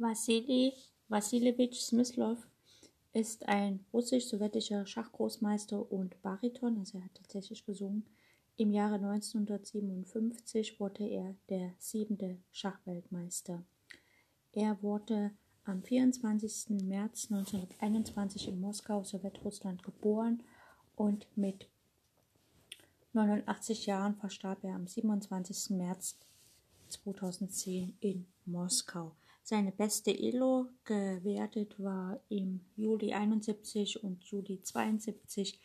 Wassili 0.00 0.72
Wassiljewitsch 1.08 1.80
Smyslov 1.80 2.38
ist 3.12 3.46
ein 3.46 3.84
russisch-sowjetischer 3.92 4.86
Schachgroßmeister 4.86 5.92
und 5.92 6.22
Bariton, 6.22 6.78
also 6.78 6.96
er 6.98 7.04
hat 7.04 7.14
tatsächlich 7.14 7.66
gesungen. 7.66 8.06
Im 8.56 8.70
Jahre 8.70 8.94
1957 8.94 10.80
wurde 10.80 11.06
er 11.06 11.34
der 11.50 11.74
siebente 11.78 12.38
Schachweltmeister. 12.50 13.62
Er 14.52 14.82
wurde 14.82 15.32
am 15.64 15.82
24. 15.82 16.82
März 16.84 17.30
1921 17.30 18.48
in 18.48 18.60
Moskau, 18.60 19.04
Sowjetrussland, 19.04 19.82
geboren 19.82 20.42
und 20.96 21.26
mit 21.36 21.66
89 23.12 23.84
Jahren 23.86 24.14
verstarb 24.14 24.64
er 24.64 24.76
am 24.76 24.86
27. 24.86 25.76
März 25.76 26.16
2010 26.88 27.96
in 28.00 28.26
Moskau. 28.46 29.12
Seine 29.42 29.72
beste 29.72 30.16
Elo 30.16 30.68
gewertet 30.84 31.74
war 31.78 32.20
im 32.28 32.60
Juli 32.76 33.12
71 33.12 34.02
und 34.04 34.22
Juli 34.24 34.62
72 34.62 35.60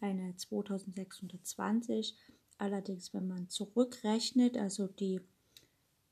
eine 0.00 0.36
2620. 0.36 2.16
Allerdings, 2.58 3.12
wenn 3.12 3.28
man 3.28 3.48
zurückrechnet, 3.48 4.56
also 4.56 4.86
die 4.86 5.20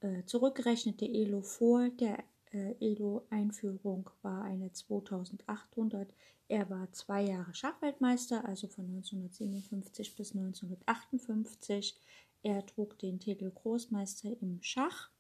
äh, 0.01 0.25
zurückgerechnete 0.27 1.07
Elo 1.07 1.41
vor 1.41 1.89
der 1.89 2.23
äh, 2.53 2.75
Elo-Einführung 2.81 4.11
war 4.23 4.45
eine 4.45 4.73
2800. 4.73 6.13
Er 6.49 6.69
war 6.69 6.93
zwei 6.93 7.23
Jahre 7.23 7.55
Schachweltmeister, 7.55 8.45
also 8.45 8.69
von 8.69 8.85
1957 8.87 10.15
bis 10.15 10.35
1958. 10.35 11.97
Er 12.43 12.65
trug 12.67 12.99
den 12.99 13.19
Titel 13.19 13.51
Großmeister 13.51 14.37
im 14.43 14.63
Schach 14.63 15.11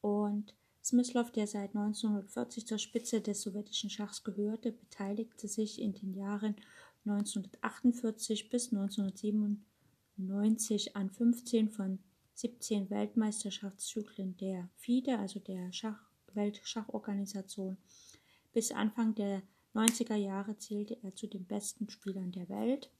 und 0.00 0.54
Smyslov, 0.82 1.30
der 1.30 1.46
seit 1.46 1.76
1940 1.76 2.66
zur 2.66 2.78
Spitze 2.78 3.20
des 3.20 3.42
sowjetischen 3.42 3.90
Schachs 3.90 4.24
gehörte, 4.24 4.72
beteiligte 4.72 5.46
sich 5.46 5.78
in 5.80 5.92
den 5.92 6.14
Jahren 6.14 6.56
1948 7.04 8.50
bis 8.50 8.72
1997 8.72 10.96
an 10.96 11.10
15 11.10 11.70
von 11.70 12.00
17 12.34 12.90
Weltmeisterschaftszyklen 12.90 14.36
der 14.38 14.68
FIDE, 14.76 15.18
also 15.18 15.40
der 15.40 15.72
Schach 15.72 16.10
Weltschachorganisation. 16.34 17.76
Bis 18.52 18.72
Anfang 18.72 19.14
der 19.14 19.42
90er 19.74 20.16
Jahre 20.16 20.56
zählte 20.58 20.98
er 21.02 21.14
zu 21.14 21.26
den 21.26 21.44
besten 21.44 21.88
Spielern 21.90 22.32
der 22.32 22.48
Welt. 22.48 22.90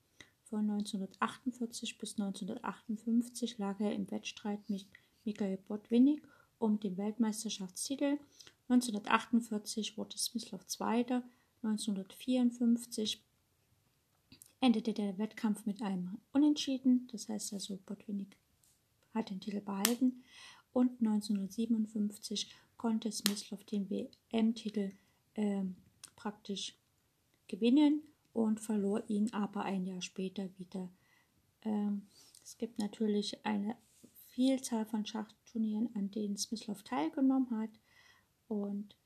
Von 0.44 0.70
1948 0.70 1.98
bis 1.98 2.18
1958 2.18 3.58
lag 3.58 3.80
er 3.80 3.94
im 3.94 4.10
Wettstreit 4.10 4.68
mit 4.68 4.86
Mikhail 5.24 5.56
Botwinnik 5.56 6.22
um 6.60 6.78
den 6.78 6.96
Weltmeisterschaftstitel. 6.96 8.18
1948 8.68 9.98
wurde 9.98 10.16
Smyslov 10.16 10.64
Zweiter. 10.68 11.24
1954 11.62 13.20
endete 14.60 14.92
der 14.92 15.18
Wettkampf 15.18 15.66
mit 15.66 15.82
einem 15.82 16.18
Unentschieden. 16.32 17.08
Das 17.10 17.28
heißt 17.28 17.52
also, 17.54 17.78
Botwinnik 17.84 18.36
hat 19.12 19.30
den 19.30 19.40
Titel 19.40 19.60
behalten. 19.60 20.22
Und 20.72 21.00
1957 21.00 22.54
konnte 22.76 23.10
Smyslov 23.10 23.64
den 23.64 23.90
WM-Titel 23.90 24.92
äh, 25.34 25.64
praktisch 26.14 26.76
gewinnen 27.48 28.02
und 28.32 28.60
verlor 28.60 29.02
ihn 29.08 29.32
aber 29.32 29.64
ein 29.64 29.84
Jahr 29.84 30.02
später 30.02 30.48
wieder. 30.58 30.88
Ähm, 31.62 32.02
es 32.44 32.56
gibt 32.56 32.78
natürlich 32.78 33.44
eine 33.44 33.76
Vielzahl 34.30 34.86
von 34.86 35.04
Schachturnieren, 35.06 35.90
an 35.94 36.10
denen 36.10 36.36
Smyslov 36.36 36.82
teilgenommen 36.82 37.50
hat. 37.50 37.70
Und 38.48 38.96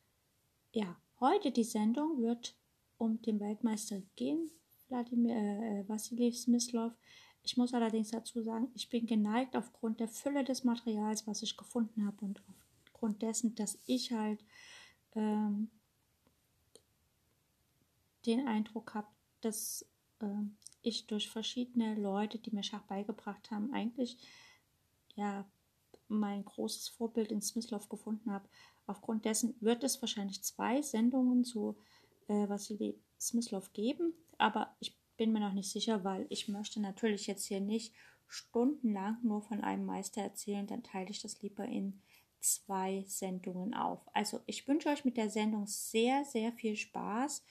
ja, 0.73 0.97
heute 1.21 1.51
die 1.51 1.65
Sendung 1.65 2.21
wird 2.21 2.57
um 2.99 3.21
den 3.23 3.41
Weltmeister 3.41 4.03
gehen, 4.17 4.51
Wladimir 4.89 5.37
äh, 5.37 5.89
Vassilij 5.89 6.33
Smyslov. 6.33 6.93
Ich 7.43 7.57
muss 7.57 7.75
allerdings 7.75 8.11
dazu 8.11 8.43
sagen, 8.43 8.69
ich 8.75 8.89
bin 8.89 9.07
geneigt 9.07 9.57
aufgrund 9.57 10.01
der 10.01 10.09
Fülle 10.09 10.45
des 10.45 10.65
Materials, 10.65 11.27
was 11.27 11.43
ich 11.43 11.57
gefunden 11.57 12.07
habe 12.07 12.25
und 12.25 12.43
aufgrund 12.87 13.21
dessen, 13.23 13.55
dass 13.55 13.79
ich 13.87 14.13
halt 14.13 14.43
ähm, 15.15 15.71
den 18.25 18.47
Eindruck 18.47 18.95
habe, 18.95 19.09
dass 19.41 19.87
äh, 20.21 20.27
ich 20.83 21.07
durch 21.07 21.29
verschiedene 21.29 21.95
Leute, 21.95 22.39
die 22.39 22.51
mir 22.51 22.63
Schach 22.63 22.83
beigebracht 22.83 23.51
haben, 23.51 23.73
eigentlich 23.73 24.19
ja 25.15 25.47
mein 26.09 26.45
großes 26.45 26.89
Vorbild 26.89 27.33
in 27.33 27.41
Smyslov 27.41 27.89
gefunden 27.89 28.31
habe. 28.33 28.49
Aufgrund 28.87 29.25
dessen 29.25 29.55
wird 29.61 29.83
es 29.85 30.01
wahrscheinlich 30.03 30.43
zwei 30.43 30.83
Sendungen 30.83 31.45
zu 31.45 31.77
äh, 32.29 32.49
Vasily 32.49 32.99
Smyslov 33.21 33.73
geben, 33.73 34.13
aber 34.39 34.77
ich 34.81 34.99
bin 35.17 35.33
mir 35.33 35.41
noch 35.41 35.53
nicht 35.53 35.71
sicher, 35.71 36.05
weil 36.05 36.27
ich 36.29 36.49
möchte 36.49 36.81
natürlich 36.81 37.27
jetzt 37.27 37.47
hier 37.47 37.61
nicht 37.61 37.95
stundenlang 38.27 39.19
nur 39.23 39.43
von 39.43 39.63
einem 39.63 39.87
Meister 39.87 40.21
erzählen, 40.23 40.67
dann 40.67 40.83
teile 40.83 41.11
ich 41.11 41.23
das 41.23 41.41
lieber 41.43 41.65
in 41.65 42.01
zwei 42.41 43.05
Sendungen 43.07 43.75
auf. 43.75 44.01
Also 44.13 44.41
ich 44.47 44.69
wünsche 44.69 44.91
euch 44.91 45.05
mit 45.05 45.17
der 45.17 45.31
Sendung 45.31 45.67
sehr, 45.67 46.25
sehr 46.25 46.53
viel 46.53 46.77
Spaß 46.77 47.43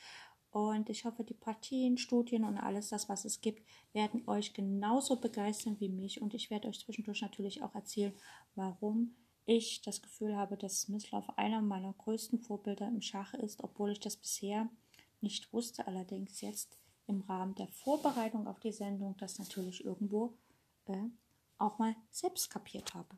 und 0.54 0.88
ich 0.92 1.04
hoffe, 1.04 1.24
die 1.24 1.34
Partien, 1.34 1.98
Studien 1.98 2.44
und 2.44 2.58
alles 2.58 2.90
das, 2.90 3.10
was 3.10 3.26
es 3.26 3.42
gibt, 3.42 3.68
werden 3.92 4.22
euch 4.28 4.54
genauso 4.54 5.16
begeistern 5.16 5.78
wie 5.80 5.90
mich. 5.90 6.22
Und 6.22 6.36
ich 6.36 6.52
werde 6.52 6.68
euch 6.68 6.80
zwischendurch 6.80 7.24
natürlich 7.24 7.64
auch 7.64 7.74
erzählen, 7.74 8.14
warum 8.54 9.16
ich 9.48 9.82
das 9.82 10.04
Gefühl 10.04 10.38
habe, 10.38 10.56
dass 10.56 10.82
Smyslov 10.82 11.28
einer 11.38 11.60
meiner 11.64 11.94
größten 11.94 12.38
Vorbilder 12.38 12.88
im 12.88 13.02
Schach 13.02 13.34
ist, 13.34 13.64
obwohl 13.64 13.94
ich 13.94 14.00
das 14.00 14.16
bisher 14.16 14.70
nicht 15.22 15.52
wusste. 15.54 15.88
Allerdings 15.88 16.42
jetzt 16.42 16.78
im 17.08 17.22
Rahmen 17.22 17.56
der 17.56 17.68
Vorbereitung 17.68 18.46
auf 18.46 18.60
die 18.60 18.72
Sendung 18.72 19.18
das 19.18 19.40
natürlich 19.40 19.84
irgendwo 19.84 20.38
äh, 20.86 21.10
auch 21.58 21.80
mal 21.80 21.96
selbst 22.12 22.52
kapiert 22.52 22.94
habe. 22.94 23.18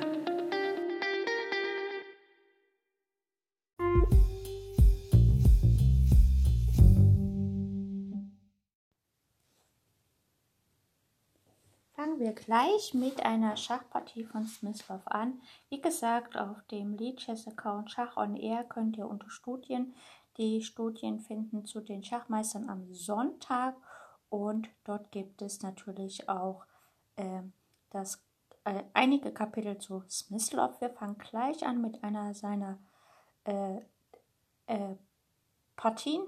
Wir 12.31 12.35
gleich 12.35 12.93
mit 12.93 13.25
einer 13.25 13.57
Schachpartie 13.57 14.23
von 14.23 14.47
Smyslov 14.47 15.01
an. 15.05 15.41
Wie 15.69 15.81
gesagt, 15.81 16.37
auf 16.37 16.63
dem 16.71 16.93
Leadchess-Account 16.93 17.91
Schach 17.91 18.15
on 18.15 18.37
Air 18.37 18.63
könnt 18.63 18.95
ihr 18.97 19.05
unter 19.05 19.29
Studien 19.29 19.93
die 20.37 20.61
Studien 20.61 21.19
finden 21.19 21.65
zu 21.65 21.81
den 21.81 22.05
Schachmeistern 22.05 22.69
am 22.69 22.93
Sonntag 22.93 23.75
und 24.29 24.69
dort 24.85 25.11
gibt 25.11 25.41
es 25.41 25.61
natürlich 25.61 26.29
auch 26.29 26.63
äh, 27.17 27.41
das, 27.89 28.23
äh, 28.63 28.83
einige 28.93 29.33
Kapitel 29.33 29.77
zu 29.77 30.01
Smyslov. 30.09 30.79
Wir 30.79 30.89
fangen 30.89 31.17
gleich 31.17 31.65
an 31.65 31.81
mit 31.81 32.01
einer 32.01 32.33
seiner 32.33 32.77
äh, 33.43 33.79
äh 34.67 34.95
Partien, 35.75 36.21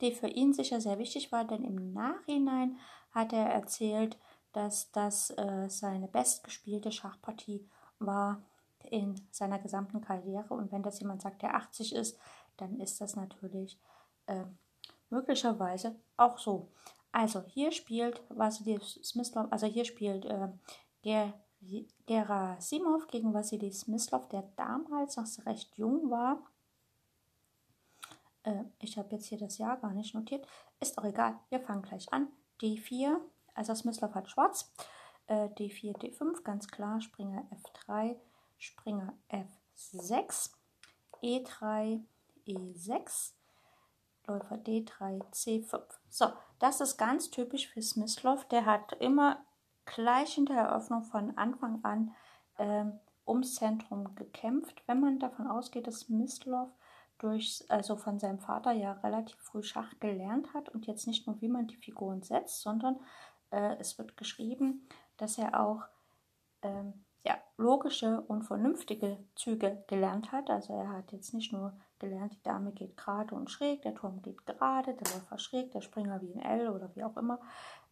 die 0.00 0.12
für 0.12 0.28
ihn 0.28 0.52
sicher 0.52 0.80
sehr 0.80 0.98
wichtig 0.98 1.32
war, 1.32 1.44
denn 1.44 1.64
im 1.64 1.92
Nachhinein 1.92 2.78
hat 3.10 3.32
er 3.32 3.46
erzählt, 3.46 4.16
dass 4.58 4.90
das 4.90 5.30
äh, 5.30 5.70
seine 5.70 6.08
bestgespielte 6.08 6.90
Schachpartie 6.90 7.64
war 8.00 8.42
in 8.90 9.14
seiner 9.30 9.60
gesamten 9.60 10.00
Karriere. 10.00 10.52
Und 10.52 10.72
wenn 10.72 10.82
das 10.82 10.98
jemand 10.98 11.22
sagt, 11.22 11.42
der 11.42 11.54
80 11.54 11.94
ist, 11.94 12.18
dann 12.56 12.80
ist 12.80 13.00
das 13.00 13.14
natürlich 13.14 13.78
äh, 14.26 14.42
möglicherweise 15.10 15.94
auch 16.16 16.38
so. 16.38 16.72
Also 17.12 17.44
hier 17.46 17.70
spielt 17.70 18.20
Vasily 18.30 18.80
Smyslov, 18.82 19.46
also 19.52 19.68
hier 19.68 19.84
spielt 19.84 20.24
äh, 20.24 20.48
Ger 21.02 21.34
Gerasimov 22.06 23.06
gegen 23.06 23.32
Vasily 23.34 23.70
Smyslov, 23.72 24.28
der 24.28 24.42
damals 24.56 25.16
noch 25.16 25.46
recht 25.46 25.76
jung 25.76 26.10
war. 26.10 26.42
Äh, 28.42 28.64
ich 28.80 28.98
habe 28.98 29.14
jetzt 29.14 29.26
hier 29.26 29.38
das 29.38 29.58
Jahr 29.58 29.76
gar 29.76 29.92
nicht 29.92 30.14
notiert. 30.14 30.44
Ist 30.80 30.98
auch 30.98 31.04
egal, 31.04 31.38
wir 31.48 31.60
fangen 31.60 31.82
gleich 31.82 32.12
an. 32.12 32.26
D4, 32.60 33.20
also 33.58 33.74
Smyslov 33.74 34.14
hat 34.14 34.30
schwarz. 34.30 34.72
Äh, 35.26 35.48
D4, 35.48 35.96
D5, 35.98 36.42
ganz 36.44 36.68
klar. 36.68 37.00
Springer 37.00 37.44
F3, 37.50 38.16
Springer 38.56 39.12
F6, 39.30 40.52
E3, 41.22 42.00
E6, 42.46 43.32
Läufer 44.26 44.56
D3, 44.56 45.20
C5. 45.32 45.82
So, 46.08 46.26
das 46.60 46.80
ist 46.80 46.96
ganz 46.96 47.30
typisch 47.30 47.68
für 47.68 47.82
Smyslov. 47.82 48.46
Der 48.48 48.64
hat 48.64 48.92
immer 49.00 49.44
gleich 49.86 50.38
in 50.38 50.46
der 50.46 50.58
Eröffnung 50.58 51.02
von 51.02 51.36
Anfang 51.36 51.84
an 51.84 52.14
äh, 52.58 52.84
ums 53.26 53.56
Zentrum 53.56 54.14
gekämpft. 54.14 54.82
Wenn 54.86 55.00
man 55.00 55.18
davon 55.18 55.48
ausgeht, 55.48 55.86
dass 55.86 56.08
Mislov 56.08 56.68
durch, 57.18 57.64
also 57.68 57.96
von 57.96 58.18
seinem 58.18 58.38
Vater 58.38 58.72
ja 58.72 58.92
relativ 58.92 59.36
früh 59.40 59.62
Schach 59.62 59.98
gelernt 60.00 60.54
hat 60.54 60.68
und 60.68 60.86
jetzt 60.86 61.06
nicht 61.06 61.26
nur, 61.26 61.40
wie 61.40 61.48
man 61.48 61.66
die 61.66 61.76
Figuren 61.76 62.22
setzt, 62.22 62.62
sondern 62.62 62.98
äh, 63.50 63.76
es 63.78 63.98
wird 63.98 64.16
geschrieben, 64.16 64.88
dass 65.16 65.38
er 65.38 65.60
auch 65.60 65.82
ähm, 66.62 67.04
ja, 67.24 67.36
logische 67.56 68.20
und 68.22 68.44
vernünftige 68.44 69.18
Züge 69.34 69.84
gelernt 69.86 70.32
hat. 70.32 70.50
Also 70.50 70.72
er 70.72 70.90
hat 70.90 71.12
jetzt 71.12 71.34
nicht 71.34 71.52
nur 71.52 71.76
gelernt, 71.98 72.34
die 72.34 72.42
Dame 72.42 72.72
geht 72.72 72.96
gerade 72.96 73.34
und 73.34 73.50
schräg, 73.50 73.82
der 73.82 73.94
Turm 73.94 74.22
geht 74.22 74.46
gerade, 74.46 74.94
der 74.94 75.12
Läufer 75.12 75.38
schräg, 75.38 75.72
der 75.72 75.80
Springer 75.80 76.20
wie 76.22 76.32
ein 76.32 76.40
L 76.40 76.68
oder 76.70 76.94
wie 76.94 77.04
auch 77.04 77.16
immer. 77.16 77.40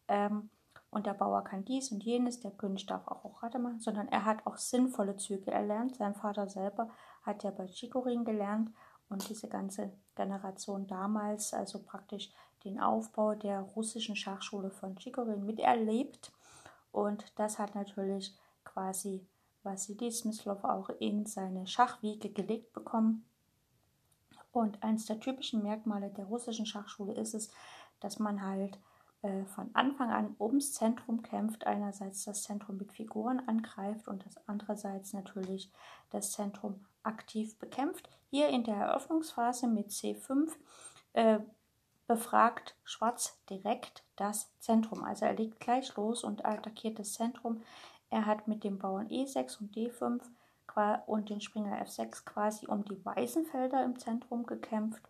Ähm, 0.07 0.49
und 0.89 1.05
der 1.05 1.13
Bauer 1.13 1.43
kann 1.43 1.65
dies 1.65 1.91
und 1.91 2.03
jenes, 2.03 2.39
der 2.39 2.51
König 2.51 2.85
darf 2.85 3.07
auch 3.07 3.25
Rochade 3.25 3.59
machen, 3.59 3.79
sondern 3.79 4.07
er 4.07 4.23
hat 4.23 4.47
auch 4.47 4.57
sinnvolle 4.57 5.17
Züge 5.17 5.51
erlernt. 5.51 5.97
Sein 5.97 6.15
Vater 6.15 6.47
selber 6.47 6.89
hat 7.23 7.43
ja 7.43 7.51
bei 7.51 7.67
Chicorin 7.67 8.23
gelernt 8.23 8.71
und 9.09 9.27
diese 9.29 9.49
ganze 9.49 9.91
Generation 10.15 10.87
damals, 10.87 11.53
also 11.53 11.83
praktisch 11.83 12.31
den 12.63 12.79
Aufbau 12.79 13.35
der 13.35 13.61
russischen 13.61 14.15
Schachschule 14.15 14.71
von 14.71 14.97
Chicorin 14.97 15.45
miterlebt. 15.45 16.31
Und 16.91 17.25
das 17.35 17.59
hat 17.59 17.75
natürlich 17.75 18.35
quasi 18.63 19.25
Wassily 19.63 20.11
Smyslov 20.11 20.63
auch 20.63 20.89
in 20.99 21.25
seine 21.25 21.67
Schachwiege 21.67 22.29
gelegt 22.29 22.73
bekommen. 22.73 23.25
Und 24.51 24.81
eines 24.81 25.05
der 25.05 25.19
typischen 25.19 25.61
Merkmale 25.61 26.09
der 26.09 26.25
russischen 26.25 26.65
Schachschule 26.65 27.13
ist 27.13 27.33
es, 27.33 27.49
dass 27.99 28.17
man 28.17 28.41
halt 28.41 28.79
äh, 29.21 29.45
von 29.45 29.69
Anfang 29.73 30.09
an 30.09 30.35
ums 30.39 30.73
Zentrum 30.73 31.21
kämpft. 31.21 31.67
Einerseits 31.67 32.23
das 32.23 32.43
Zentrum 32.43 32.77
mit 32.77 32.91
Figuren 32.91 33.39
angreift 33.47 34.07
und 34.07 34.25
das 34.25 34.35
andererseits 34.47 35.13
natürlich 35.13 35.71
das 36.09 36.31
Zentrum 36.31 36.85
aktiv 37.03 37.57
bekämpft. 37.59 38.09
Hier 38.29 38.49
in 38.49 38.63
der 38.63 38.75
Eröffnungsphase 38.75 39.67
mit 39.67 39.89
C5 39.89 40.51
äh, 41.13 41.39
befragt 42.07 42.75
Schwarz 42.83 43.37
direkt 43.49 44.03
das 44.15 44.49
Zentrum. 44.59 45.03
Also 45.03 45.25
er 45.25 45.33
legt 45.33 45.59
gleich 45.59 45.95
los 45.95 46.23
und 46.23 46.45
attackiert 46.45 46.99
das 46.99 47.13
Zentrum. 47.13 47.61
Er 48.09 48.25
hat 48.25 48.47
mit 48.47 48.63
dem 48.63 48.79
Bauern 48.79 49.09
E6 49.09 49.59
und 49.59 49.75
D5 49.75 50.21
und 51.07 51.29
den 51.29 51.41
Springer 51.41 51.81
F6 51.81 52.23
quasi 52.23 52.67
um 52.67 52.85
die 52.85 53.03
weißen 53.03 53.45
Felder 53.45 53.83
im 53.83 53.97
Zentrum 53.97 54.45
gekämpft. 54.45 55.01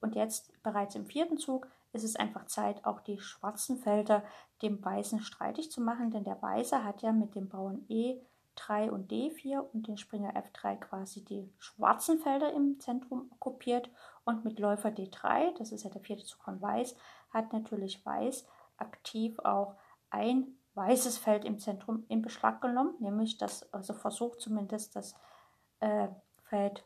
Und 0.00 0.14
jetzt 0.14 0.52
bereits 0.62 0.94
im 0.94 1.06
vierten 1.06 1.38
Zug 1.38 1.68
ist 1.92 2.04
es 2.04 2.16
einfach 2.16 2.46
Zeit, 2.46 2.84
auch 2.84 3.00
die 3.00 3.18
schwarzen 3.18 3.78
Felder 3.78 4.22
dem 4.60 4.84
Weißen 4.84 5.20
streitig 5.20 5.70
zu 5.70 5.80
machen, 5.80 6.10
denn 6.10 6.24
der 6.24 6.40
Weiße 6.42 6.84
hat 6.84 7.00
ja 7.00 7.12
mit 7.12 7.34
dem 7.34 7.48
Bauern 7.48 7.86
E3 7.88 8.90
und 8.90 9.10
D4 9.10 9.60
und 9.72 9.88
den 9.88 9.96
Springer 9.96 10.34
F3 10.34 10.76
quasi 10.76 11.24
die 11.24 11.50
schwarzen 11.58 12.18
Felder 12.18 12.52
im 12.52 12.78
Zentrum 12.78 13.30
okkupiert 13.32 13.88
und 14.26 14.44
mit 14.44 14.58
Läufer 14.58 14.90
D3, 14.90 15.56
das 15.56 15.72
ist 15.72 15.84
ja 15.84 15.90
der 15.90 16.02
vierte 16.02 16.24
Zug 16.24 16.42
von 16.42 16.60
Weiß, 16.60 16.94
hat 17.30 17.52
natürlich 17.52 18.04
Weiß 18.04 18.44
aktiv 18.76 19.38
auch 19.38 19.76
ein 20.10 20.58
weißes 20.74 21.16
Feld 21.16 21.44
im 21.44 21.58
Zentrum 21.58 22.04
in 22.08 22.20
Beschlag 22.20 22.60
genommen, 22.60 22.94
nämlich 22.98 23.38
das, 23.38 23.72
also 23.72 23.94
versucht 23.94 24.40
zumindest 24.40 24.94
das 24.94 25.14
äh, 25.80 26.08
Feld 26.44 26.84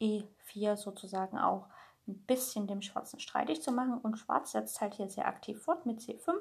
E4 0.00 0.76
sozusagen 0.76 1.38
auch 1.38 1.66
ein 2.06 2.18
bisschen 2.26 2.66
dem 2.66 2.82
Schwarzen 2.82 3.20
streitig 3.20 3.62
zu 3.62 3.72
machen. 3.72 3.98
Und 3.98 4.18
Schwarz 4.18 4.52
setzt 4.52 4.80
halt 4.80 4.94
hier 4.94 5.08
sehr 5.08 5.28
aktiv 5.28 5.62
fort 5.62 5.86
mit 5.86 6.00
C5 6.00 6.32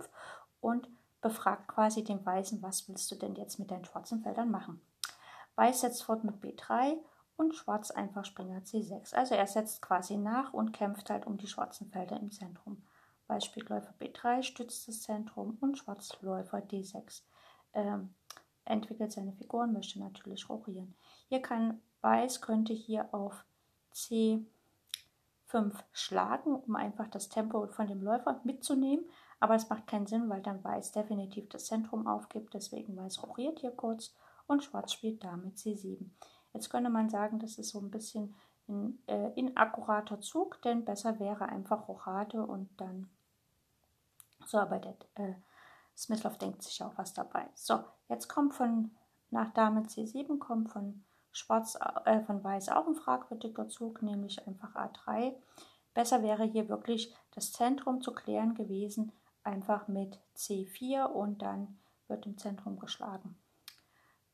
und 0.59 0.89
befragt 1.21 1.67
quasi 1.67 2.03
den 2.03 2.25
Weißen, 2.25 2.61
was 2.61 2.87
willst 2.89 3.11
du 3.11 3.15
denn 3.15 3.35
jetzt 3.35 3.59
mit 3.59 3.69
deinen 3.71 3.85
schwarzen 3.85 4.21
Feldern 4.21 4.49
machen? 4.49 4.81
Weiß 5.55 5.81
setzt 5.81 6.03
fort 6.03 6.23
mit 6.23 6.41
B3 6.41 6.97
und 7.39 7.55
Schwarz 7.55 7.89
einfach 7.89 8.25
Springer 8.25 8.59
C6. 8.59 9.15
Also 9.15 9.33
er 9.33 9.47
setzt 9.47 9.81
quasi 9.81 10.17
nach 10.17 10.53
und 10.53 10.73
kämpft 10.73 11.09
halt 11.09 11.25
um 11.25 11.37
die 11.37 11.47
schwarzen 11.47 11.89
Felder 11.89 12.19
im 12.19 12.31
Zentrum. 12.31 12.83
Beispiel 13.27 13.63
Läufer 13.67 13.93
B3 13.99 14.43
stützt 14.43 14.87
das 14.87 15.03
Zentrum 15.03 15.57
und 15.61 15.77
Schwarzläufer 15.77 16.57
D6 16.57 17.21
ähm, 17.73 18.13
entwickelt 18.65 19.11
seine 19.11 19.31
Figuren, 19.33 19.71
möchte 19.71 19.99
natürlich 19.99 20.49
rochieren. 20.49 20.95
Hier 21.29 21.41
kann 21.41 21.81
Weiß 22.01 22.41
könnte 22.41 22.73
hier 22.73 23.13
auf 23.13 23.45
C5 23.93 24.45
schlagen, 25.93 26.55
um 26.55 26.75
einfach 26.75 27.07
das 27.07 27.29
Tempo 27.29 27.67
von 27.67 27.87
dem 27.87 28.01
Läufer 28.01 28.41
mitzunehmen, 28.43 29.05
aber 29.39 29.55
es 29.55 29.69
macht 29.69 29.87
keinen 29.87 30.07
Sinn, 30.07 30.29
weil 30.29 30.41
dann 30.41 30.63
Weiß 30.63 30.91
definitiv 30.91 31.47
das 31.49 31.67
Zentrum 31.67 32.05
aufgibt, 32.05 32.53
deswegen 32.53 32.97
Weiß 32.97 33.23
rochiert 33.23 33.59
hier 33.59 33.71
kurz 33.71 34.13
und 34.47 34.63
Schwarz 34.63 34.91
spielt 34.91 35.23
damit 35.23 35.57
C7. 35.57 36.09
Jetzt 36.53 36.69
könnte 36.69 36.89
man 36.89 37.09
sagen, 37.09 37.39
das 37.39 37.57
ist 37.57 37.69
so 37.69 37.79
ein 37.79 37.91
bisschen 37.91 38.35
ein 38.67 38.99
äh, 39.07 39.31
inakkurater 39.35 40.21
Zug, 40.21 40.61
denn 40.61 40.85
besser 40.85 41.19
wäre 41.19 41.45
einfach 41.47 41.87
Rochade 41.87 42.45
und 42.45 42.69
dann 42.77 43.09
so, 44.45 44.57
aber 44.57 44.79
der 44.79 44.95
äh, 45.15 45.33
Smyslov 45.97 46.37
denkt 46.37 46.63
sich 46.63 46.81
auch 46.81 46.97
was 46.97 47.13
dabei. 47.13 47.47
So, 47.53 47.83
jetzt 48.07 48.27
kommt 48.27 48.55
von 48.55 48.91
nach 49.31 49.51
Dame 49.53 49.81
C7 49.81 50.39
kommt 50.39 50.71
von 50.71 51.03
Schwarz, 51.31 51.77
äh, 52.05 52.21
von 52.21 52.43
Weiß 52.43 52.69
auch 52.69 52.87
ein 52.87 52.95
fragwürdiger 52.95 53.69
Zug, 53.69 54.01
nämlich 54.01 54.47
einfach 54.47 54.73
A3. 54.75 55.35
Besser 55.93 56.23
wäre 56.23 56.43
hier 56.43 56.69
wirklich 56.69 57.15
das 57.31 57.51
Zentrum 57.51 58.01
zu 58.01 58.13
klären 58.13 58.55
gewesen, 58.55 59.11
einfach 59.43 59.87
mit 59.87 60.19
C4 60.35 61.03
und 61.03 61.41
dann 61.41 61.79
wird 62.07 62.25
im 62.25 62.37
Zentrum 62.37 62.79
geschlagen. 62.79 63.37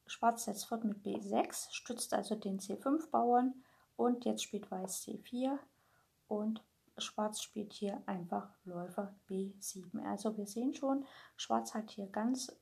Schwarz 0.08 0.46
setzt 0.46 0.68
fort 0.68 0.84
mit 0.84 1.04
B6, 1.04 1.72
stützt 1.72 2.14
also 2.14 2.36
den 2.36 2.60
C5-Bauern 2.60 3.54
und 3.96 4.26
jetzt 4.26 4.44
spielt 4.44 4.70
Weiß 4.70 5.04
C4 5.04 5.58
und 6.28 6.64
Schwarz 6.98 7.42
spielt 7.42 7.74
hier 7.74 8.02
einfach 8.06 8.50
Läufer 8.64 9.14
B7. 9.30 10.04
Also 10.06 10.38
wir 10.38 10.46
sehen 10.46 10.74
schon, 10.74 11.06
Schwarz 11.36 11.74
hat 11.74 11.92
hier 11.92 12.08
ganz 12.08 12.56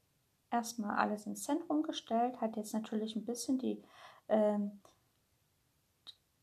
erstmal 0.49 0.97
alles 0.97 1.25
ins 1.25 1.43
Zentrum 1.43 1.83
gestellt, 1.83 2.39
hat 2.39 2.55
jetzt 2.55 2.73
natürlich 2.73 3.15
ein 3.15 3.25
bisschen 3.25 3.57
die, 3.57 3.83
ähm, 4.29 4.79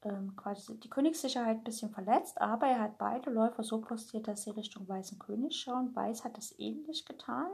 ähm, 0.02 0.35
quasi 0.37 0.79
die 0.79 0.91
Königssicherheit 0.91 1.58
ein 1.58 1.64
bisschen 1.64 1.91
verletzt, 1.91 2.41
aber 2.41 2.67
er 2.67 2.81
hat 2.81 2.99
beide 2.99 3.31
Läufer 3.31 3.62
so 3.62 3.81
postiert, 3.81 4.29
dass 4.29 4.44
sie 4.44 4.50
Richtung 4.50 4.88
weißen 4.88 5.19
König 5.19 5.61
schauen. 5.61 5.94
Weiß 5.94 6.25
hat 6.25 6.37
das 6.37 6.58
ähnlich 6.58 7.05
getan. 7.05 7.50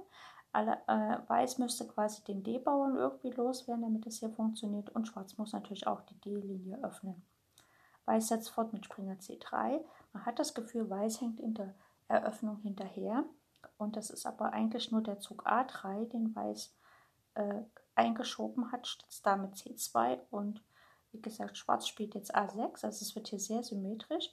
Alle, 0.57 0.79
äh, 0.87 1.19
Weiß 1.29 1.59
müsste 1.59 1.87
quasi 1.87 2.25
den 2.25 2.43
D-Bauern 2.43 2.97
irgendwie 2.97 3.29
loswerden, 3.29 3.83
damit 3.83 4.07
es 4.07 4.21
hier 4.21 4.31
funktioniert 4.31 4.89
und 4.89 5.07
Schwarz 5.07 5.37
muss 5.37 5.53
natürlich 5.53 5.87
auch 5.87 6.01
die 6.01 6.19
D-Linie 6.23 6.83
öffnen. 6.83 7.23
Weiß 8.07 8.29
setzt 8.29 8.49
fort 8.49 8.73
mit 8.73 8.87
Springer 8.87 9.17
C3. 9.17 9.85
Man 10.15 10.25
hat 10.25 10.39
das 10.39 10.55
Gefühl, 10.55 10.89
Weiß 10.89 11.21
hängt 11.21 11.41
in 11.41 11.53
der 11.53 11.75
Eröffnung 12.09 12.57
hinterher. 12.61 13.25
Und 13.77 13.97
das 13.97 14.09
ist 14.09 14.25
aber 14.25 14.55
eigentlich 14.55 14.91
nur 14.91 15.03
der 15.03 15.19
Zug 15.19 15.47
A3, 15.47 16.09
den 16.09 16.35
Weiß 16.35 16.75
äh, 17.35 17.61
eingeschoben 17.95 18.73
hat, 18.73 18.87
stützt 18.87 19.27
damit 19.27 19.57
C2. 19.57 20.21
Und 20.31 20.63
wie 21.13 21.21
gesagt, 21.21 21.59
Schwarz 21.59 21.87
spielt 21.87 22.15
jetzt 22.15 22.35
A6. 22.35 22.83
Also 22.83 23.05
es 23.05 23.15
wird 23.15 23.29
hier 23.29 23.41
sehr 23.41 23.63
symmetrisch. 23.63 24.31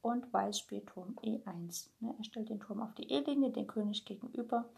Und 0.00 0.32
Weiß 0.32 0.58
spielt 0.58 0.86
Turm 0.86 1.18
E1. 1.22 1.90
Ne, 2.00 2.14
er 2.16 2.24
stellt 2.24 2.48
den 2.48 2.60
Turm 2.60 2.80
auf 2.80 2.94
die 2.94 3.10
E-Linie, 3.10 3.50
den 3.50 3.66
König 3.66 4.06
gegenüber. 4.06 4.70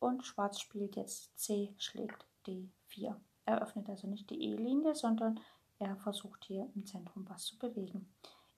Und 0.00 0.24
Schwarz 0.24 0.60
spielt 0.60 0.96
jetzt 0.96 1.36
C, 1.38 1.74
schlägt 1.78 2.24
D4. 2.46 3.14
Er 3.44 3.62
öffnet 3.62 3.88
also 3.88 4.06
nicht 4.06 4.30
die 4.30 4.42
E-Linie, 4.52 4.94
sondern 4.94 5.40
er 5.78 5.96
versucht 5.96 6.44
hier 6.44 6.68
im 6.74 6.86
Zentrum 6.86 7.26
was 7.28 7.44
zu 7.44 7.58
bewegen. 7.58 8.08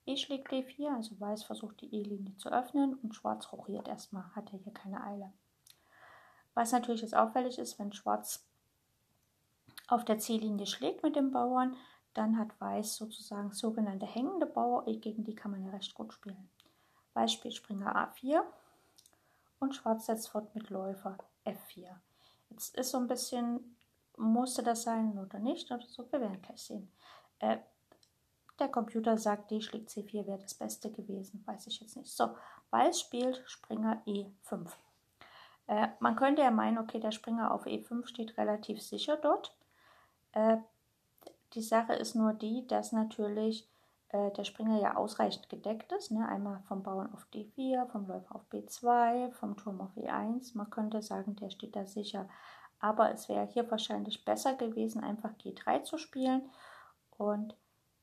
E 0.05 0.17
schlägt 0.17 0.51
D4, 0.51 0.95
also 0.95 1.19
Weiß 1.19 1.43
versucht 1.43 1.81
die 1.81 1.93
E-Linie 1.95 2.35
zu 2.37 2.49
öffnen 2.51 2.95
und 2.95 3.15
Schwarz 3.15 3.51
rochiert 3.51 3.87
erstmal, 3.87 4.35
hat 4.35 4.51
er 4.51 4.59
hier 4.59 4.73
keine 4.73 5.03
Eile. 5.03 5.31
Was 6.53 6.71
natürlich 6.71 7.01
jetzt 7.01 7.15
auffällig 7.15 7.59
ist, 7.59 7.79
wenn 7.79 7.93
Schwarz 7.93 8.43
auf 9.87 10.03
der 10.05 10.19
C-Linie 10.19 10.65
schlägt 10.65 11.03
mit 11.03 11.15
dem 11.15 11.31
Bauern, 11.31 11.77
dann 12.13 12.37
hat 12.37 12.59
Weiß 12.59 12.95
sozusagen 12.95 13.53
sogenannte 13.53 14.05
hängende 14.05 14.45
Bauer, 14.45 14.85
gegen 14.85 15.23
die 15.23 15.35
kann 15.35 15.51
man 15.51 15.63
ja 15.63 15.71
recht 15.71 15.93
gut 15.93 16.13
spielen. 16.13 16.49
Weiß 17.13 17.31
spielt 17.31 17.53
Springer 17.53 17.95
A4 17.95 18.41
und 19.59 19.75
Schwarz 19.75 20.07
setzt 20.07 20.29
fort 20.29 20.53
mit 20.55 20.69
Läufer 20.69 21.17
F4. 21.45 21.87
Jetzt 22.49 22.75
ist 22.77 22.91
so 22.91 22.97
ein 22.97 23.07
bisschen, 23.07 23.77
musste 24.17 24.63
das 24.63 24.83
sein 24.83 25.17
oder 25.17 25.39
nicht, 25.39 25.71
oder 25.71 25.85
so, 25.87 26.11
wir 26.11 26.21
werden 26.21 26.41
gleich 26.41 26.61
sehen. 26.61 26.91
Äh, 27.39 27.57
der 28.59 28.69
Computer 28.69 29.17
sagt, 29.17 29.49
D 29.49 29.59
schlägt 29.59 29.89
C4 29.89 30.27
wäre 30.27 30.37
das 30.37 30.53
Beste 30.53 30.91
gewesen. 30.91 31.43
Weiß 31.47 31.65
ich 31.67 31.79
jetzt 31.79 31.97
nicht. 31.97 32.11
So, 32.11 32.35
Weiß 32.69 32.99
spielt 32.99 33.41
Springer 33.45 34.03
E5. 34.05 34.69
Äh, 35.67 35.87
man 35.99 36.15
könnte 36.15 36.43
ja 36.43 36.51
meinen, 36.51 36.77
okay, 36.77 36.99
der 36.99 37.11
Springer 37.11 37.51
auf 37.51 37.65
E5 37.65 38.05
steht 38.05 38.37
relativ 38.37 38.81
sicher 38.81 39.17
dort. 39.17 39.55
Äh, 40.33 40.57
die 41.53 41.61
Sache 41.61 41.93
ist 41.93 42.13
nur 42.13 42.33
die, 42.33 42.67
dass 42.67 42.91
natürlich 42.91 43.67
äh, 44.11 44.31
der 44.31 44.43
Springer 44.43 44.79
ja 44.79 44.95
ausreichend 44.95 45.49
gedeckt 45.49 45.91
ist. 45.91 46.11
Ne? 46.11 46.27
Einmal 46.27 46.61
vom 46.67 46.83
Bauern 46.83 47.13
auf 47.13 47.27
D4, 47.33 47.87
vom 47.87 48.07
Läufer 48.07 48.35
auf 48.35 48.45
B2, 48.51 49.31
vom 49.31 49.57
Turm 49.57 49.81
auf 49.81 49.95
E1. 49.95 50.55
Man 50.55 50.69
könnte 50.69 51.01
sagen, 51.01 51.35
der 51.35 51.49
steht 51.49 51.75
da 51.75 51.85
sicher 51.85 52.27
aber 52.81 53.11
es 53.11 53.29
wäre 53.29 53.45
hier 53.45 53.69
wahrscheinlich 53.71 54.25
besser 54.25 54.55
gewesen, 54.55 55.03
einfach 55.03 55.31
G3 55.37 55.83
zu 55.83 55.97
spielen 55.97 56.49
und 57.17 57.55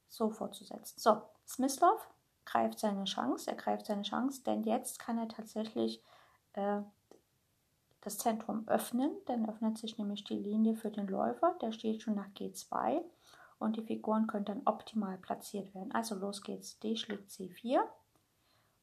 so 0.08 0.30
fortzusetzen. 0.30 0.98
So, 0.98 1.20
Smyslov 1.46 2.08
greift 2.44 2.78
seine 2.78 3.04
Chance, 3.04 3.50
er 3.50 3.56
greift 3.56 3.86
seine 3.86 4.02
Chance, 4.02 4.42
denn 4.44 4.62
jetzt 4.62 5.00
kann 5.00 5.18
er 5.18 5.28
tatsächlich 5.28 6.02
äh, 6.54 6.80
das 8.00 8.18
Zentrum 8.18 8.66
öffnen, 8.68 9.10
dann 9.26 9.48
öffnet 9.48 9.76
sich 9.76 9.98
nämlich 9.98 10.24
die 10.24 10.38
Linie 10.38 10.76
für 10.76 10.90
den 10.90 11.08
Läufer, 11.08 11.56
der 11.60 11.72
steht 11.72 12.02
schon 12.02 12.14
nach 12.14 12.28
G2 12.28 13.02
und 13.58 13.76
die 13.76 13.82
Figuren 13.82 14.26
können 14.26 14.44
dann 14.44 14.62
optimal 14.64 15.18
platziert 15.18 15.74
werden. 15.74 15.92
Also 15.92 16.14
los 16.14 16.42
geht's, 16.42 16.78
D 16.78 16.96
schlägt 16.96 17.30
C4 17.30 17.80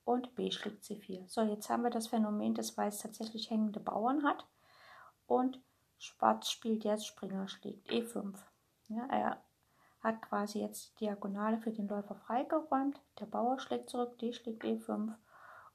und 0.04 0.36
B 0.36 0.52
schlägt 0.52 0.84
C4. 0.84 1.28
So, 1.28 1.42
jetzt 1.42 1.70
haben 1.70 1.84
wir 1.84 1.90
das 1.90 2.08
Phänomen, 2.08 2.54
dass 2.54 2.78
Weiß 2.78 3.00
tatsächlich 3.00 3.50
hängende 3.50 3.80
Bauern 3.80 4.24
hat 4.24 4.46
und 5.28 5.60
Schwarz 5.98 6.50
spielt 6.50 6.84
jetzt, 6.84 7.08
Springer 7.08 7.48
schlägt 7.48 7.90
E5. 7.90 8.36
Ja, 8.90 9.06
er 9.08 9.42
hat 10.02 10.22
quasi 10.22 10.60
jetzt 10.60 10.92
die 11.00 11.06
Diagonale 11.06 11.58
für 11.58 11.72
den 11.72 11.88
Läufer 11.88 12.16
freigeräumt, 12.16 13.02
der 13.20 13.26
Bauer 13.26 13.60
schlägt 13.60 13.90
zurück, 13.90 14.20
D 14.20 14.34
schlägt 14.34 14.64
E5 14.64 15.16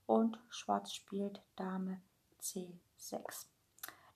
und 0.06 0.38
Schwarz 0.48 0.92
spielt 0.92 1.42
Dame 1.56 2.00
C6. 2.40 3.46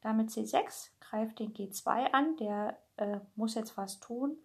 Dame 0.03 0.25
C6 0.25 0.91
greift 1.01 1.39
den 1.39 1.55
G2 1.55 2.13
an, 2.13 2.37
der 2.37 2.79
äh, 2.97 3.19
muss 3.35 3.55
jetzt 3.55 3.77
was 3.77 3.99
tun. 4.01 4.39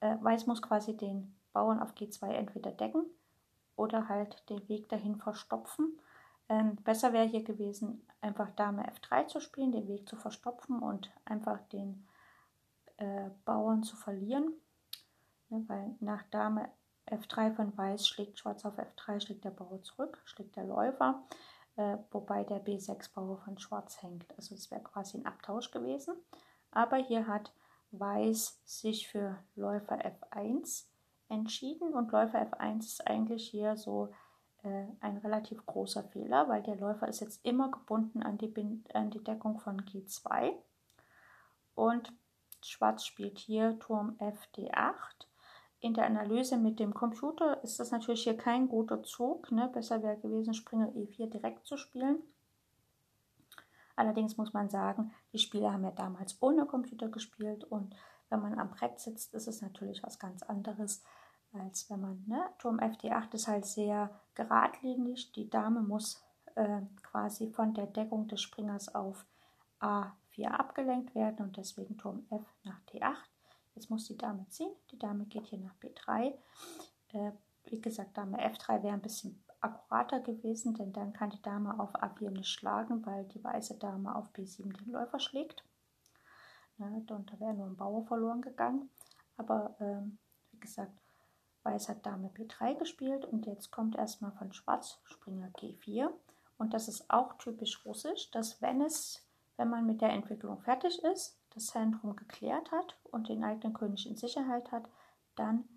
Äh, 0.00 0.16
Weiß 0.20 0.46
muss 0.46 0.62
quasi 0.62 0.96
den 0.96 1.36
Bauern 1.52 1.80
auf 1.80 1.94
G2 1.94 2.28
entweder 2.28 2.72
decken 2.72 3.04
oder 3.76 4.08
halt 4.08 4.48
den 4.48 4.68
Weg 4.68 4.88
dahin 4.88 5.16
verstopfen. 5.16 6.00
Ähm, 6.48 6.76
besser 6.76 7.12
wäre 7.12 7.26
hier 7.26 7.44
gewesen, 7.44 8.06
einfach 8.20 8.50
Dame 8.50 8.86
F3 8.90 9.26
zu 9.26 9.40
spielen, 9.40 9.72
den 9.72 9.88
Weg 9.88 10.08
zu 10.08 10.16
verstopfen 10.16 10.80
und 10.80 11.10
einfach 11.24 11.60
den 11.68 12.06
äh, 12.96 13.30
Bauern 13.44 13.82
zu 13.82 13.96
verlieren. 13.96 14.54
Ne, 15.50 15.64
weil 15.66 15.94
nach 16.00 16.22
Dame 16.30 16.68
F3 17.06 17.54
von 17.54 17.76
Weiß 17.76 18.06
schlägt 18.06 18.38
Schwarz 18.38 18.64
auf 18.64 18.78
F3, 18.78 19.20
schlägt 19.20 19.44
der 19.44 19.50
Bauer 19.50 19.82
zurück, 19.82 20.20
schlägt 20.24 20.56
der 20.56 20.64
Läufer, 20.64 21.22
äh, 21.76 21.96
wobei 22.10 22.44
der 22.44 22.64
B6-Bauer 22.64 23.38
von 23.38 23.58
Schwarz 23.58 24.02
hängt. 24.02 24.26
Also 24.36 24.54
es 24.54 24.70
wäre 24.70 24.82
quasi 24.82 25.18
ein 25.18 25.26
Abtausch 25.26 25.70
gewesen. 25.70 26.16
Aber 26.70 26.96
hier 26.96 27.26
hat 27.26 27.52
Weiß 27.90 28.60
sich 28.64 29.08
für 29.08 29.38
Läufer 29.56 29.98
F1 29.98 30.84
entschieden 31.28 31.94
und 31.94 32.12
Läufer 32.12 32.40
F1 32.40 32.80
ist 32.80 33.06
eigentlich 33.06 33.48
hier 33.48 33.76
so 33.76 34.12
äh, 34.62 34.86
ein 35.00 35.18
relativ 35.18 35.64
großer 35.66 36.04
Fehler, 36.04 36.48
weil 36.48 36.62
der 36.62 36.76
Läufer 36.76 37.08
ist 37.08 37.20
jetzt 37.20 37.44
immer 37.44 37.70
gebunden 37.70 38.22
an 38.22 38.38
die, 38.38 38.52
an 38.92 39.10
die 39.10 39.22
Deckung 39.22 39.58
von 39.58 39.80
G2 39.82 40.52
und 41.74 42.12
Schwarz 42.64 43.04
spielt 43.04 43.38
hier 43.38 43.78
Turm 43.78 44.16
FD8. 44.18 45.26
In 45.80 45.94
der 45.94 46.06
Analyse 46.06 46.56
mit 46.56 46.80
dem 46.80 46.92
Computer 46.92 47.62
ist 47.62 47.78
das 47.78 47.92
natürlich 47.92 48.24
hier 48.24 48.36
kein 48.36 48.68
guter 48.68 49.04
Zug. 49.04 49.52
Ne? 49.52 49.70
Besser 49.72 50.02
wäre 50.02 50.16
gewesen, 50.16 50.54
Springer 50.54 50.88
E4 50.88 51.30
direkt 51.30 51.66
zu 51.66 51.76
spielen. 51.76 52.18
Allerdings 53.98 54.36
muss 54.36 54.52
man 54.52 54.70
sagen, 54.70 55.10
die 55.32 55.38
Spieler 55.38 55.72
haben 55.72 55.82
ja 55.82 55.90
damals 55.90 56.40
ohne 56.40 56.66
Computer 56.66 57.08
gespielt 57.08 57.64
und 57.64 57.96
wenn 58.28 58.40
man 58.40 58.56
am 58.56 58.70
Brett 58.70 59.00
sitzt, 59.00 59.34
ist 59.34 59.48
es 59.48 59.60
natürlich 59.60 60.04
was 60.04 60.20
ganz 60.20 60.44
anderes, 60.44 61.02
als 61.52 61.90
wenn 61.90 62.00
man, 62.00 62.24
ne, 62.28 62.40
Turm 62.58 62.78
FD8 62.78 63.34
ist 63.34 63.48
halt 63.48 63.66
sehr 63.66 64.10
geradlinig. 64.34 65.32
Die 65.32 65.50
Dame 65.50 65.80
muss 65.80 66.22
äh, 66.54 66.82
quasi 67.02 67.50
von 67.50 67.74
der 67.74 67.86
Deckung 67.86 68.28
des 68.28 68.40
Springers 68.40 68.94
auf 68.94 69.26
A4 69.80 70.46
abgelenkt 70.46 71.16
werden 71.16 71.46
und 71.46 71.56
deswegen 71.56 71.98
Turm 71.98 72.24
F 72.30 72.44
nach 72.62 72.80
D8. 72.92 73.16
Jetzt 73.74 73.90
muss 73.90 74.06
die 74.06 74.16
Dame 74.16 74.46
ziehen. 74.48 74.72
Die 74.92 74.98
Dame 74.98 75.24
geht 75.26 75.46
hier 75.46 75.58
nach 75.58 75.74
B3. 75.76 76.34
Äh, 77.14 77.32
wie 77.64 77.80
gesagt, 77.80 78.16
Dame 78.16 78.38
F3 78.38 78.82
wäre 78.84 78.94
ein 78.94 79.02
bisschen 79.02 79.42
akkurater 79.60 80.20
gewesen, 80.20 80.74
denn 80.74 80.92
dann 80.92 81.12
kann 81.12 81.30
die 81.30 81.42
Dame 81.42 81.78
auf 81.80 81.94
A4 81.94 82.30
nicht 82.30 82.48
schlagen, 82.48 83.04
weil 83.04 83.24
die 83.24 83.42
weiße 83.42 83.78
Dame 83.78 84.14
auf 84.14 84.30
B7 84.32 84.72
den 84.76 84.92
Läufer 84.92 85.18
schlägt. 85.18 85.64
Ja, 86.78 86.86
und 86.86 87.10
da 87.10 87.40
wäre 87.40 87.54
nur 87.54 87.66
ein 87.66 87.76
Bauer 87.76 88.06
verloren 88.06 88.40
gegangen. 88.40 88.90
Aber 89.36 89.74
ähm, 89.80 90.18
wie 90.52 90.60
gesagt, 90.60 90.92
Weiß 91.64 91.88
hat 91.88 92.06
Dame 92.06 92.30
B3 92.30 92.76
gespielt 92.76 93.24
und 93.24 93.46
jetzt 93.46 93.70
kommt 93.70 93.96
erstmal 93.96 94.32
von 94.32 94.52
Schwarz 94.52 95.00
Springer 95.04 95.48
G4. 95.48 96.08
Und 96.56 96.72
das 96.72 96.88
ist 96.88 97.10
auch 97.10 97.34
typisch 97.34 97.84
russisch, 97.84 98.30
dass 98.30 98.62
wenn 98.62 98.80
es, 98.80 99.22
wenn 99.56 99.68
man 99.68 99.86
mit 99.86 100.00
der 100.00 100.10
Entwicklung 100.10 100.60
fertig 100.60 101.02
ist, 101.04 101.38
das 101.50 101.66
Zentrum 101.66 102.16
geklärt 102.16 102.70
hat 102.72 102.96
und 103.10 103.28
den 103.28 103.44
eigenen 103.44 103.74
König 103.74 104.08
in 104.08 104.16
Sicherheit 104.16 104.70
hat, 104.72 104.88
dann 105.36 105.68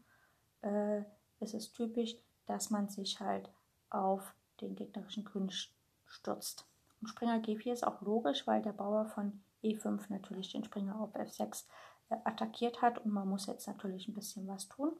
äh, 0.61 1.01
ist 1.39 1.53
es 1.53 1.71
typisch, 1.71 2.15
dass 2.45 2.69
man 2.69 2.87
sich 2.87 3.19
halt 3.19 3.49
auf 3.91 4.33
den 4.59 4.75
gegnerischen 4.75 5.25
König 5.25 5.73
stürzt. 6.05 6.65
Und 6.99 7.07
Springer 7.07 7.37
G4 7.37 7.73
ist 7.73 7.85
auch 7.85 8.01
logisch, 8.01 8.45
weil 8.47 8.61
der 8.61 8.73
Bauer 8.73 9.05
von 9.05 9.43
E5 9.63 10.05
natürlich 10.09 10.51
den 10.51 10.63
Springer 10.63 10.99
auf 10.99 11.15
F6 11.15 11.65
äh, 12.09 12.15
attackiert 12.25 12.81
hat 12.81 12.99
und 12.99 13.11
man 13.11 13.27
muss 13.27 13.47
jetzt 13.47 13.67
natürlich 13.67 14.07
ein 14.07 14.13
bisschen 14.13 14.47
was 14.47 14.67
tun. 14.67 14.93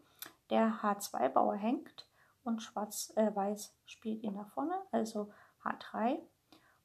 Der 0.50 0.81
H2-Bauer 0.81 1.55
hängt 1.55 2.07
und 2.43 2.62
Schwarz-Weiß 2.62 3.67
äh, 3.67 3.89
spielt 3.89 4.24
ihn 4.24 4.33
nach 4.33 4.50
vorne, 4.50 4.75
also 4.91 5.31
H3. 5.63 6.19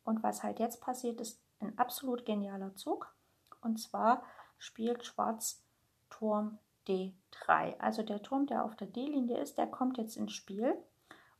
Und 0.05 0.23
was 0.23 0.43
halt 0.43 0.59
jetzt 0.59 0.81
passiert, 0.81 1.21
ist 1.21 1.43
ein 1.61 1.77
absolut 1.79 2.25
genialer 2.27 2.75
Zug. 2.77 3.13
Und 3.61 3.81
zwar 3.81 4.23
spielt 4.59 5.05
Schwarz 5.05 5.65
Turm 6.11 6.59
D3. 6.87 7.79
Also 7.79 8.03
der 8.03 8.23
Turm, 8.23 8.47
der 8.47 8.65
auf 8.65 8.77
der 8.77 8.87
D-Linie 8.87 9.39
ist, 9.39 9.59
der 9.59 9.67
kommt 9.67 9.99
jetzt 9.99 10.17
ins 10.17 10.33
Spiel. 10.33 10.77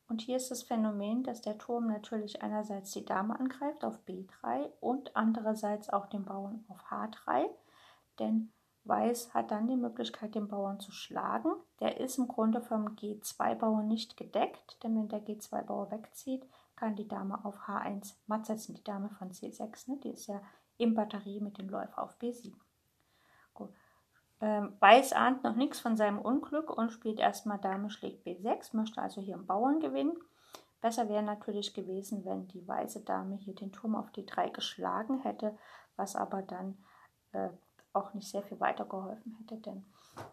Und 0.09 0.23
hier 0.23 0.37
ist 0.37 0.51
das 0.51 0.63
Phänomen, 0.63 1.25
dass 1.25 1.43
der 1.43 1.59
Turm 1.59 1.89
natürlich 1.89 2.43
einerseits 2.43 2.93
die 2.93 3.05
Dame 3.05 3.39
angreift 3.39 3.85
auf 3.85 3.99
B3 4.07 4.71
und 4.81 5.17
andererseits 5.17 5.91
auch 5.91 6.07
den 6.07 6.25
Bauern 6.25 6.65
auf 6.69 6.81
H3. 6.91 7.49
Denn 8.19 8.53
Weiß 8.87 9.35
hat 9.35 9.51
dann 9.51 9.67
die 9.67 9.77
Möglichkeit, 9.77 10.35
den 10.37 10.47
Bauern 10.47 10.79
zu 10.79 10.93
schlagen. 10.93 11.51
Der 11.81 12.01
ist 12.01 12.19
im 12.19 12.29
Grunde 12.29 12.61
vom 12.61 12.91
G2-Bauern 12.91 13.89
nicht 13.89 14.17
gedeckt, 14.17 14.83
denn 14.83 14.97
wenn 14.97 15.09
der 15.09 15.25
G2-Bauer 15.25 15.91
wegzieht, 15.91 16.47
kann 16.77 16.95
die 16.95 17.09
Dame 17.09 17.45
auf 17.45 17.59
H1 17.67 18.15
matt 18.27 18.47
setzen, 18.47 18.75
die 18.75 18.85
Dame 18.85 19.11
von 19.11 19.33
C6. 19.33 19.91
Ne? 19.91 19.99
Die 20.05 20.11
ist 20.11 20.29
ja 20.29 20.41
in 20.77 20.95
Batterie 20.95 21.41
mit 21.41 21.59
dem 21.59 21.69
Läufer 21.69 22.03
auf 22.03 22.17
B7. 22.21 22.53
Ähm, 24.41 24.77
Weiß 24.81 25.13
ahnt 25.13 25.45
noch 25.45 25.57
nichts 25.57 25.81
von 25.81 25.97
seinem 25.97 26.19
Unglück 26.19 26.71
und 26.71 26.93
spielt 26.93 27.19
erstmal 27.19 27.59
Dame 27.59 27.91
schlägt 27.91 28.27
B6, 28.27 28.77
möchte 28.77 29.01
also 29.01 29.21
hier 29.21 29.37
einen 29.37 29.47
Bauern 29.47 29.81
gewinnen. 29.81 30.17
Besser 30.81 31.09
wäre 31.09 31.23
natürlich 31.23 31.73
gewesen, 31.73 32.25
wenn 32.25 32.47
die 32.49 32.67
weiße 32.67 33.01
Dame 33.01 33.37
hier 33.37 33.55
den 33.55 33.73
Turm 33.73 33.97
auf 33.97 34.11
D3 34.11 34.51
geschlagen 34.53 35.21
hätte, 35.21 35.57
was 35.97 36.17
aber 36.17 36.43
dann 36.43 36.77
äh, 37.33 37.49
auch 37.95 38.13
nicht 38.13 38.29
sehr 38.29 38.43
viel 38.43 38.61
weitergeholfen 38.61 39.37
hätte, 39.39 39.57
denn 39.57 39.85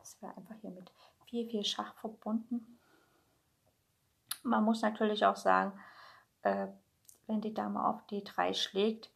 es 0.01 0.21
wäre 0.21 0.35
einfach 0.35 0.55
hier 0.61 0.71
mit 0.71 0.91
viel, 1.25 1.49
viel 1.49 1.63
Schach 1.63 1.95
verbunden. 1.95 2.79
Man 4.43 4.65
muss 4.65 4.81
natürlich 4.81 5.25
auch 5.25 5.37
sagen, 5.37 5.71
äh, 6.41 6.67
wenn 7.27 7.39
die 7.39 7.53
Dame 7.53 7.87
auf 7.87 8.01
D3 8.09 8.53
schlägt, 8.53 9.09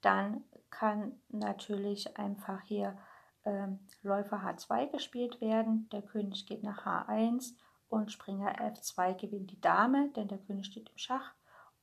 dann 0.00 0.42
kann 0.70 1.20
natürlich 1.28 2.16
einfach 2.16 2.62
hier 2.62 2.96
äh, 3.44 3.68
Läufer 4.02 4.38
H2 4.38 4.90
gespielt 4.90 5.40
werden. 5.40 5.88
Der 5.90 6.02
König 6.02 6.46
geht 6.46 6.62
nach 6.62 6.86
H1 6.86 7.54
und 7.88 8.10
Springer 8.10 8.54
F2 8.58 9.14
gewinnt 9.14 9.50
die 9.50 9.60
Dame, 9.60 10.10
denn 10.16 10.28
der 10.28 10.38
König 10.38 10.66
steht 10.66 10.88
im 10.88 10.98
Schach 10.98 11.34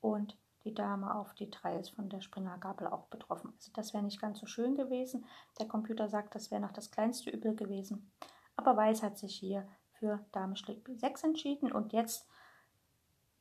und 0.01 0.37
die 0.65 0.73
Dame 0.73 1.15
auf 1.15 1.33
die 1.35 1.49
3 1.49 1.77
ist 1.77 1.91
von 1.91 2.09
der 2.09 2.21
Springergabel 2.21 2.87
auch 2.87 3.05
betroffen. 3.07 3.53
Also 3.55 3.71
das 3.73 3.93
wäre 3.93 4.03
nicht 4.03 4.19
ganz 4.19 4.39
so 4.39 4.45
schön 4.45 4.75
gewesen. 4.75 5.25
Der 5.59 5.67
Computer 5.67 6.09
sagt, 6.09 6.35
das 6.35 6.51
wäre 6.51 6.61
noch 6.61 6.73
das 6.73 6.91
kleinste 6.91 7.29
Übel 7.29 7.55
gewesen. 7.55 8.11
Aber 8.55 8.75
Weiß 8.75 9.03
hat 9.03 9.17
sich 9.17 9.35
hier 9.35 9.67
für 9.93 10.19
Dame 10.31 10.55
schlägt 10.55 10.87
B6 10.87 11.23
entschieden 11.25 11.71
und 11.71 11.93
jetzt, 11.93 12.27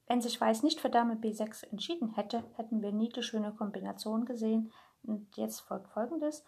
wenn 0.06 0.20
sich 0.20 0.40
Weiß 0.40 0.62
nicht 0.62 0.80
für 0.80 0.90
Dame 0.90 1.14
B6 1.14 1.70
entschieden 1.70 2.14
hätte, 2.14 2.44
hätten 2.54 2.82
wir 2.82 2.92
nie 2.92 3.08
die 3.08 3.22
schöne 3.22 3.52
Kombination 3.52 4.24
gesehen. 4.24 4.72
Und 5.02 5.36
jetzt 5.36 5.60
folgt 5.60 5.88
folgendes. 5.88 6.44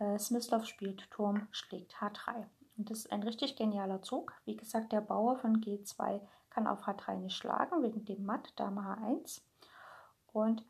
Äh, 0.00 0.18
Smyslov 0.18 0.66
spielt 0.66 1.08
Turm 1.10 1.46
schlägt 1.52 1.94
H3. 1.96 2.46
Und 2.76 2.90
das 2.90 3.00
ist 3.00 3.12
ein 3.12 3.22
richtig 3.22 3.56
genialer 3.56 4.02
Zug. 4.02 4.32
Wie 4.46 4.56
gesagt, 4.56 4.92
der 4.92 5.02
Bauer 5.02 5.36
von 5.36 5.60
G2 5.60 6.20
kann 6.48 6.66
auf 6.66 6.86
H3 6.86 7.16
nicht 7.16 7.36
schlagen, 7.36 7.82
wegen 7.82 8.04
dem 8.06 8.24
Matt, 8.24 8.52
Dame 8.56 8.80
H1. 8.80 9.42
Und 10.32 10.64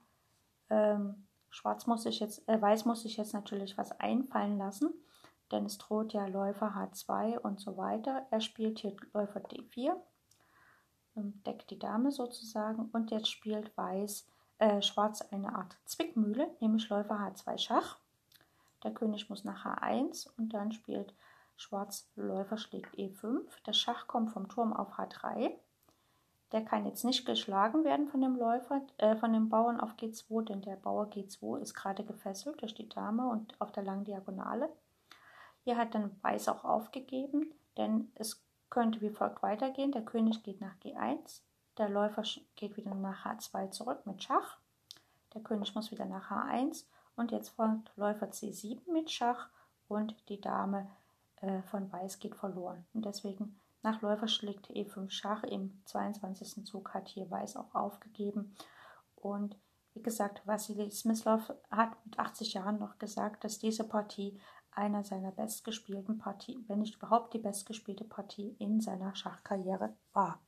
ähm, 0.69 1.27
Schwarz 1.49 1.87
muss 1.87 2.03
sich 2.03 2.19
jetzt, 2.21 2.47
äh, 2.49 2.61
Weiß 2.61 2.85
muss 2.85 3.03
sich 3.03 3.17
jetzt 3.17 3.33
natürlich 3.33 3.79
was 3.79 3.93
einfallen 4.01 4.59
lassen, 4.59 4.93
denn 5.53 5.67
es 5.67 5.79
droht 5.79 6.13
ja 6.13 6.27
Läufer 6.27 6.75
H2 6.75 7.39
und 7.39 7.61
so 7.61 7.77
weiter. 7.77 8.27
Er 8.31 8.41
spielt 8.41 8.81
hier 8.81 8.97
Läufer 9.13 9.41
D4, 9.41 9.95
ähm, 11.17 11.43
deckt 11.45 11.71
die 11.71 11.79
Dame 11.79 12.11
sozusagen 12.11 12.89
und 12.93 13.11
jetzt 13.13 13.29
spielt 13.29 13.77
Weiß, 13.77 14.27
äh, 14.59 14.83
Schwarz 14.83 15.23
eine 15.23 15.55
Art 15.55 15.77
Zwickmühle, 15.85 16.51
nämlich 16.61 16.89
Läufer 16.89 17.15
H2 17.15 17.59
Schach. 17.59 17.99
Der 18.83 18.93
König 18.93 19.29
muss 19.29 19.45
nach 19.45 19.65
H1 19.65 20.29
und 20.37 20.55
dann 20.55 20.73
spielt 20.73 21.15
Schwarz 21.57 22.09
Läufer 22.17 22.57
schlägt 22.57 22.95
E5. 22.97 23.43
Das 23.65 23.77
Schach 23.77 24.07
kommt 24.07 24.31
vom 24.31 24.49
Turm 24.49 24.73
auf 24.73 24.99
H3. 24.99 25.53
Der 26.53 26.65
kann 26.65 26.87
jetzt 26.87 27.05
nicht 27.05 27.27
geschlagen 27.27 27.85
werden 27.85 28.09
von 28.09 28.21
dem 28.21 28.35
Läufer, 28.35 28.81
äh, 28.99 29.15
von 29.17 29.33
dem 29.33 29.51
Bauern 29.51 29.79
auf 29.79 29.95
G2, 29.95 30.47
denn 30.47 30.63
der 30.63 30.77
Bauer 30.77 31.07
G2 31.07 31.61
ist 31.61 31.75
gerade 31.75 32.03
gefesselt 32.03 32.61
durch 32.63 32.75
die 32.75 32.89
Dame 32.89 33.29
und 33.29 33.61
auf 33.61 33.71
der 33.71 33.85
langen 33.85 34.05
Diagonale. 34.05 34.69
Hier 35.63 35.77
hat 35.77 35.95
dann 35.95 36.17
Weiß 36.23 36.49
auch 36.49 36.65
aufgegeben, 36.65 37.53
denn 37.77 38.11
es 38.15 38.43
könnte 38.71 39.01
wie 39.01 39.11
folgt 39.11 39.43
weitergehen. 39.43 39.93
Der 39.93 40.05
König 40.05 40.43
geht 40.43 40.61
nach 40.61 40.75
G1, 40.83 41.43
der 41.77 41.89
Läufer 41.89 42.23
geht 42.57 42.77
wieder 42.77 42.95
nach 42.95 43.27
H2 43.27 43.71
zurück 43.71 44.07
mit 44.07 44.23
Schach. 44.23 44.57
Der 45.35 45.43
König 45.43 45.75
muss 45.75 45.93
wieder 45.93 46.07
nach 46.07 46.31
H1 46.31 46.85
und 47.21 47.33
jetzt 47.33 47.51
folgt 47.51 47.93
Läufer 47.97 48.29
C7 48.29 48.91
mit 48.91 49.11
Schach 49.11 49.51
und 49.89 50.17
die 50.31 50.41
Dame 50.41 50.89
äh, 51.37 51.61
von 51.63 51.93
Weiß 51.93 52.19
geht 52.19 52.35
verloren. 52.35 52.87
Und 52.95 53.05
deswegen 53.05 53.61
nach 53.83 54.01
Läufer 54.01 54.27
schlägt 54.27 54.71
E5 54.71 55.11
Schach 55.11 55.43
im 55.45 55.83
22. 55.85 56.65
Zug 56.65 56.95
hat 56.95 57.09
hier 57.09 57.31
Weiß 57.31 57.57
auch 57.57 57.75
aufgegeben. 57.75 58.57
Und 59.17 59.55
wie 59.93 60.03
gesagt, 60.03 60.47
Wassili 60.47 60.91
Smyslov 60.91 61.53
hat 61.71 61.91
mit 62.07 62.19
80 62.19 62.55
Jahren 62.55 62.79
noch 62.79 62.99
gesagt, 62.99 63.45
dass 63.45 63.59
diese 63.59 63.85
Partie 63.85 64.41
einer 64.71 65.05
seiner 65.05 65.31
bestgespielten 65.31 66.17
Partien, 66.17 66.65
wenn 66.69 66.79
nicht 66.79 66.97
überhaupt 66.97 67.35
die 67.35 67.39
bestgespielte 67.39 68.05
Partie 68.05 68.57
in 68.59 68.81
seiner 68.81 69.15
Schachkarriere 69.15 69.95
war. 70.15 70.41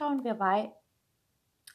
Schauen 0.00 0.24
wir, 0.24 0.40
wei 0.40 0.72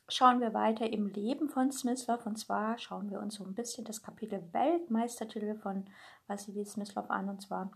schauen 0.08 0.39
wir 0.39 0.55
weiter 0.55 0.91
im 0.91 1.05
Leben 1.05 1.48
von 1.48 1.72
Smyslov 1.72 2.25
und 2.25 2.38
zwar 2.38 2.79
schauen 2.79 3.12
wir 3.12 3.20
uns 3.20 3.36
so 3.36 3.44
ein 3.44 3.53
bisschen 3.53 3.86
das 3.86 4.01
Kapitel 4.01 4.41
Weltmeistertitel 4.51 5.53
von 5.53 5.86
Wassili 6.25 6.65
Smyslov 6.65 7.12
an. 7.12 7.29
Und 7.29 7.44
zwar 7.44 7.70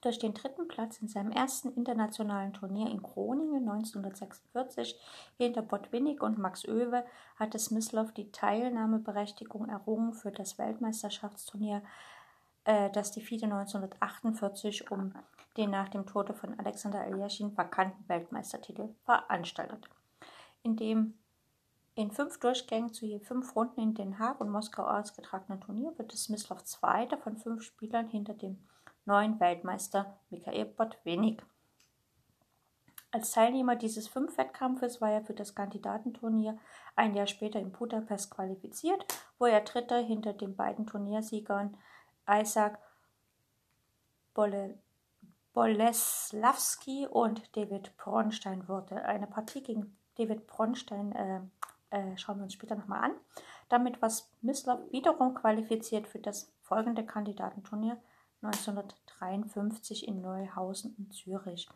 durch 0.00 0.18
den 0.18 0.32
dritten 0.32 0.66
Platz 0.66 1.02
in 1.02 1.08
seinem 1.08 1.30
ersten 1.30 1.74
internationalen 1.74 2.54
Turnier 2.54 2.90
in 2.90 3.02
Groningen 3.02 3.68
1946 3.68 4.98
hinter 5.36 5.60
Botwinnik 5.60 6.22
und 6.22 6.38
Max 6.38 6.66
Oewe 6.66 7.04
hatte 7.36 7.58
Smyslov 7.58 8.12
die 8.12 8.32
Teilnahmeberechtigung 8.32 9.68
errungen 9.68 10.14
für 10.14 10.32
das 10.32 10.56
Weltmeisterschaftsturnier, 10.56 11.82
äh, 12.64 12.88
das 12.92 13.12
die 13.12 13.20
FIDE 13.20 13.44
1948 13.44 14.90
um 14.90 15.12
den 15.56 15.70
nach 15.70 15.88
dem 15.88 16.06
Tode 16.06 16.34
von 16.34 16.58
Alexander 16.58 17.00
Aljaschin 17.00 17.56
vakanten 17.56 18.08
Weltmeistertitel 18.08 18.94
veranstaltet. 19.04 19.88
In 20.62 20.76
dem 20.76 21.14
in 21.94 22.10
fünf 22.10 22.38
Durchgängen 22.38 22.92
zu 22.92 23.04
je 23.04 23.18
fünf 23.18 23.54
Runden 23.56 23.80
in 23.80 23.94
Den 23.94 24.18
Haag 24.18 24.40
und 24.40 24.50
Moskau 24.50 24.84
ausgetragenen 24.84 25.60
Turnier 25.60 25.92
wird 25.98 26.12
Smyslov 26.12 26.64
Zweiter 26.64 27.18
von 27.18 27.36
fünf 27.36 27.62
Spielern 27.62 28.08
hinter 28.08 28.34
dem 28.34 28.58
neuen 29.04 29.40
Weltmeister 29.40 30.18
Mikhail 30.30 30.64
Botvinnik. 30.64 31.44
Als 33.12 33.32
Teilnehmer 33.32 33.74
dieses 33.74 34.06
Fünf-Wettkampfes 34.06 35.00
war 35.00 35.10
er 35.10 35.22
für 35.22 35.34
das 35.34 35.56
Kandidatenturnier 35.56 36.56
ein 36.94 37.14
Jahr 37.14 37.26
später 37.26 37.58
in 37.58 37.72
Budapest 37.72 38.30
qualifiziert, 38.30 39.04
wo 39.38 39.46
er 39.46 39.62
Dritter 39.62 39.98
hinter 39.98 40.32
den 40.32 40.54
beiden 40.54 40.86
Turniersiegern 40.86 41.76
Isaac 42.28 42.78
Boleslavski 45.52 47.06
und 47.06 47.56
David 47.56 47.96
Bronstein 47.96 48.68
wurde. 48.68 49.04
Eine 49.04 49.26
Partie 49.26 49.62
gegen 49.62 49.96
David 50.16 50.46
Bronstein 50.46 51.12
äh, 51.12 51.40
äh, 51.90 52.16
schauen 52.16 52.38
wir 52.38 52.44
uns 52.44 52.54
später 52.54 52.76
nochmal 52.76 53.04
an. 53.04 53.12
Damit 53.68 54.00
war 54.02 54.10
Mislav 54.42 54.80
wiederum 54.90 55.34
qualifiziert 55.34 56.06
für 56.06 56.18
das 56.18 56.52
folgende 56.60 57.04
Kandidatenturnier 57.04 58.00
1953 58.42 60.08
in 60.08 60.20
Neuhausen 60.20 60.94
und 60.98 61.12
Zürich, 61.12 61.68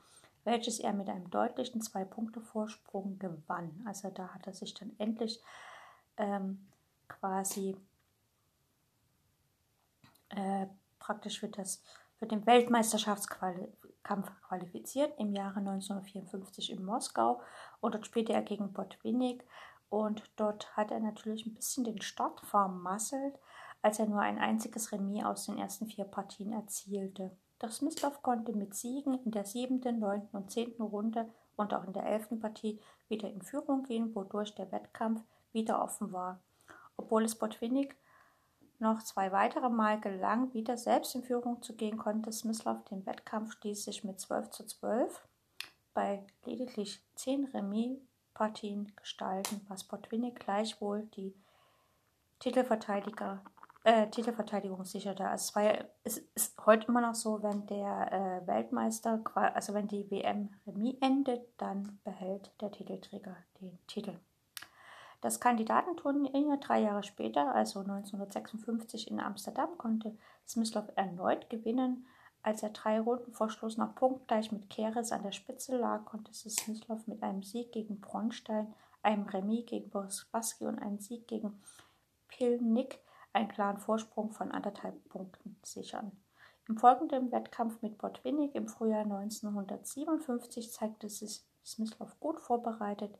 welches 0.45 0.81
er 0.81 0.93
mit 0.93 1.09
einem 1.09 1.31
deutlichen 1.31 1.81
Zwei-Punkte-Vorsprung 1.81 3.19
gewann. 3.19 3.83
Also 3.87 4.11
da 4.11 4.29
hat 4.29 4.47
er 4.47 4.55
sich 4.55 4.75
dann 4.75 4.93
endlich 4.99 5.41
ähm, 6.17 6.67
quasi 7.09 7.77
äh, 10.31 10.67
praktisch 10.99 11.41
für, 11.41 11.49
das, 11.49 11.83
für 12.19 12.27
den 12.27 12.47
Weltmeisterschaftskampf 12.47 14.31
qualifiziert 14.47 15.13
im 15.19 15.35
Jahre 15.35 15.61
1954 15.61 16.73
in 16.73 16.85
Moskau 16.85 17.41
und 17.81 17.95
dort 17.95 18.07
spielte 18.07 18.33
er 18.33 18.43
gegen 18.43 18.73
Botwinnik 18.73 19.45
und 19.89 20.23
dort 20.37 20.77
hat 20.77 20.91
er 20.91 21.01
natürlich 21.01 21.47
ein 21.47 21.55
bisschen 21.55 21.85
den 21.85 22.01
Start 22.01 22.41
vermasselt, 22.41 23.39
als 23.83 23.99
er 23.99 24.07
nur 24.07 24.21
ein 24.21 24.39
einziges 24.39 24.93
Remis 24.93 25.25
aus 25.25 25.47
den 25.47 25.59
ersten 25.59 25.87
vier 25.87 26.05
Partien 26.05 26.53
erzielte. 26.53 27.37
Doch 27.59 27.71
Smyslov 27.71 28.23
konnte 28.23 28.53
mit 28.53 28.75
Siegen 28.75 29.15
in 29.25 29.31
der 29.31 29.45
siebten, 29.45 29.99
neunten 29.99 30.37
und 30.37 30.51
zehnten 30.51 30.83
Runde 30.83 31.31
und 31.57 31.73
auch 31.73 31.85
in 31.85 31.93
der 31.93 32.07
elften 32.07 32.41
Partie 32.41 32.81
wieder 33.09 33.31
in 33.31 33.43
Führung 33.43 33.85
gehen, 33.85 34.15
wodurch 34.15 34.55
der 34.55 34.73
Wettkampf 34.73 35.23
wieder 35.53 35.83
offen 35.83 36.13
war. 36.13 36.43
Obwohl 36.97 37.25
es 37.25 37.39
Botwinnik 37.39 37.97
noch 38.79 39.03
zwei 39.03 39.33
weitere 39.33 39.69
Mal 39.69 40.01
gelang, 40.01 40.53
wieder 40.55 40.77
selbst 40.77 41.15
in 41.15 41.23
Führung 41.23 41.63
zu 41.63 41.75
gehen, 41.75 41.97
konnte 41.97 42.33
Smyslov 42.33 42.85
den 42.85 43.07
Wettkampf 43.07 43.53
schließlich 43.53 44.05
mit 44.05 44.21
12 44.21 44.51
zu 44.51 44.67
12 44.67 45.23
bei 45.95 46.27
lediglich 46.45 47.03
zehn 47.15 47.45
Remis-Partien 47.47 48.93
gestalten, 48.97 49.65
was 49.69 49.85
Botwinnik 49.85 50.41
gleichwohl 50.41 51.03
die 51.15 51.35
Titelverteidiger 52.41 53.43
äh, 53.85 54.09
Titelverteidigung 54.09 54.85
sicherte. 54.85 55.29
Also 55.29 55.53
es, 55.61 55.65
ja, 55.65 55.85
es 56.05 56.19
ist 56.35 56.67
heute 56.67 56.89
immer 56.89 57.03
noch 57.03 57.15
so, 57.15 57.43
wenn 57.43 57.67
der 57.67 58.13
äh, 58.13 58.47
Weltmeister, 58.47 59.23
also 59.35 59.75
wenn 59.75 59.89
die 59.89 60.11
WM 60.11 60.51
Remis 60.67 60.97
endet, 61.01 61.43
dann 61.59 62.01
behält 62.03 62.51
der 62.61 62.71
Titelträger 62.71 63.37
den 63.61 63.79
Titel. 63.87 64.19
Das 65.25 65.41
Kandidatenturnier 65.41 66.59
drei 66.59 66.83
Jahre 66.83 67.03
später, 67.03 67.55
also 67.55 67.81
1956 67.81 69.11
in 69.11 69.21
Amsterdam, 69.21 69.71
konnte 69.79 70.15
Smyslov 70.47 70.85
erneut 70.97 71.49
gewinnen. 71.49 72.05
Als 72.43 72.63
er 72.63 72.69
drei 72.69 73.01
Runden 73.01 73.33
vor 73.33 73.49
Schluss 73.49 73.79
noch 73.79 73.95
punktgleich 73.95 74.53
mit 74.53 74.69
Keres 74.69 75.13
an 75.13 75.23
der 75.23 75.33
Spitze 75.33 75.79
lag, 75.79 76.05
konnte 76.05 76.35
Smyslov 76.35 77.07
mit 77.07 77.23
einem 77.23 77.43
Sieg 77.43 77.73
gegen 77.73 78.03
Bronstein, 78.03 78.75
einem 79.03 79.23
Remis 79.23 79.65
gegen 79.65 79.89
Boris 79.89 80.27
und 80.61 80.79
einem 80.79 80.99
Sieg 80.99 81.27
gegen 81.27 81.59
Pilnik 82.29 82.99
einen 83.33 83.49
klaren 83.49 83.79
Vorsprung 83.79 84.31
von 84.31 84.53
anderthalb 84.53 85.09
Punkten 85.09 85.57
sichern. 85.63 86.13
Im 86.69 86.77
folgenden 86.77 87.33
Wettkampf 87.33 87.81
mit 87.81 87.97
Botwinnik 87.97 88.55
im 88.55 88.69
Frühjahr 88.69 89.05
1957 89.05 90.71
zeigte 90.71 91.09
sich 91.09 91.43
Smyslov 91.65 92.21
gut 92.21 92.41
vorbereitet. 92.41 93.19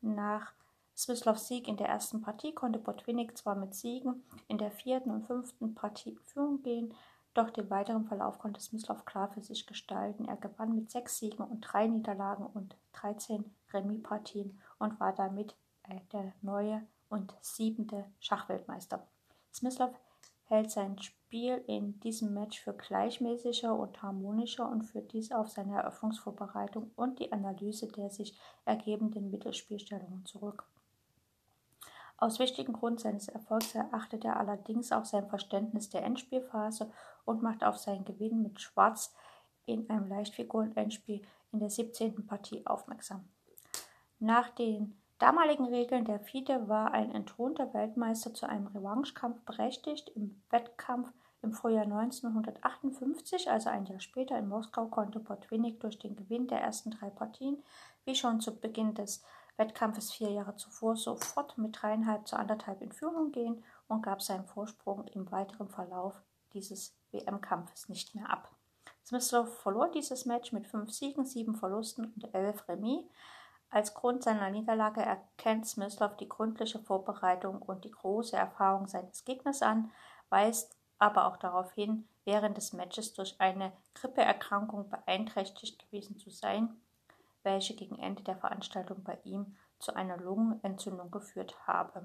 Nach 0.00 0.54
Smyslovs 0.96 1.46
Sieg 1.46 1.68
in 1.68 1.76
der 1.76 1.88
ersten 1.88 2.22
Partie 2.22 2.54
konnte 2.54 2.78
Botwinnik 2.78 3.36
zwar 3.36 3.54
mit 3.54 3.74
Siegen 3.74 4.24
in 4.48 4.56
der 4.56 4.70
vierten 4.70 5.10
und 5.10 5.26
fünften 5.26 5.74
Partie 5.74 6.10
in 6.10 6.18
Führung 6.20 6.62
gehen, 6.62 6.94
doch 7.34 7.50
den 7.50 7.68
weiteren 7.68 8.06
Verlauf 8.06 8.38
konnte 8.38 8.62
Smyslov 8.62 9.04
klar 9.04 9.28
für 9.28 9.42
sich 9.42 9.66
gestalten. 9.66 10.24
Er 10.24 10.36
gewann 10.36 10.74
mit 10.74 10.90
sechs 10.90 11.18
Siegen 11.18 11.44
und 11.44 11.60
drei 11.60 11.86
Niederlagen 11.86 12.46
und 12.46 12.76
13 12.94 13.44
Remis-Partien 13.74 14.58
und 14.78 14.98
war 14.98 15.12
damit 15.12 15.54
der 16.12 16.32
neue 16.40 16.82
und 17.10 17.34
siebente 17.42 18.06
Schachweltmeister. 18.18 19.06
Smyslov 19.52 19.92
hält 20.44 20.70
sein 20.70 20.98
Spiel 21.02 21.62
in 21.66 22.00
diesem 22.00 22.32
Match 22.32 22.58
für 22.60 22.72
gleichmäßiger 22.72 23.78
und 23.78 24.00
harmonischer 24.02 24.66
und 24.66 24.84
führt 24.84 25.12
dies 25.12 25.30
auf 25.30 25.50
seine 25.50 25.76
Eröffnungsvorbereitung 25.76 26.90
und 26.96 27.18
die 27.18 27.32
Analyse 27.32 27.86
der 27.88 28.08
sich 28.08 28.38
ergebenden 28.64 29.30
Mittelspielstellungen 29.30 30.24
zurück. 30.24 30.66
Aus 32.18 32.38
wichtigen 32.38 32.72
Grund 32.72 33.00
seines 33.00 33.28
Erfolgs 33.28 33.74
erachtet 33.74 34.24
er 34.24 34.38
allerdings 34.38 34.90
auch 34.90 35.04
sein 35.04 35.28
Verständnis 35.28 35.90
der 35.90 36.02
Endspielphase 36.02 36.90
und 37.24 37.42
macht 37.42 37.62
auf 37.62 37.76
seinen 37.76 38.04
Gewinn 38.04 38.42
mit 38.42 38.60
Schwarz 38.60 39.14
in 39.66 39.88
einem 39.90 40.08
Leichtfiguren-Endspiel 40.08 41.22
in 41.52 41.58
der 41.58 41.68
17. 41.68 42.26
Partie 42.26 42.66
aufmerksam. 42.66 43.28
Nach 44.18 44.48
den 44.48 44.98
damaligen 45.18 45.66
Regeln 45.66 46.04
der 46.04 46.20
FIDE 46.20 46.68
war 46.68 46.92
ein 46.92 47.14
entthronter 47.14 47.74
Weltmeister 47.74 48.32
zu 48.32 48.48
einem 48.48 48.66
Revanchekampf 48.68 49.40
berechtigt. 49.44 50.10
Im 50.14 50.40
Wettkampf 50.50 51.12
im 51.42 51.52
Frühjahr 51.52 51.84
1958, 51.84 53.50
also 53.50 53.68
ein 53.68 53.84
Jahr 53.84 54.00
später 54.00 54.38
in 54.38 54.48
Moskau, 54.48 54.86
konnte 54.86 55.20
Botwinnik 55.20 55.80
durch 55.80 55.98
den 55.98 56.16
Gewinn 56.16 56.48
der 56.48 56.60
ersten 56.60 56.90
drei 56.90 57.10
Partien, 57.10 57.62
wie 58.04 58.14
schon 58.14 58.40
zu 58.40 58.58
Beginn 58.58 58.94
des 58.94 59.22
Wettkampfes 59.56 60.12
vier 60.12 60.30
Jahre 60.30 60.56
zuvor, 60.56 60.96
sofort 60.96 61.56
mit 61.56 61.80
dreieinhalb 61.80 62.26
zu 62.28 62.36
anderthalb 62.36 62.82
in 62.82 62.92
Führung 62.92 63.32
gehen 63.32 63.64
und 63.88 64.02
gab 64.02 64.22
seinen 64.22 64.46
Vorsprung 64.46 65.06
im 65.08 65.30
weiteren 65.30 65.68
Verlauf 65.68 66.14
dieses 66.52 66.94
WM-Kampfes 67.12 67.88
nicht 67.88 68.14
mehr 68.14 68.30
ab. 68.30 68.50
Smyslov 69.06 69.60
verlor 69.60 69.88
dieses 69.88 70.26
Match 70.26 70.52
mit 70.52 70.66
fünf 70.66 70.92
Siegen, 70.92 71.24
sieben 71.24 71.54
Verlusten 71.54 72.12
und 72.12 72.34
elf 72.34 72.68
Remis 72.68 73.04
Als 73.70 73.94
Grund 73.94 74.22
seiner 74.22 74.50
Niederlage 74.50 75.00
erkennt 75.00 75.66
Smyslov 75.66 76.16
die 76.16 76.28
gründliche 76.28 76.80
Vorbereitung 76.80 77.62
und 77.62 77.84
die 77.84 77.90
große 77.90 78.36
Erfahrung 78.36 78.88
seines 78.88 79.24
Gegners 79.24 79.62
an, 79.62 79.92
weist 80.28 80.76
aber 80.98 81.26
auch 81.26 81.36
darauf 81.36 81.72
hin, 81.72 82.08
während 82.24 82.56
des 82.56 82.72
Matches 82.72 83.14
durch 83.14 83.40
eine 83.40 83.72
Grippeerkrankung 83.94 84.88
beeinträchtigt 84.88 85.78
gewesen 85.78 86.18
zu 86.18 86.30
sein, 86.30 86.80
welche 87.46 87.74
gegen 87.74 87.98
Ende 87.98 88.22
der 88.22 88.36
Veranstaltung 88.36 89.02
bei 89.02 89.18
ihm 89.24 89.56
zu 89.78 89.94
einer 89.94 90.18
Lungenentzündung 90.18 91.10
geführt 91.10 91.56
habe. 91.66 92.04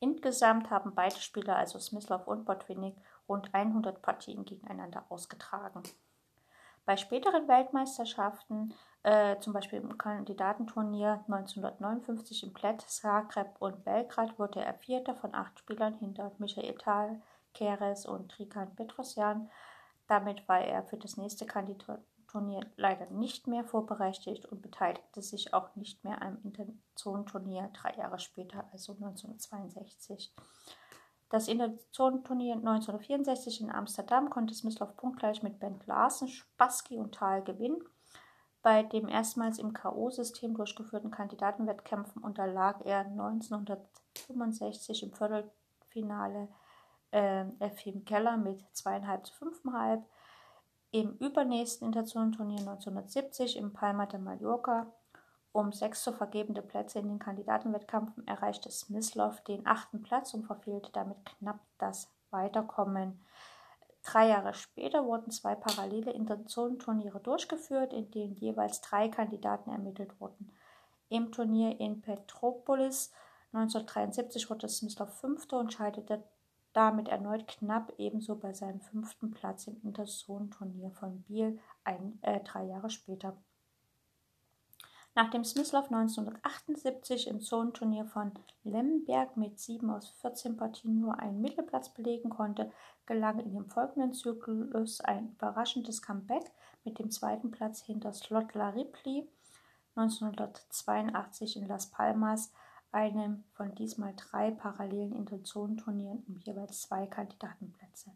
Insgesamt 0.00 0.68
haben 0.68 0.94
beide 0.94 1.16
Spieler, 1.16 1.56
also 1.56 1.78
Smyslov 1.78 2.26
und 2.26 2.44
Botwinnik, 2.44 2.96
rund 3.28 3.54
100 3.54 4.02
Partien 4.02 4.44
gegeneinander 4.44 5.04
ausgetragen. 5.08 5.82
Bei 6.84 6.96
späteren 6.96 7.48
Weltmeisterschaften, 7.48 8.74
äh, 9.02 9.38
zum 9.40 9.52
Beispiel 9.52 9.80
im 9.80 9.96
Kandidatenturnier 9.96 11.24
1959 11.26 12.44
in 12.44 12.52
Plet, 12.52 12.82
Zagreb 12.82 13.56
und 13.58 13.84
Belgrad, 13.84 14.38
wurde 14.38 14.60
er 14.60 14.74
Vierter 14.74 15.16
von 15.16 15.34
acht 15.34 15.58
Spielern 15.58 15.94
hinter 15.94 16.30
Michael 16.38 16.74
Tal, 16.74 17.20
Keres 17.54 18.06
und 18.06 18.30
Trikan 18.30 18.74
Petrosyan. 18.76 19.50
Damit 20.06 20.46
war 20.48 20.60
er 20.60 20.84
für 20.84 20.96
das 20.96 21.16
nächste 21.16 21.46
Kandidatenturnier 22.36 22.60
leider 22.76 23.06
nicht 23.10 23.46
mehr 23.46 23.64
vorberechtigt 23.64 24.46
und 24.46 24.62
beteiligte 24.62 25.22
sich 25.22 25.54
auch 25.54 25.74
nicht 25.76 26.04
mehr 26.04 26.22
am 26.22 26.38
Interzonenturnier 26.44 27.70
drei 27.72 27.94
Jahre 27.96 28.18
später, 28.18 28.64
also 28.72 28.92
1962. 28.92 30.34
Das 31.28 31.48
Interzonenturnier 31.48 32.54
1964 32.54 33.62
in 33.62 33.70
Amsterdam 33.70 34.30
konnte 34.30 34.54
Smyslov 34.54 34.96
punktgleich 34.96 35.42
mit 35.42 35.58
Ben 35.58 35.80
Larsen, 35.86 36.28
Spassky 36.28 36.98
und 36.98 37.14
Thal 37.14 37.42
gewinnen. 37.42 37.82
Bei 38.62 38.82
dem 38.82 39.08
erstmals 39.08 39.58
im 39.58 39.72
K.O.-System 39.72 40.54
durchgeführten 40.54 41.10
Kandidatenwettkämpfen 41.10 42.22
unterlag 42.22 42.84
er 42.84 43.06
1965 43.06 45.04
im 45.04 45.12
Viertelfinale 45.12 46.48
äh, 47.12 47.44
Efim 47.60 48.04
Keller 48.04 48.36
mit 48.36 48.62
2,5 48.74 49.22
zu 49.22 49.44
5,5. 49.44 50.02
Im 50.90 51.16
übernächsten 51.18 51.86
Interzonenturnier 51.86 52.60
1970 52.60 53.56
im 53.56 53.72
Palma 53.72 54.06
de 54.06 54.18
Mallorca 54.18 54.92
um 55.56 55.72
sechs 55.72 56.02
zu 56.02 56.12
vergebende 56.12 56.60
Plätze 56.60 56.98
in 56.98 57.08
den 57.08 57.18
Kandidatenwettkämpfen 57.18 58.26
erreichte 58.26 58.70
Smyslov 58.70 59.40
den 59.40 59.66
achten 59.66 60.02
Platz 60.02 60.34
und 60.34 60.44
verfehlte 60.44 60.92
damit 60.92 61.16
knapp 61.24 61.60
das 61.78 62.10
Weiterkommen. 62.30 63.24
Drei 64.02 64.28
Jahre 64.28 64.52
später 64.52 65.06
wurden 65.06 65.30
zwei 65.30 65.54
parallele 65.54 66.12
Interzonenturniere 66.12 67.20
durchgeführt, 67.20 67.94
in 67.94 68.10
denen 68.10 68.34
jeweils 68.34 68.82
drei 68.82 69.08
Kandidaten 69.08 69.70
ermittelt 69.70 70.20
wurden. 70.20 70.52
Im 71.08 71.32
Turnier 71.32 71.80
in 71.80 72.02
Petropolis 72.02 73.10
1973 73.54 74.50
wurde 74.50 74.68
Smyslov 74.68 75.08
Fünfter 75.18 75.58
und 75.58 75.72
scheiterte 75.72 76.22
damit 76.76 77.08
erneut 77.08 77.48
knapp 77.48 77.92
ebenso 77.96 78.36
bei 78.36 78.52
seinem 78.52 78.80
fünften 78.80 79.30
Platz 79.30 79.66
im 79.66 79.80
Interzonenturnier 79.82 80.90
von 80.90 81.22
Biel 81.22 81.58
ein, 81.84 82.18
äh, 82.22 82.40
drei 82.40 82.64
Jahre 82.64 82.90
später. 82.90 83.36
Nachdem 85.14 85.44
Smyslov 85.44 85.90
1978 85.90 87.28
im 87.28 87.40
Zonenturnier 87.40 88.04
von 88.04 88.32
Lemberg 88.64 89.38
mit 89.38 89.58
7 89.58 89.88
aus 89.88 90.10
14 90.20 90.58
Partien 90.58 91.00
nur 91.00 91.18
einen 91.18 91.40
Mittelplatz 91.40 91.88
belegen 91.88 92.28
konnte, 92.28 92.70
gelang 93.06 93.38
in 93.38 93.54
dem 93.54 93.70
folgenden 93.70 94.12
Zyklus 94.12 95.00
ein 95.00 95.30
überraschendes 95.30 96.02
Comeback 96.02 96.52
mit 96.84 96.98
dem 96.98 97.10
zweiten 97.10 97.50
Platz 97.50 97.80
hinter 97.80 98.12
Slotla 98.12 98.68
Ripley 98.70 99.26
1982 99.94 101.56
in 101.56 101.66
Las 101.66 101.90
Palmas, 101.90 102.52
einem 102.96 103.44
von 103.52 103.74
diesmal 103.74 104.14
drei 104.16 104.50
parallelen 104.50 105.14
Interzonenturnieren 105.14 106.24
um 106.26 106.38
jeweils 106.38 106.80
zwei 106.80 107.06
Kandidatenplätze. 107.06 108.10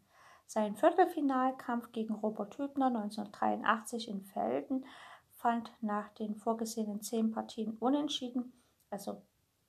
Sein 0.47 0.75
Viertelfinalkampf 0.75 1.91
gegen 1.91 2.15
Robert 2.15 2.57
Hübner 2.57 2.87
1983 2.87 4.09
in 4.09 4.23
Felden 4.23 4.85
fand 5.29 5.71
nach 5.81 6.09
den 6.15 6.35
vorgesehenen 6.35 7.01
zehn 7.01 7.31
Partien 7.31 7.77
unentschieden, 7.77 8.53
also 8.89 9.21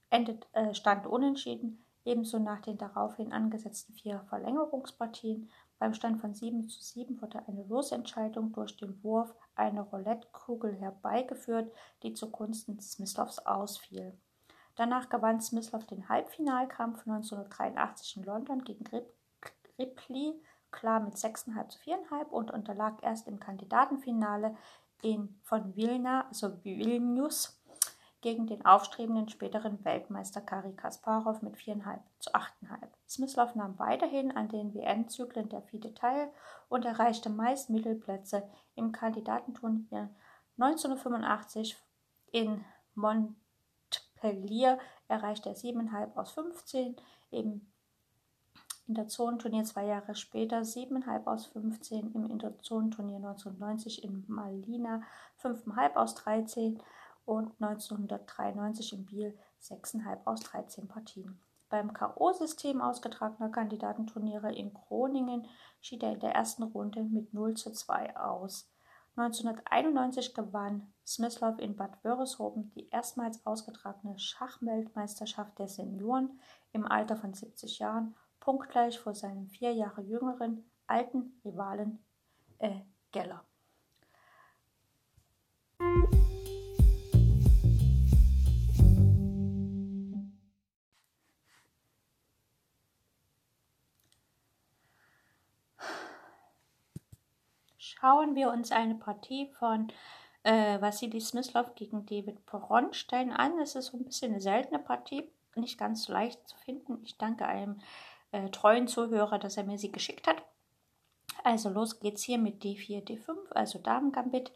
endet, 0.09 0.49
äh, 0.53 0.73
stand 0.73 1.07
unentschieden, 1.07 1.85
ebenso 2.07 2.39
nach 2.39 2.63
den 2.63 2.79
daraufhin 2.79 3.35
angesetzten 3.35 3.93
vier 3.93 4.21
Verlängerungspartien. 4.31 5.51
Beim 5.79 5.93
Stand 5.93 6.23
von 6.23 6.33
7 6.33 6.69
zu 6.69 6.81
7 6.81 7.21
wurde 7.21 7.47
eine 7.47 7.65
Losentscheidung 7.65 8.53
durch 8.53 8.79
den 8.79 9.03
Wurf 9.05 9.35
einer 9.55 9.83
Roulettekugel 9.83 10.75
herbeigeführt, 10.75 11.71
die 12.03 12.15
zugunsten 12.15 12.81
Smyslovs 12.81 13.41
ausfiel. 13.41 14.19
Danach 14.77 15.09
gewann 15.09 15.41
Smyslov 15.41 15.87
den 15.87 16.09
Halbfinalkampf 16.09 17.07
1983 17.07 18.17
in 18.17 18.25
London 18.25 18.65
gegen 18.65 18.85
Ripley 19.79 20.41
klar 20.71 21.01
mit 21.01 21.15
6,5 21.15 21.69
zu 21.69 21.79
4,5 21.79 22.29
und 22.31 22.51
unterlag 22.51 23.03
erst 23.03 23.29
im 23.29 23.39
Kandidatenfinale 23.39 24.57
in, 25.03 25.39
von 25.43 25.77
Vilna, 25.77 26.27
also 26.29 26.65
Vilnius, 26.65 27.59
gegen 28.23 28.47
den 28.47 28.65
aufstrebenden 28.65 29.29
späteren 29.29 29.85
Weltmeister 29.85 30.41
Kari 30.41 30.73
Kasparov 30.75 31.43
mit 31.43 31.57
4,5 31.57 31.99
zu 32.21 32.31
8,5. 32.31 32.49
Smyslov 33.09 33.55
nahm 33.57 33.79
weiterhin 33.79 34.31
an 34.31 34.49
den 34.49 34.73
WM-Zyklen 34.75 35.49
der 35.49 35.63
FIDE 35.63 35.93
teil 35.93 36.31
und 36.69 36.85
erreichte 36.85 37.31
meist 37.31 37.69
Mittelplätze 37.69 38.49
im 38.77 38.93
Kandidatenturnier 38.93 40.09
1985 40.57 41.77
in 42.31 42.65
Montpellier 44.23 44.79
erreichte 45.09 45.49
er 45.49 45.57
7,5 45.57 46.17
aus 46.17 46.33
15, 46.33 46.97
im 47.31 47.67
Interzonenturnier 48.87 49.65
zwei 49.65 49.87
Jahre 49.87 50.15
später 50.15 50.61
7,5 50.61 51.27
aus 51.27 51.47
15, 51.47 52.13
im 52.13 52.31
Interzonenturnier 52.31 53.17
1990 53.17 54.05
in 54.05 54.25
Malina 54.29 55.03
5,5 55.43 55.95
aus 55.95 56.15
13 56.17 56.83
und 57.25 57.53
1993 57.61 58.93
in 58.93 59.07
Biel 59.07 59.39
6,5 59.61 60.19
aus 60.25 60.41
13 60.41 60.89
Partien. 60.89 61.41
Beim 61.69 61.93
K.O.-System 61.93 62.81
ausgetragener 62.81 63.49
Kandidatenturniere 63.49 64.53
in 64.53 64.75
Groningen 64.75 65.49
schied 65.81 66.03
er 66.03 66.13
in 66.13 66.21
der 66.21 66.35
ersten 66.35 66.65
Runde 66.65 67.03
mit 67.05 67.33
0 67.33 67.55
zu 67.55 67.73
2 67.73 68.17
aus. 68.17 68.72
1991 69.17 70.35
gewann 70.35 70.93
Smyslov 71.07 71.59
in 71.59 71.77
Bad 71.77 72.03
Wörishofen 72.03 72.73
die 72.73 72.89
erstmals 72.89 73.45
ausgetragene 73.45 74.19
Schachweltmeisterschaft 74.19 75.59
der 75.59 75.69
Senioren 75.69 76.41
im 76.73 76.87
Alter 76.87 77.17
von 77.17 77.35
70 77.35 77.79
Jahren 77.79 78.15
punktgleich 78.41 78.99
vor 78.99 79.15
seinem 79.15 79.49
vier 79.49 79.73
Jahre 79.73 80.01
jüngeren 80.01 80.65
alten 80.87 81.41
Rivalen 81.45 82.03
äh, 82.59 82.81
Geller. 83.13 83.45
Schauen 98.03 98.35
wir 98.35 98.51
uns 98.51 98.73
eine 98.73 98.97
Partie 98.97 99.47
von 99.61 99.87
äh, 100.43 100.81
Vassili 100.81 101.21
Smyslov 101.21 101.77
gegen 101.77 102.05
David 102.05 102.45
Bronstein 102.47 103.31
an. 103.31 103.61
Es 103.61 103.77
ist 103.77 103.87
so 103.87 103.97
ein 103.97 104.05
bisschen 104.05 104.33
eine 104.33 104.41
seltene 104.41 104.81
Partie, 104.81 105.31
nicht 105.55 105.79
ganz 105.79 106.09
leicht 106.09 106.49
zu 106.49 106.57
finden. 106.57 106.99
Ich 107.05 107.17
danke 107.17 107.47
einem 107.47 107.81
äh, 108.33 108.49
treuen 108.49 108.89
Zuhörer, 108.89 109.39
dass 109.39 109.57
er 109.57 109.63
mir 109.63 109.79
sie 109.79 109.93
geschickt 109.93 110.27
hat. 110.27 110.43
Also 111.45 111.69
los 111.69 112.01
geht's 112.01 112.25
hier 112.25 112.39
mit 112.39 112.65
D4, 112.65 113.07
D5, 113.07 113.53
also 113.53 113.79
Damengambit, 113.79 114.51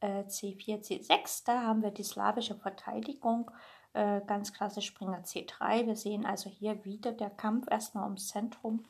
äh, 0.00 0.24
C4, 0.24 0.84
C6. 0.84 1.44
Da 1.46 1.62
haben 1.62 1.84
wir 1.84 1.92
die 1.92 2.02
slawische 2.02 2.56
Verteidigung, 2.56 3.48
äh, 3.92 4.22
ganz 4.26 4.52
klassisch 4.52 4.86
Springer 4.86 5.22
C3. 5.22 5.86
Wir 5.86 5.94
sehen 5.94 6.26
also 6.26 6.50
hier 6.50 6.84
wieder 6.84 7.12
der 7.12 7.30
Kampf 7.30 7.70
erstmal 7.70 8.06
ums 8.06 8.26
Zentrum. 8.26 8.86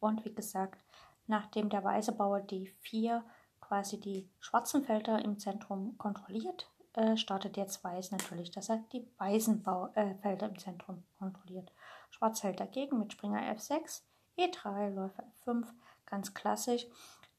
Und 0.00 0.24
wie 0.24 0.34
gesagt, 0.34 0.80
nachdem 1.28 1.68
der 1.68 1.84
weiße 1.84 2.10
Bauer 2.10 2.38
D4 2.38 3.22
quasi 3.66 4.00
die 4.00 4.28
schwarzen 4.40 4.84
Felder 4.84 5.24
im 5.24 5.38
Zentrum 5.38 5.96
kontrolliert, 5.98 6.70
äh, 6.94 7.16
startet 7.16 7.56
jetzt 7.56 7.82
Weiß 7.82 8.10
natürlich, 8.10 8.50
dass 8.50 8.68
er 8.68 8.84
die 8.92 9.06
weißen 9.18 9.62
Bau 9.62 9.88
äh, 9.94 10.14
Felder 10.16 10.48
im 10.48 10.58
Zentrum 10.58 11.02
kontrolliert. 11.18 11.72
Schwarz 12.10 12.42
hält 12.42 12.60
dagegen 12.60 12.98
mit 12.98 13.12
Springer 13.12 13.42
F6, 13.56 14.02
E3, 14.38 14.90
Läufer 14.90 15.24
F5, 15.44 15.66
ganz 16.06 16.34
klassisch. 16.34 16.86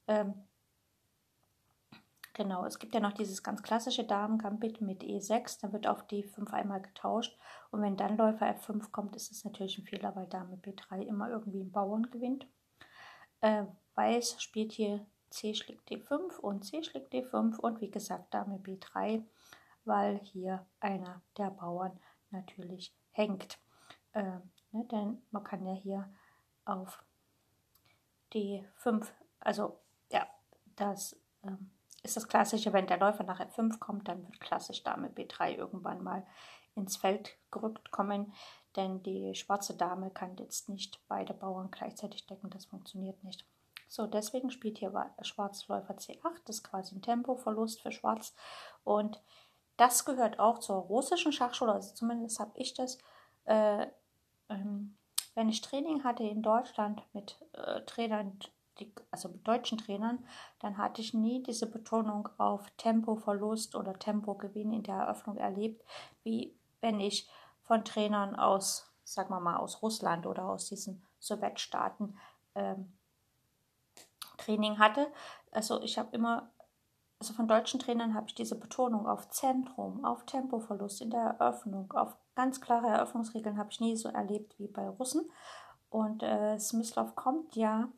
Ähm, 0.07 0.33
genau, 2.33 2.65
es 2.65 2.79
gibt 2.79 2.93
ja 2.93 2.99
noch 2.99 3.13
dieses 3.13 3.43
ganz 3.43 3.63
klassische 3.63 4.03
Damen-Gambit 4.03 4.81
mit 4.81 5.03
E6, 5.03 5.61
dann 5.61 5.73
wird 5.73 5.87
auf 5.87 6.05
D5 6.07 6.51
einmal 6.51 6.81
getauscht 6.81 7.37
und 7.71 7.81
wenn 7.81 7.97
dann 7.97 8.17
Läufer 8.17 8.47
F5 8.47 8.91
kommt, 8.91 9.15
ist 9.15 9.31
es 9.31 9.45
natürlich 9.45 9.77
ein 9.77 9.85
Fehler, 9.85 10.15
weil 10.15 10.27
Dame 10.27 10.57
B3 10.57 11.01
immer 11.01 11.29
irgendwie 11.29 11.61
einen 11.61 11.71
Bauern 11.71 12.09
gewinnt. 12.11 12.47
Äh, 13.41 13.65
Weiß 13.95 14.41
spielt 14.41 14.73
hier 14.73 15.05
C 15.35 15.53
schlägt 15.53 15.89
D5 15.89 16.37
und 16.39 16.63
C 16.63 16.83
schlägt 16.83 17.13
D5 17.13 17.57
und 17.57 17.81
wie 17.81 17.91
gesagt 17.91 18.33
Dame 18.33 18.57
B3 18.57 19.23
weil 19.85 20.19
hier 20.19 20.65
einer 20.79 21.21
der 21.37 21.51
Bauern 21.51 21.99
natürlich 22.31 22.93
hängt. 23.11 23.59
Äh, 24.13 24.39
ne, 24.71 24.85
denn 24.91 25.21
man 25.31 25.43
kann 25.43 25.65
ja 25.65 25.73
hier 25.73 26.11
auf 26.65 27.03
die 28.33 28.65
5, 28.75 29.13
also 29.39 29.79
ja, 30.11 30.27
das 30.75 31.15
ähm, 31.43 31.71
ist 32.03 32.17
das 32.17 32.27
Klassische, 32.27 32.73
wenn 32.73 32.87
der 32.87 32.99
Läufer 32.99 33.23
nach 33.23 33.39
F5 33.39 33.79
kommt, 33.79 34.07
dann 34.07 34.23
wird 34.23 34.39
klassisch 34.39 34.83
Dame 34.83 35.09
B3 35.09 35.55
irgendwann 35.55 36.03
mal 36.03 36.25
ins 36.75 36.97
Feld 36.97 37.37
gerückt 37.51 37.91
kommen, 37.91 38.33
denn 38.75 39.01
die 39.03 39.33
schwarze 39.35 39.77
Dame 39.77 40.09
kann 40.09 40.35
jetzt 40.37 40.67
nicht 40.67 40.99
beide 41.07 41.33
Bauern 41.33 41.71
gleichzeitig 41.71 42.25
decken, 42.25 42.49
das 42.49 42.65
funktioniert 42.65 43.23
nicht. 43.23 43.45
So, 43.87 44.07
deswegen 44.07 44.49
spielt 44.49 44.79
hier 44.79 44.91
Schwarz 45.21 45.67
Läufer 45.67 45.95
C8, 45.95 46.41
das 46.45 46.57
ist 46.57 46.63
quasi 46.63 46.95
ein 46.95 47.01
Tempoverlust 47.01 47.81
für 47.81 47.91
Schwarz. 47.91 48.33
Und 48.83 49.21
das 49.77 50.05
gehört 50.05 50.39
auch 50.39 50.59
zur 50.59 50.77
russischen 50.77 51.31
Schachschule, 51.31 51.73
also 51.73 51.93
zumindest 51.93 52.39
habe 52.39 52.51
ich 52.55 52.73
das, 52.73 52.97
äh, 53.45 53.87
ähm, 54.49 54.97
wenn 55.33 55.49
ich 55.49 55.61
Training 55.61 56.03
hatte 56.03 56.23
in 56.23 56.41
Deutschland 56.41 57.03
mit 57.13 57.37
äh, 57.53 57.81
Trainern, 57.81 58.39
die, 58.79 58.93
also 59.11 59.29
mit 59.29 59.45
deutschen 59.47 59.77
Trainern, 59.77 60.25
dann 60.59 60.77
hatte 60.77 61.01
ich 61.01 61.13
nie 61.13 61.43
diese 61.43 61.67
Betonung 61.67 62.29
auf 62.37 62.69
Tempoverlust 62.77 63.75
oder 63.75 63.97
Tempogewinn 63.99 64.73
in 64.73 64.83
der 64.83 64.95
Eröffnung 64.95 65.37
erlebt, 65.37 65.83
wie 66.23 66.55
wenn 66.81 66.99
ich 66.99 67.29
von 67.63 67.83
Trainern 67.83 68.35
aus, 68.35 68.91
sagen 69.03 69.29
wir 69.29 69.39
mal, 69.39 69.57
aus 69.57 69.81
Russland 69.81 70.25
oder 70.25 70.45
aus 70.45 70.67
diesen 70.67 71.03
Sowjetstaaten 71.19 72.17
ähm, 72.55 72.93
Training 74.45 74.79
hatte. 74.79 75.07
Also 75.51 75.81
ich 75.81 75.97
habe 75.97 76.15
immer, 76.15 76.51
also 77.19 77.33
von 77.33 77.47
deutschen 77.47 77.79
Trainern 77.79 78.13
habe 78.13 78.27
ich 78.27 78.35
diese 78.35 78.57
Betonung 78.57 79.07
auf 79.07 79.29
Zentrum, 79.29 80.05
auf 80.05 80.25
Tempoverlust 80.25 81.01
in 81.01 81.09
der 81.09 81.37
Eröffnung, 81.39 81.91
auf 81.93 82.15
ganz 82.35 82.61
klare 82.61 82.87
Eröffnungsregeln 82.87 83.57
habe 83.57 83.69
ich 83.71 83.79
nie 83.79 83.95
so 83.95 84.09
erlebt 84.09 84.57
wie 84.59 84.67
bei 84.67 84.87
Russen. 84.87 85.29
Und 85.89 86.23
äh, 86.23 86.59
Smyslov 86.59 87.15
kommt 87.15 87.55
ja 87.55 87.89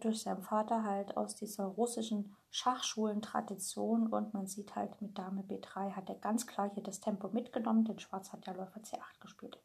durch 0.00 0.22
seinen 0.22 0.42
Vater 0.42 0.84
halt 0.84 1.16
aus 1.16 1.34
dieser 1.34 1.64
russischen 1.64 2.36
Schachschulentradition 2.50 4.08
und 4.08 4.34
man 4.34 4.46
sieht 4.46 4.76
halt 4.76 5.00
mit 5.02 5.18
Dame 5.18 5.42
B3 5.42 5.92
hat 5.92 6.08
er 6.08 6.16
ganz 6.16 6.46
klar 6.46 6.70
hier 6.72 6.82
das 6.82 7.00
Tempo 7.00 7.28
mitgenommen, 7.28 7.84
denn 7.84 7.98
Schwarz 7.98 8.32
hat 8.32 8.46
ja 8.46 8.52
Läufer 8.52 8.80
C8 8.80 9.20
gespielt. 9.20 9.58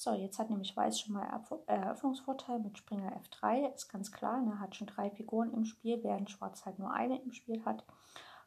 So, 0.00 0.12
jetzt 0.12 0.38
hat 0.38 0.48
nämlich 0.48 0.76
Weiß 0.76 1.00
schon 1.00 1.14
mal 1.14 1.42
Eröffnungsvorteil 1.66 2.60
mit 2.60 2.78
Springer 2.78 3.20
F3, 3.20 3.74
ist 3.74 3.88
ganz 3.88 4.12
klar, 4.12 4.36
er 4.36 4.42
ne, 4.42 4.60
hat 4.60 4.76
schon 4.76 4.86
drei 4.86 5.10
Figuren 5.10 5.52
im 5.52 5.64
Spiel, 5.64 6.04
während 6.04 6.30
Schwarz 6.30 6.64
halt 6.64 6.78
nur 6.78 6.92
eine 6.92 7.20
im 7.20 7.32
Spiel 7.32 7.64
hat. 7.64 7.84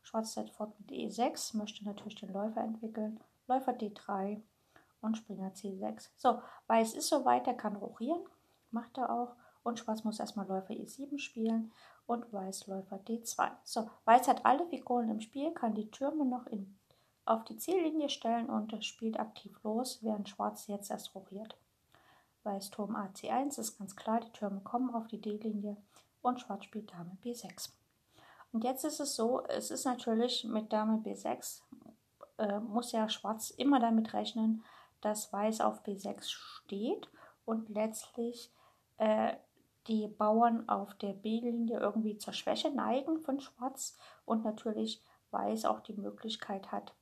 Schwarz 0.02 0.34
setzt 0.34 0.54
fort 0.54 0.74
mit 0.80 0.92
E6, 0.92 1.58
möchte 1.58 1.84
natürlich 1.84 2.16
den 2.16 2.32
Läufer 2.32 2.62
entwickeln, 2.62 3.20
Läufer 3.48 3.74
D3 3.74 4.42
und 5.02 5.18
Springer 5.18 5.52
C6. 5.52 6.12
So, 6.16 6.42
Weiß 6.68 6.94
ist 6.94 7.10
soweit, 7.10 7.46
er 7.48 7.56
kann 7.56 7.76
rochieren, 7.76 8.22
macht 8.70 8.98
er 8.98 9.10
auch 9.10 9.36
und 9.64 9.78
Schwarz 9.78 10.06
muss 10.06 10.22
erstmal 10.22 10.48
Läufer 10.48 10.74
E7 10.74 11.20
spielen 11.20 11.74
und 12.06 12.32
Weiß 12.32 12.68
Läufer 12.68 12.96
D2. 12.96 13.52
So, 13.66 13.90
Weiß 14.06 14.30
hat 14.30 14.46
alle 14.46 14.66
Figuren 14.68 15.10
im 15.10 15.20
Spiel, 15.20 15.52
kann 15.52 15.76
die 15.76 15.92
Türme 15.92 16.24
noch 16.26 16.48
in, 16.48 16.80
auf 17.26 17.44
die 17.46 17.58
Ziellinie 17.58 18.10
stellen 18.10 18.50
und 18.50 18.84
spielt 18.84 19.20
aktiv 19.20 19.58
los, 19.64 20.00
während 20.02 20.30
Schwarz 20.30 20.68
jetzt 20.68 20.92
erst 20.92 21.14
rochiert. 21.16 21.56
Weiß 22.44 22.72
Turm 22.72 22.96
AC1 22.96 23.60
ist 23.60 23.78
ganz 23.78 23.96
klar, 23.96 24.20
die 24.20 24.32
Türme 24.32 24.62
kommen 24.62 24.94
auf 24.94 25.08
die 25.08 25.22
D-Linie 25.22 25.78
und 26.22 26.40
Schwarz 26.40 26.66
spielt 26.66 26.92
Dame 26.92 27.18
B6. 27.24 27.70
Und 28.52 28.64
jetzt 28.64 28.84
ist 28.84 29.00
es 29.00 29.16
so, 29.16 29.46
es 29.46 29.72
ist 29.72 29.86
natürlich 29.86 30.44
mit 30.44 30.74
Dame 30.74 30.98
B6, 30.98 31.62
äh, 32.38 32.60
muss 32.60 32.92
ja 32.92 33.08
Schwarz 33.10 33.52
immer 33.52 33.80
damit 33.80 34.14
rechnen, 34.14 34.64
dass 35.02 35.32
Weiß 35.32 35.62
auf 35.62 35.84
B6 35.84 36.24
steht 36.24 37.10
und 37.46 37.70
letztlich 37.70 38.52
äh, 38.98 39.36
die 39.88 40.08
Bauern 40.08 40.68
auf 40.70 40.94
der 40.96 41.14
B-Linie 41.14 41.80
irgendwie 41.80 42.18
zur 42.18 42.34
Schwäche 42.34 42.72
neigen 42.72 43.20
von 43.20 43.40
Schwarz 43.40 43.98
und 44.26 44.44
natürlich 44.44 45.02
Weiß 45.32 45.64
auch 45.66 45.80
die 45.80 45.94
Möglichkeit 45.94 46.74
hat, 46.74 46.94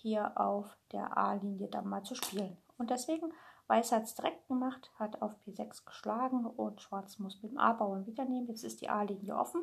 hier 0.00 0.38
auf 0.40 0.76
der 0.92 1.16
A-Linie 1.16 1.68
dann 1.68 1.88
mal 1.88 2.02
zu 2.02 2.14
spielen. 2.14 2.56
Und 2.76 2.90
deswegen 2.90 3.32
Weiß 3.68 3.92
hat 3.92 4.04
es 4.04 4.14
direkt 4.14 4.48
gemacht, 4.48 4.90
hat 4.98 5.20
auf 5.20 5.34
B6 5.46 5.84
geschlagen 5.84 6.46
und 6.46 6.80
Schwarz 6.80 7.18
muss 7.18 7.42
mit 7.42 7.52
dem 7.52 7.58
A-Bauern 7.58 8.06
wieder 8.06 8.24
nehmen. 8.24 8.46
Jetzt 8.46 8.64
ist 8.64 8.80
die 8.80 8.88
A-Linie 8.88 9.36
offen. 9.36 9.60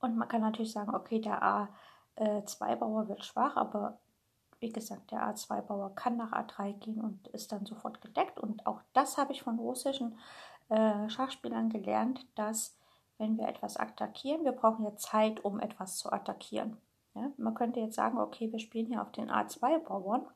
Und 0.00 0.18
man 0.18 0.28
kann 0.28 0.42
natürlich 0.42 0.72
sagen, 0.72 0.94
okay, 0.94 1.18
der 1.18 1.70
A2-Bauer 2.16 3.08
wird 3.08 3.24
schwach, 3.24 3.56
aber 3.56 3.98
wie 4.60 4.68
gesagt, 4.68 5.12
der 5.12 5.22
A2-Bauer 5.22 5.94
kann 5.94 6.18
nach 6.18 6.32
A3 6.32 6.74
gehen 6.74 7.00
und 7.00 7.26
ist 7.28 7.52
dann 7.52 7.64
sofort 7.64 8.02
gedeckt. 8.02 8.38
Und 8.38 8.66
auch 8.66 8.82
das 8.92 9.16
habe 9.16 9.32
ich 9.32 9.42
von 9.42 9.58
russischen 9.58 10.18
äh, 10.68 11.08
Schachspielern 11.08 11.70
gelernt, 11.70 12.26
dass 12.34 12.76
wenn 13.16 13.38
wir 13.38 13.48
etwas 13.48 13.78
attackieren, 13.78 14.44
wir 14.44 14.52
brauchen 14.52 14.84
ja 14.84 14.94
Zeit, 14.96 15.42
um 15.42 15.58
etwas 15.58 15.96
zu 15.96 16.12
attackieren. 16.12 16.76
Ja? 17.14 17.30
Man 17.36 17.54
könnte 17.54 17.80
jetzt 17.80 17.96
sagen, 17.96 18.18
okay, 18.18 18.50
wir 18.50 18.58
spielen 18.58 18.86
hier 18.86 19.02
auf 19.02 19.12
den 19.12 19.30
A2-Bauern 19.30 20.26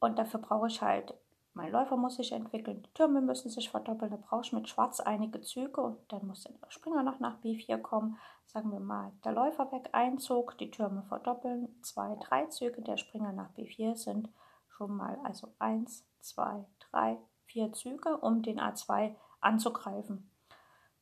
und 0.00 0.18
dafür 0.18 0.40
brauche 0.40 0.68
ich 0.68 0.80
halt, 0.82 1.14
mein 1.52 1.72
Läufer 1.72 1.96
muss 1.96 2.16
sich 2.16 2.32
entwickeln, 2.32 2.82
die 2.82 2.92
Türme 2.94 3.20
müssen 3.20 3.50
sich 3.50 3.70
verdoppeln, 3.70 4.10
da 4.10 4.16
brauche 4.16 4.42
ich 4.42 4.52
mit 4.52 4.68
Schwarz 4.68 5.00
einige 5.00 5.40
Züge 5.40 5.80
und 5.80 5.98
dann 6.08 6.26
muss 6.26 6.44
der 6.44 6.54
Springer 6.68 7.02
noch 7.02 7.18
nach 7.18 7.40
B4 7.42 7.78
kommen. 7.78 8.18
Sagen 8.46 8.72
wir 8.72 8.80
mal, 8.80 9.12
der 9.24 9.32
Läufer 9.32 9.70
weg, 9.72 9.90
ein 9.92 10.18
Zug, 10.18 10.56
die 10.58 10.70
Türme 10.70 11.02
verdoppeln, 11.02 11.68
zwei, 11.82 12.16
drei 12.16 12.46
Züge, 12.46 12.82
der 12.82 12.96
Springer 12.96 13.32
nach 13.32 13.50
B4 13.54 13.96
sind 13.96 14.28
schon 14.68 14.96
mal, 14.96 15.18
also 15.24 15.52
eins, 15.58 16.06
zwei, 16.20 16.64
drei, 16.90 17.18
vier 17.44 17.72
Züge, 17.72 18.16
um 18.16 18.42
den 18.42 18.60
A2 18.60 19.14
anzugreifen. 19.40 20.29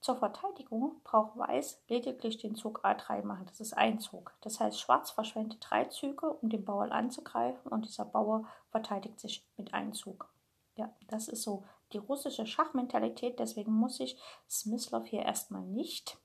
Zur 0.00 0.16
Verteidigung 0.16 1.00
braucht 1.02 1.37
Weiß 1.37 1.82
lediglich 1.88 2.38
den 2.38 2.54
Zug 2.54 2.84
A3 2.84 3.24
machen. 3.24 3.46
Das 3.46 3.61
ist 3.61 3.72
ein 3.72 3.98
Zug. 3.98 4.32
Das 4.40 4.61
heißt, 4.61 4.78
Schwarz 4.78 5.11
verschwendet 5.11 5.58
drei 5.61 5.84
Züge, 5.87 6.32
um 6.34 6.48
den 6.48 6.64
Bauer 6.64 6.92
anzugreifen 6.92 7.70
und 7.72 7.84
dieser 7.84 8.04
Bauer 8.04 8.44
verteidigt 8.70 9.18
sich 9.18 9.46
mit 9.56 9.74
einem 9.74 9.92
Zug. 9.92 10.28
Ja, 10.76 10.94
das 11.08 11.26
ist 11.26 11.42
so 11.42 11.64
die 11.92 11.98
russische 11.98 12.46
Schachmentalität. 12.46 13.40
Deswegen 13.40 13.72
muss 13.72 13.96
sich 13.96 14.16
Smyslov 14.48 15.06
hier 15.06 15.22
erstmal 15.22 15.62
nicht 15.62 16.16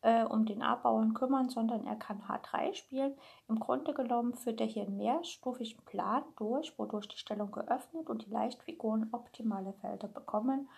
äh, 0.00 0.24
um 0.24 0.46
den 0.46 0.62
A-Bauern 0.62 1.12
kümmern, 1.14 1.50
sondern 1.50 1.86
er 1.86 1.96
kann 1.96 2.22
H3 2.22 2.74
spielen. 2.74 3.14
Im 3.48 3.60
Grunde 3.60 3.92
genommen 3.92 4.34
führt 4.34 4.60
er 4.60 4.66
hier 4.66 4.84
einen 4.84 4.96
mehrstufigen 4.96 5.84
Plan 5.84 6.24
durch, 6.36 6.78
wodurch 6.78 7.08
die 7.08 7.18
Stellung 7.18 7.50
geöffnet 7.50 8.08
und 8.08 8.24
die 8.24 8.30
Leichtfiguren 8.30 9.08
optimale 9.12 9.74
Felder 9.74 10.08
bekommen. 10.08 10.68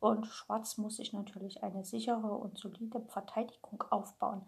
Und 0.00 0.26
Schwarz 0.26 0.78
muss 0.78 0.96
sich 0.96 1.12
natürlich 1.12 1.62
eine 1.62 1.84
sichere 1.84 2.32
und 2.32 2.56
solide 2.58 3.00
Verteidigung 3.08 3.82
aufbauen. 3.90 4.42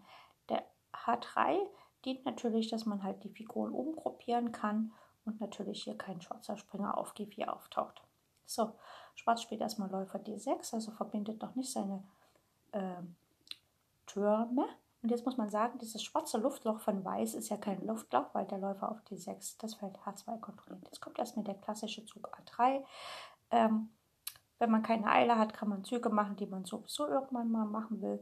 Der 0.49 0.63
H3 0.93 1.59
dient 2.05 2.25
natürlich, 2.25 2.69
dass 2.69 2.85
man 2.85 3.03
halt 3.03 3.23
die 3.23 3.29
Figuren 3.29 3.73
umgruppieren 3.73 4.51
kann 4.51 4.93
und 5.25 5.39
natürlich 5.39 5.83
hier 5.83 5.97
kein 5.97 6.21
schwarzer 6.21 6.57
Springer 6.57 6.97
auf 6.97 7.13
G4 7.13 7.47
auftaucht. 7.47 8.01
So, 8.45 8.73
Schwarz 9.15 9.41
spielt 9.41 9.61
erstmal 9.61 9.89
Läufer 9.89 10.19
D6, 10.19 10.73
also 10.73 10.91
verbindet 10.91 11.41
noch 11.41 11.55
nicht 11.55 11.71
seine 11.71 12.03
äh, 12.71 13.01
Türme. 14.07 14.67
Und 15.03 15.09
jetzt 15.09 15.25
muss 15.25 15.37
man 15.37 15.49
sagen, 15.49 15.79
dieses 15.79 16.03
schwarze 16.03 16.37
Luftloch 16.37 16.79
von 16.79 17.03
Weiß 17.03 17.33
ist 17.33 17.49
ja 17.49 17.57
kein 17.57 17.85
Luftloch, 17.85 18.25
weil 18.33 18.45
der 18.45 18.59
Läufer 18.59 18.91
auf 18.91 18.99
D6 19.09 19.55
das 19.59 19.73
Feld 19.75 19.97
H2 19.99 20.39
kontrolliert. 20.39 20.85
Jetzt 20.85 21.01
kommt 21.01 21.17
erstmal 21.17 21.45
der 21.45 21.55
klassische 21.55 22.05
Zug 22.05 22.29
A3. 22.37 22.83
Ähm, 23.49 23.89
wenn 24.61 24.69
man 24.69 24.83
keine 24.83 25.07
Eile 25.07 25.39
hat, 25.39 25.55
kann 25.55 25.69
man 25.69 25.83
Züge 25.83 26.09
machen, 26.09 26.35
die 26.35 26.45
man 26.45 26.65
sowieso 26.65 27.07
irgendwann 27.07 27.51
mal 27.51 27.65
machen 27.65 27.99
will. 27.99 28.21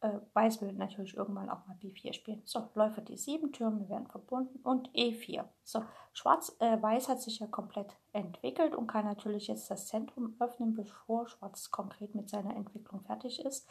Äh, 0.00 0.20
Weiß 0.34 0.62
will 0.62 0.72
natürlich 0.72 1.16
irgendwann 1.16 1.50
auch 1.50 1.66
mal 1.66 1.76
B4 1.82 2.12
spielen. 2.12 2.40
So, 2.44 2.68
Läufer 2.74 3.02
D7, 3.02 3.50
Türme 3.52 3.88
werden 3.88 4.06
verbunden 4.06 4.60
und 4.62 4.88
E4. 4.90 5.44
So, 5.64 5.84
Schwarz, 6.12 6.54
äh, 6.60 6.80
Weiß 6.80 7.08
hat 7.08 7.22
sich 7.22 7.40
ja 7.40 7.48
komplett 7.48 7.96
entwickelt 8.12 8.76
und 8.76 8.86
kann 8.86 9.04
natürlich 9.04 9.48
jetzt 9.48 9.68
das 9.68 9.88
Zentrum 9.88 10.36
öffnen, 10.38 10.74
bevor 10.74 11.26
Schwarz 11.26 11.72
konkret 11.72 12.14
mit 12.14 12.30
seiner 12.30 12.54
Entwicklung 12.54 13.02
fertig 13.02 13.44
ist. 13.44 13.68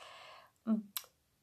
Hm, 0.66 0.92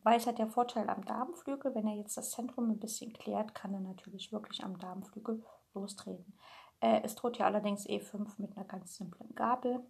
Weiß 0.03 0.27
hat 0.27 0.39
ja 0.39 0.47
Vorteil 0.47 0.91
am 0.91 1.07
Damenflügel. 1.07 1.75
Wenn 1.75 1.87
er 1.87 1.95
jetzt 1.97 2.19
das 2.19 2.33
Zentrum 2.33 2.71
ein 2.71 2.79
bisschen 2.79 3.15
klärt, 3.15 3.55
kann 3.55 3.73
er 3.73 3.81
natürlich 3.81 4.31
wirklich 4.31 4.63
am 4.63 4.79
Damenflügel 4.79 5.43
lostreten. 5.73 6.35
Äh, 6.81 7.01
es 7.03 7.15
droht 7.15 7.39
ja 7.39 7.47
allerdings 7.47 7.87
E5 7.87 8.27
mit 8.39 8.57
einer 8.57 8.67
ganz 8.67 8.97
simplen 8.97 9.35
Gabel. 9.35 9.81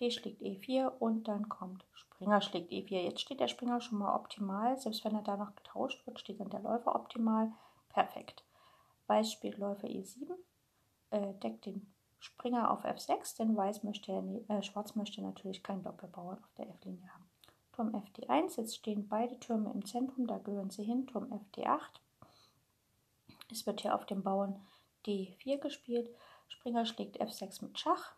D 0.00 0.10
schlägt 0.10 0.40
E4 0.40 0.88
und 0.98 1.28
dann 1.28 1.48
kommt 1.48 1.84
Springer 1.92 2.40
schlägt 2.40 2.70
E4. 2.70 3.00
Jetzt 3.00 3.20
steht 3.20 3.40
der 3.40 3.48
Springer 3.48 3.80
schon 3.80 3.98
mal 3.98 4.14
optimal. 4.14 4.78
Selbst 4.78 5.04
wenn 5.04 5.14
er 5.14 5.22
da 5.22 5.36
noch 5.36 5.54
getauscht 5.54 6.06
wird, 6.06 6.20
steht 6.20 6.40
dann 6.40 6.50
der 6.50 6.60
Läufer 6.60 6.94
optimal. 6.94 7.52
Perfekt. 7.88 8.44
Weiß 9.06 9.32
spielt 9.32 9.58
Läufer 9.58 9.88
E7, 9.88 10.30
äh, 11.10 11.34
deckt 11.34 11.66
den 11.66 11.92
Springer 12.20 12.70
auf 12.70 12.84
F6, 12.84 13.36
denn 13.36 13.56
Weiß 13.56 13.82
möchte, 13.82 14.12
äh, 14.48 14.62
Schwarz 14.62 14.94
möchte 14.94 15.20
natürlich 15.20 15.62
keinen 15.62 15.82
Doppelbauern 15.82 16.38
auf 16.38 16.54
der 16.56 16.68
F-Linie 16.68 17.12
haben. 17.12 17.28
Turm 17.72 17.94
fd1. 17.94 18.58
Jetzt 18.58 18.76
stehen 18.76 19.08
beide 19.08 19.38
Türme 19.40 19.72
im 19.72 19.84
Zentrum, 19.84 20.26
da 20.26 20.38
gehören 20.38 20.70
sie 20.70 20.84
hin. 20.84 21.06
Turm 21.06 21.32
fd8. 21.32 22.00
Es 23.50 23.66
wird 23.66 23.80
hier 23.80 23.94
auf 23.94 24.06
dem 24.06 24.22
Bauern 24.22 24.60
d4 25.06 25.58
gespielt. 25.58 26.10
Springer 26.48 26.84
schlägt 26.86 27.20
f6 27.20 27.64
mit 27.64 27.78
Schach 27.78 28.14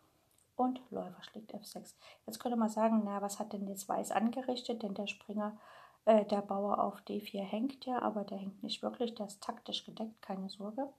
und 0.55 0.81
Läufer 0.89 1.23
schlägt 1.23 1.53
f6. 1.53 1.95
Jetzt 2.25 2.39
könnte 2.39 2.57
man 2.57 2.69
sagen, 2.69 3.01
na, 3.03 3.21
was 3.21 3.39
hat 3.39 3.53
denn 3.53 3.67
jetzt 3.67 3.89
Weiß 3.89 4.11
angerichtet? 4.11 4.83
Denn 4.83 4.93
der 4.93 5.07
Springer, 5.07 5.57
äh, 6.05 6.25
der 6.25 6.41
Bauer 6.41 6.83
auf 6.83 7.01
d4 7.01 7.41
hängt 7.41 7.85
ja, 7.85 8.01
aber 8.01 8.23
der 8.23 8.37
hängt 8.37 8.63
nicht 8.63 8.81
wirklich, 8.81 9.15
der 9.15 9.27
ist 9.27 9.41
taktisch 9.41 9.85
gedeckt, 9.85 10.21
keine 10.21 10.49
Sorge. 10.49 10.89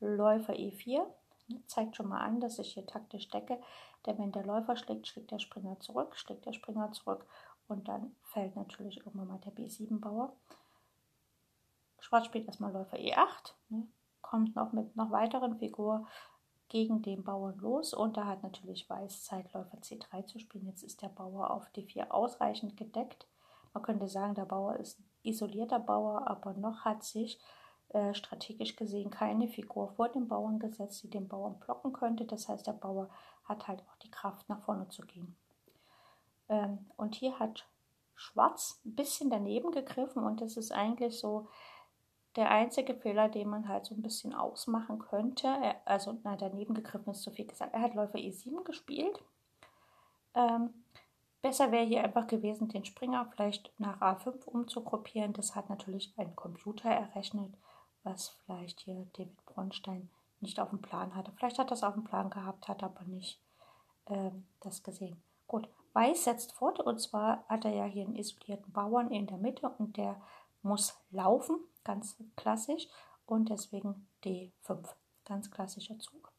Läufer 0.00 0.54
e4 0.54 1.04
ne, 1.48 1.62
zeigt 1.66 1.96
schon 1.96 2.08
mal 2.08 2.20
an, 2.20 2.40
dass 2.40 2.58
ich 2.58 2.74
hier 2.74 2.86
taktisch 2.86 3.28
decke, 3.28 3.60
denn 4.06 4.18
wenn 4.18 4.32
der 4.32 4.44
Läufer 4.46 4.76
schlägt, 4.76 5.06
schlägt 5.08 5.30
der 5.30 5.38
Springer 5.38 5.78
zurück, 5.80 6.16
schlägt 6.16 6.46
der 6.46 6.52
Springer 6.52 6.92
zurück 6.92 7.26
und 7.68 7.88
dann 7.88 8.16
fällt 8.22 8.56
natürlich 8.56 8.98
irgendwann 8.98 9.28
mal 9.28 9.38
der 9.38 9.52
b7-Bauer. 9.52 10.32
Schwarz 11.98 12.26
spielt 12.26 12.46
erstmal 12.46 12.72
Läufer 12.72 12.96
e8, 12.96 13.52
ne, 13.68 13.86
kommt 14.22 14.56
noch 14.56 14.72
mit 14.72 14.96
noch 14.96 15.10
weiteren 15.10 15.58
Figuren 15.58 16.06
gegen 16.68 17.02
den 17.02 17.24
Bauern 17.24 17.58
los 17.58 17.92
und 17.92 18.16
da 18.16 18.26
hat 18.26 18.42
natürlich 18.42 18.88
Weiß 18.88 19.24
Zeitläufer 19.24 19.78
C3 19.78 20.26
zu 20.26 20.38
spielen. 20.38 20.66
Jetzt 20.66 20.84
ist 20.84 21.02
der 21.02 21.08
Bauer 21.08 21.50
auf 21.50 21.68
D4 21.74 22.10
ausreichend 22.10 22.76
gedeckt. 22.76 23.26
Man 23.74 23.82
könnte 23.82 24.08
sagen, 24.08 24.34
der 24.34 24.44
Bauer 24.44 24.76
ist 24.76 25.00
ein 25.00 25.10
isolierter 25.22 25.80
Bauer, 25.80 26.28
aber 26.28 26.54
noch 26.54 26.84
hat 26.84 27.02
sich 27.02 27.40
äh, 27.88 28.14
strategisch 28.14 28.76
gesehen 28.76 29.10
keine 29.10 29.48
Figur 29.48 29.88
vor 29.88 30.08
dem 30.08 30.28
Bauern 30.28 30.60
gesetzt, 30.60 31.02
die 31.02 31.10
den 31.10 31.26
Bauern 31.26 31.58
blocken 31.58 31.92
könnte. 31.92 32.24
Das 32.24 32.48
heißt, 32.48 32.66
der 32.68 32.72
Bauer 32.72 33.10
hat 33.44 33.66
halt 33.66 33.82
auch 33.82 33.96
die 33.96 34.10
Kraft, 34.10 34.48
nach 34.48 34.62
vorne 34.62 34.88
zu 34.88 35.02
gehen. 35.02 35.36
Ähm, 36.48 36.86
und 36.96 37.16
hier 37.16 37.38
hat 37.40 37.66
Schwarz 38.14 38.80
ein 38.84 38.94
bisschen 38.94 39.28
daneben 39.28 39.72
gegriffen 39.72 40.22
und 40.22 40.40
das 40.40 40.56
ist 40.56 40.70
eigentlich 40.72 41.18
so 41.18 41.48
der 42.40 42.50
einzige 42.50 42.94
Fehler, 42.94 43.28
den 43.28 43.50
man 43.50 43.68
halt 43.68 43.84
so 43.84 43.94
ein 43.94 44.00
bisschen 44.00 44.34
ausmachen 44.34 44.98
könnte, 44.98 45.46
er, 45.46 45.76
also 45.84 46.18
na, 46.24 46.36
daneben 46.36 46.72
gegriffen 46.72 47.10
ist 47.10 47.22
zu 47.22 47.30
viel 47.30 47.46
gesagt, 47.46 47.74
er 47.74 47.82
hat 47.82 47.94
Läufer 47.94 48.16
E7 48.16 48.64
gespielt. 48.64 49.22
Ähm, 50.34 50.72
besser 51.42 51.70
wäre 51.70 51.84
hier 51.84 52.02
einfach 52.02 52.26
gewesen, 52.26 52.68
den 52.68 52.86
Springer 52.86 53.26
vielleicht 53.30 53.70
nach 53.78 54.00
A5 54.00 54.46
umzugruppieren. 54.46 55.34
Das 55.34 55.54
hat 55.54 55.68
natürlich 55.68 56.14
ein 56.16 56.34
Computer 56.34 56.88
errechnet, 56.88 57.52
was 58.04 58.30
vielleicht 58.30 58.80
hier 58.80 59.06
David 59.12 59.44
Bronstein 59.44 60.08
nicht 60.40 60.58
auf 60.58 60.70
dem 60.70 60.80
Plan 60.80 61.14
hatte. 61.14 61.32
Vielleicht 61.32 61.58
hat 61.58 61.66
er 61.66 61.70
das 61.70 61.82
auf 61.82 61.92
dem 61.92 62.04
Plan 62.04 62.30
gehabt, 62.30 62.68
hat 62.68 62.82
aber 62.82 63.04
nicht 63.04 63.38
ähm, 64.06 64.46
das 64.60 64.82
gesehen. 64.82 65.22
Gut, 65.46 65.68
Weiß 65.92 66.24
setzt 66.24 66.52
fort 66.52 66.78
und 66.78 67.00
zwar 67.00 67.44
hat 67.48 67.64
er 67.64 67.74
ja 67.74 67.84
hier 67.84 68.04
einen 68.04 68.14
isolierten 68.14 68.72
Bauern 68.72 69.10
in 69.10 69.26
der 69.26 69.38
Mitte 69.38 69.68
und 69.68 69.96
der 69.96 70.20
muss 70.62 70.94
laufen 71.10 71.58
ganz 71.84 72.16
klassisch 72.36 72.86
und 73.26 73.48
deswegen 73.48 74.08
D5, 74.24 74.88
ganz 75.24 75.50
klassischer 75.50 75.98
Zug. 75.98 76.32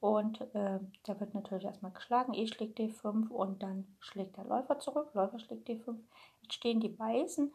Und 0.00 0.40
äh, 0.54 0.78
da 1.04 1.18
wird 1.18 1.34
natürlich 1.34 1.64
erstmal 1.64 1.92
geschlagen, 1.92 2.32
E 2.34 2.46
schlägt 2.46 2.78
D5 2.78 3.28
und 3.28 3.62
dann 3.62 3.96
schlägt 3.98 4.36
der 4.36 4.44
Läufer 4.44 4.78
zurück, 4.78 5.10
Läufer 5.14 5.40
schlägt 5.40 5.68
D5. 5.68 5.96
Jetzt 6.42 6.54
stehen 6.54 6.80
die 6.80 6.96
weißen 6.96 7.52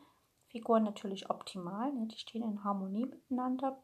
Figuren 0.50 0.84
natürlich 0.84 1.30
optimal, 1.30 1.94
ne? 1.94 2.08
die 2.08 2.18
stehen 2.18 2.44
in 2.44 2.64
Harmonie 2.64 3.06
miteinander. 3.06 3.82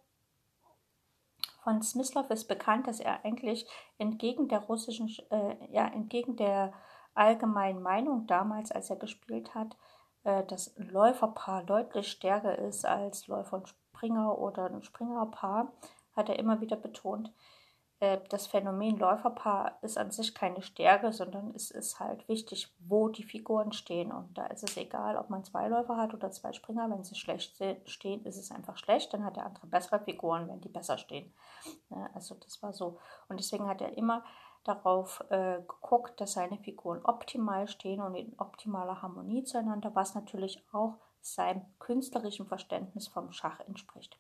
Von 1.63 1.82
Smyslov 1.82 2.30
ist 2.30 2.48
bekannt, 2.48 2.88
dass 2.88 3.00
er 3.00 3.24
eigentlich 3.24 3.65
entgegen 3.98 4.50
der 4.50 4.60
russischen, 4.60 5.10
äh, 5.30 5.56
ja, 5.72 5.88
entgegen 5.88 6.36
der 6.36 6.74
allgemeinen 7.13 7.82
Meinung 7.82 8.28
damals, 8.28 8.72
als 8.72 8.89
er 8.89 8.96
gespielt 8.98 9.56
hat, 9.56 9.76
äh, 10.30 10.46
das 10.46 10.74
Läuferpaar 10.78 11.63
deutlich 11.63 12.12
stärker 12.12 12.58
ist 12.58 12.86
als 12.86 13.28
Läufer 13.28 13.58
und 13.58 13.70
Springer 13.70 14.38
oder 14.38 14.65
ein 14.65 14.84
Springerpaar, 14.84 15.72
hat 16.15 16.30
er 16.30 16.38
immer 16.39 16.62
wieder 16.62 16.76
betont. 16.76 17.34
Äh, 18.00 18.20
das 18.30 18.46
Phänomen 18.46 18.98
Läuferpaar 18.98 19.80
ist 19.82 19.98
an 19.98 20.12
sich 20.12 20.36
keine 20.36 20.62
Stärke, 20.62 21.12
sondern 21.12 21.54
es 21.56 21.72
ist 21.72 22.00
halt 22.00 22.28
wichtig, 22.28 22.72
wo 22.80 23.10
die 23.10 23.24
Figuren 23.24 23.72
stehen. 23.72 24.12
Und 24.12 24.38
da 24.38 24.46
ist 24.48 24.63
es 24.63 24.78
egal, 24.78 25.18
ob 25.18 25.30
man 25.32 25.44
zwei 25.44 25.68
Läufer 25.68 25.98
hat 25.98 26.13
oder 26.13 26.32
zwei 26.32 26.54
Springer. 26.54 26.89
Wenn 26.89 27.04
sie 27.04 27.15
schlecht 27.15 27.62
stehen, 27.86 28.24
ist 28.26 28.38
es 28.38 28.52
einfach 28.52 28.78
schlecht. 28.78 29.13
Dann 29.13 29.26
hat 29.26 29.38
der 29.38 29.48
andere 29.48 29.68
bessere 29.68 30.00
Figuren, 30.00 30.48
wenn 30.48 30.62
die 30.62 30.70
besser 30.70 30.98
stehen. 30.98 31.34
Also 32.13 32.36
das 32.36 32.62
war 32.62 32.72
so. 32.72 33.00
Und 33.28 33.39
deswegen 33.39 33.68
hat 33.68 33.82
er 33.82 33.98
immer 33.98 34.24
darauf 34.63 35.24
äh, 35.30 35.60
geguckt, 35.60 36.19
dass 36.19 36.34
seine 36.34 36.58
Figuren 36.58 37.04
optimal 37.04 37.67
stehen 37.67 38.02
und 38.02 38.15
in 38.15 38.34
optimaler 38.38 39.02
Harmonie 39.02 39.43
zueinander, 39.43 39.95
was 39.95 40.15
natürlich 40.15 40.63
auch 40.72 40.95
seinem 41.22 41.65
künstlerischen 41.80 42.45
Verständnis 42.45 43.08
vom 43.08 43.32
Schach 43.32 43.60
entspricht. 43.62 44.17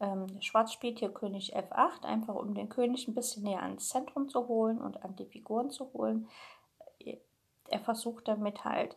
Ähm, 0.00 0.26
Schwarz 0.40 0.72
spielt 0.72 0.98
hier 0.98 1.12
König 1.12 1.56
F8, 1.56 2.04
einfach 2.04 2.34
um 2.34 2.54
den 2.54 2.68
König 2.68 3.08
ein 3.08 3.14
bisschen 3.14 3.44
näher 3.44 3.62
ans 3.62 3.88
Zentrum 3.88 4.28
zu 4.28 4.48
holen 4.48 4.80
und 4.80 5.02
an 5.04 5.16
die 5.16 5.26
Figuren 5.26 5.70
zu 5.70 5.92
holen. 5.92 6.28
Er 7.68 7.80
versucht 7.80 8.28
damit 8.28 8.64
halt 8.64 8.96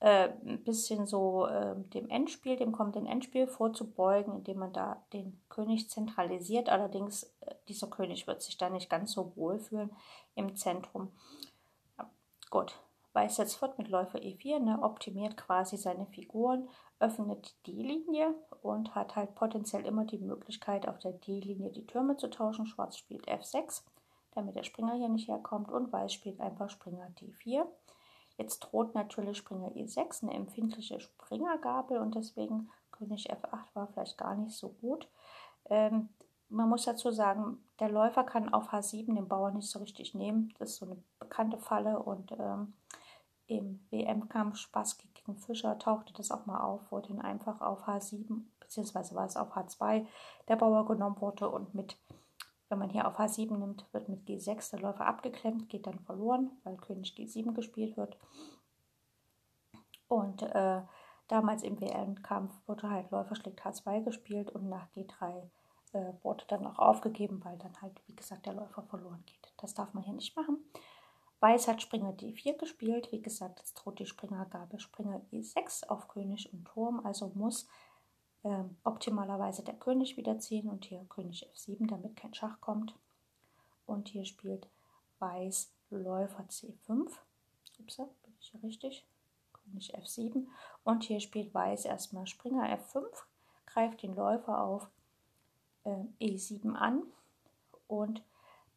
äh, 0.00 0.30
ein 0.46 0.62
bisschen 0.64 1.06
so 1.06 1.46
äh, 1.46 1.74
dem 1.94 2.08
Endspiel, 2.08 2.56
dem 2.56 2.72
kommenden 2.72 3.06
Endspiel 3.06 3.46
vorzubeugen, 3.46 4.34
indem 4.34 4.58
man 4.58 4.72
da 4.72 5.02
den 5.12 5.40
König 5.48 5.90
zentralisiert. 5.90 6.68
Allerdings, 6.68 7.24
äh, 7.40 7.54
dieser 7.68 7.88
König 7.88 8.26
wird 8.26 8.42
sich 8.42 8.56
da 8.58 8.70
nicht 8.70 8.88
ganz 8.88 9.12
so 9.12 9.36
wohl 9.36 9.58
fühlen 9.58 9.90
im 10.34 10.56
Zentrum. 10.56 11.10
Ja, 11.98 12.10
gut, 12.50 12.78
Weiß 13.18 13.38
jetzt 13.38 13.56
fort 13.56 13.78
mit 13.78 13.88
Läufer 13.88 14.20
E4, 14.20 14.60
ne, 14.60 14.80
optimiert 14.80 15.36
quasi 15.36 15.76
seine 15.76 16.06
Figuren, 16.06 16.68
öffnet 17.00 17.56
die 17.66 17.82
Linie 17.82 18.32
und 18.62 18.94
hat 18.94 19.16
halt 19.16 19.34
potenziell 19.34 19.84
immer 19.86 20.04
die 20.04 20.18
Möglichkeit, 20.18 20.86
auf 20.86 21.00
der 21.00 21.14
D-Linie 21.14 21.70
die 21.70 21.84
Türme 21.84 22.16
zu 22.16 22.28
tauschen. 22.28 22.66
Schwarz 22.66 22.96
spielt 22.96 23.26
F6, 23.26 23.82
damit 24.32 24.54
der 24.54 24.62
Springer 24.62 24.94
hier 24.94 25.08
nicht 25.08 25.26
herkommt 25.26 25.68
und 25.68 25.92
Weiß 25.92 26.12
spielt 26.12 26.40
einfach 26.40 26.70
Springer 26.70 27.10
D4. 27.20 27.66
Jetzt 28.38 28.60
droht 28.60 28.94
natürlich 28.94 29.36
Springer 29.36 29.72
E6, 29.72 30.22
eine 30.22 30.32
empfindliche 30.32 31.00
Springergabel 31.00 31.98
und 31.98 32.14
deswegen 32.14 32.70
König 32.92 33.30
F8 33.30 33.74
war 33.74 33.88
vielleicht 33.88 34.16
gar 34.16 34.36
nicht 34.36 34.56
so 34.56 34.70
gut. 34.80 35.08
Ähm, 35.68 36.08
man 36.48 36.68
muss 36.68 36.84
dazu 36.84 37.10
sagen, 37.10 37.58
der 37.80 37.90
Läufer 37.90 38.24
kann 38.24 38.52
auf 38.52 38.72
H7 38.72 39.14
den 39.14 39.28
Bauern 39.28 39.56
nicht 39.56 39.68
so 39.68 39.80
richtig 39.80 40.14
nehmen. 40.14 40.54
Das 40.58 40.70
ist 40.70 40.76
so 40.76 40.86
eine 40.86 40.96
bekannte 41.18 41.58
Falle 41.58 41.98
und 41.98 42.32
ähm, 42.32 42.72
im 43.48 43.80
WM-Kampf 43.90 44.56
Spassky 44.56 45.08
gegen 45.14 45.36
Fischer 45.36 45.78
tauchte 45.78 46.12
das 46.12 46.30
auch 46.30 46.46
mal 46.46 46.60
auf, 46.60 46.80
wo 46.90 47.00
dann 47.00 47.20
einfach 47.20 47.60
auf 47.60 47.88
H7, 47.88 48.42
beziehungsweise 48.60 49.14
war 49.14 49.26
es 49.26 49.36
auf 49.36 49.56
H2, 49.56 50.06
der 50.46 50.56
Bauer 50.56 50.86
genommen 50.86 51.20
wurde 51.20 51.48
und 51.48 51.74
mit 51.74 51.96
wenn 52.68 52.78
man 52.78 52.90
hier 52.90 53.06
auf 53.06 53.18
H7 53.18 53.56
nimmt, 53.56 53.86
wird 53.92 54.08
mit 54.08 54.26
G6 54.26 54.70
der 54.70 54.80
Läufer 54.80 55.06
abgeklemmt, 55.06 55.68
geht 55.68 55.86
dann 55.86 56.00
verloren, 56.00 56.50
weil 56.64 56.76
König 56.76 57.14
G7 57.16 57.52
gespielt 57.54 57.96
wird. 57.96 58.18
Und 60.08 60.42
äh, 60.42 60.82
damals 61.28 61.62
im 61.62 61.80
WM-Kampf 61.80 62.54
wurde 62.66 62.90
halt 62.90 63.10
Läufer 63.10 63.36
schlägt 63.36 63.60
H2 63.60 64.04
gespielt 64.04 64.50
und 64.50 64.68
nach 64.68 64.88
G3 64.94 65.50
äh, 65.92 66.12
wurde 66.22 66.44
dann 66.48 66.66
auch 66.66 66.78
aufgegeben, 66.78 67.40
weil 67.44 67.58
dann 67.58 67.80
halt, 67.80 68.00
wie 68.06 68.14
gesagt, 68.14 68.46
der 68.46 68.54
Läufer 68.54 68.82
verloren 68.82 69.22
geht. 69.26 69.52
Das 69.58 69.74
darf 69.74 69.94
man 69.94 70.04
hier 70.04 70.14
nicht 70.14 70.36
machen. 70.36 70.58
Weiß 71.40 71.68
hat 71.68 71.80
Springer 71.80 72.12
D4 72.12 72.58
gespielt. 72.58 73.12
Wie 73.12 73.22
gesagt, 73.22 73.60
jetzt 73.60 73.74
droht 73.74 74.00
die 74.00 74.06
Springergabe 74.06 74.80
Springer 74.80 75.20
E6 75.32 75.86
auf 75.88 76.08
König 76.08 76.52
und 76.52 76.64
Turm. 76.64 77.00
Also 77.04 77.30
muss 77.34 77.68
äh, 78.42 78.64
optimalerweise 78.84 79.62
der 79.62 79.74
König 79.74 80.16
wiederziehen 80.16 80.68
und 80.68 80.84
hier 80.84 81.04
König 81.08 81.48
F7, 81.54 81.88
damit 81.88 82.16
kein 82.16 82.34
Schach 82.34 82.60
kommt. 82.60 82.94
Und 83.86 84.08
hier 84.08 84.24
spielt 84.24 84.68
Weiß 85.18 85.72
Läufer 85.90 86.44
C5. 86.44 87.10
Ups, 87.80 87.96
bin 87.96 88.34
ich 88.40 88.50
hier 88.50 88.62
richtig? 88.62 89.06
König 89.52 89.96
F7. 89.96 90.46
Und 90.84 91.04
hier 91.04 91.20
spielt 91.20 91.54
Weiß 91.54 91.84
erstmal 91.84 92.26
Springer 92.26 92.64
F5, 92.78 93.04
greift 93.66 94.02
den 94.02 94.14
Läufer 94.14 94.62
auf 94.62 94.88
äh, 95.84 96.04
E7 96.20 96.74
an 96.74 97.02
und 97.86 98.22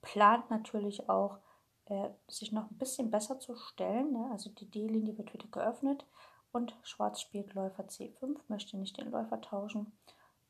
plant 0.02 0.50
natürlich 0.50 1.10
auch, 1.10 1.38
äh, 1.86 2.10
sich 2.28 2.52
noch 2.52 2.70
ein 2.70 2.78
bisschen 2.78 3.12
besser 3.12 3.40
zu 3.40 3.56
stellen. 3.56 4.14
Ne? 4.14 4.30
Also 4.32 4.50
die 4.50 4.70
D-Linie 4.70 5.18
wird 5.18 5.34
wieder 5.34 5.48
geöffnet 5.48 6.06
und 6.52 6.76
Schwarz 6.84 7.22
spielt 7.22 7.54
Läufer 7.54 7.84
C5, 7.84 8.38
möchte 8.48 8.78
nicht 8.78 8.98
den 8.98 9.12
Läufer 9.12 9.40
tauschen. 9.42 9.92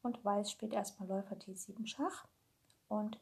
Und 0.02 0.24
Weiß 0.26 0.50
spielt 0.50 0.74
erstmal 0.74 1.08
Läufer 1.08 1.36
D7 1.36 1.86
Schach. 1.86 2.26
Und 2.88 3.20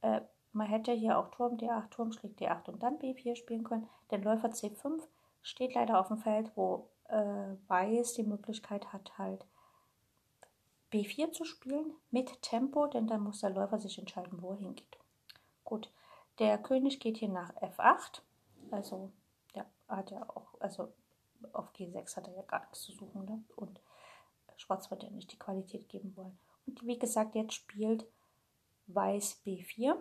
äh, 0.00 0.22
man 0.52 0.66
hätte 0.66 0.92
hier 0.92 1.18
auch 1.18 1.30
Turm 1.30 1.56
D8, 1.56 1.90
Turm 1.90 2.12
schlägt 2.12 2.40
D8 2.40 2.70
und 2.70 2.82
dann 2.82 2.98
B4 2.98 3.36
spielen 3.36 3.64
können. 3.64 3.88
Denn 4.10 4.22
Läufer 4.22 4.48
C5 4.48 5.02
steht 5.42 5.74
leider 5.74 6.00
auf 6.00 6.08
dem 6.08 6.18
Feld, 6.18 6.50
wo 6.54 6.88
äh, 7.08 7.56
Weiß 7.68 8.14
die 8.14 8.22
Möglichkeit 8.22 8.92
hat, 8.92 9.18
halt 9.18 9.46
B4 10.92 11.32
zu 11.32 11.44
spielen 11.44 11.92
mit 12.10 12.40
Tempo, 12.40 12.86
denn 12.86 13.06
dann 13.06 13.20
muss 13.20 13.40
der 13.40 13.50
Läufer 13.50 13.78
sich 13.78 13.98
entscheiden, 13.98 14.40
wo 14.40 14.52
er 14.52 14.56
hingeht. 14.56 14.98
Gut, 15.64 15.92
der 16.38 16.56
König 16.56 16.98
geht 17.00 17.18
hier 17.18 17.28
nach 17.28 17.54
F8, 17.56 18.22
also 18.70 19.12
der 19.54 19.66
hat 19.88 20.10
ja 20.10 20.26
auch, 20.30 20.58
also 20.60 20.92
auf 21.52 21.72
G6 21.74 22.16
hat 22.16 22.28
er 22.28 22.34
ja 22.34 22.42
gar 22.42 22.60
nichts 22.60 22.82
zu 22.82 22.92
suchen. 22.92 23.24
Ne? 23.24 23.42
Und 23.56 23.80
Schwarz 24.56 24.90
wird 24.90 25.02
ja 25.02 25.10
nicht 25.10 25.32
die 25.32 25.38
Qualität 25.38 25.88
geben 25.88 26.16
wollen. 26.16 26.38
Und 26.66 26.84
wie 26.86 26.98
gesagt, 26.98 27.34
jetzt 27.34 27.54
spielt 27.54 28.06
Weiß 28.86 29.40
B4. 29.44 29.96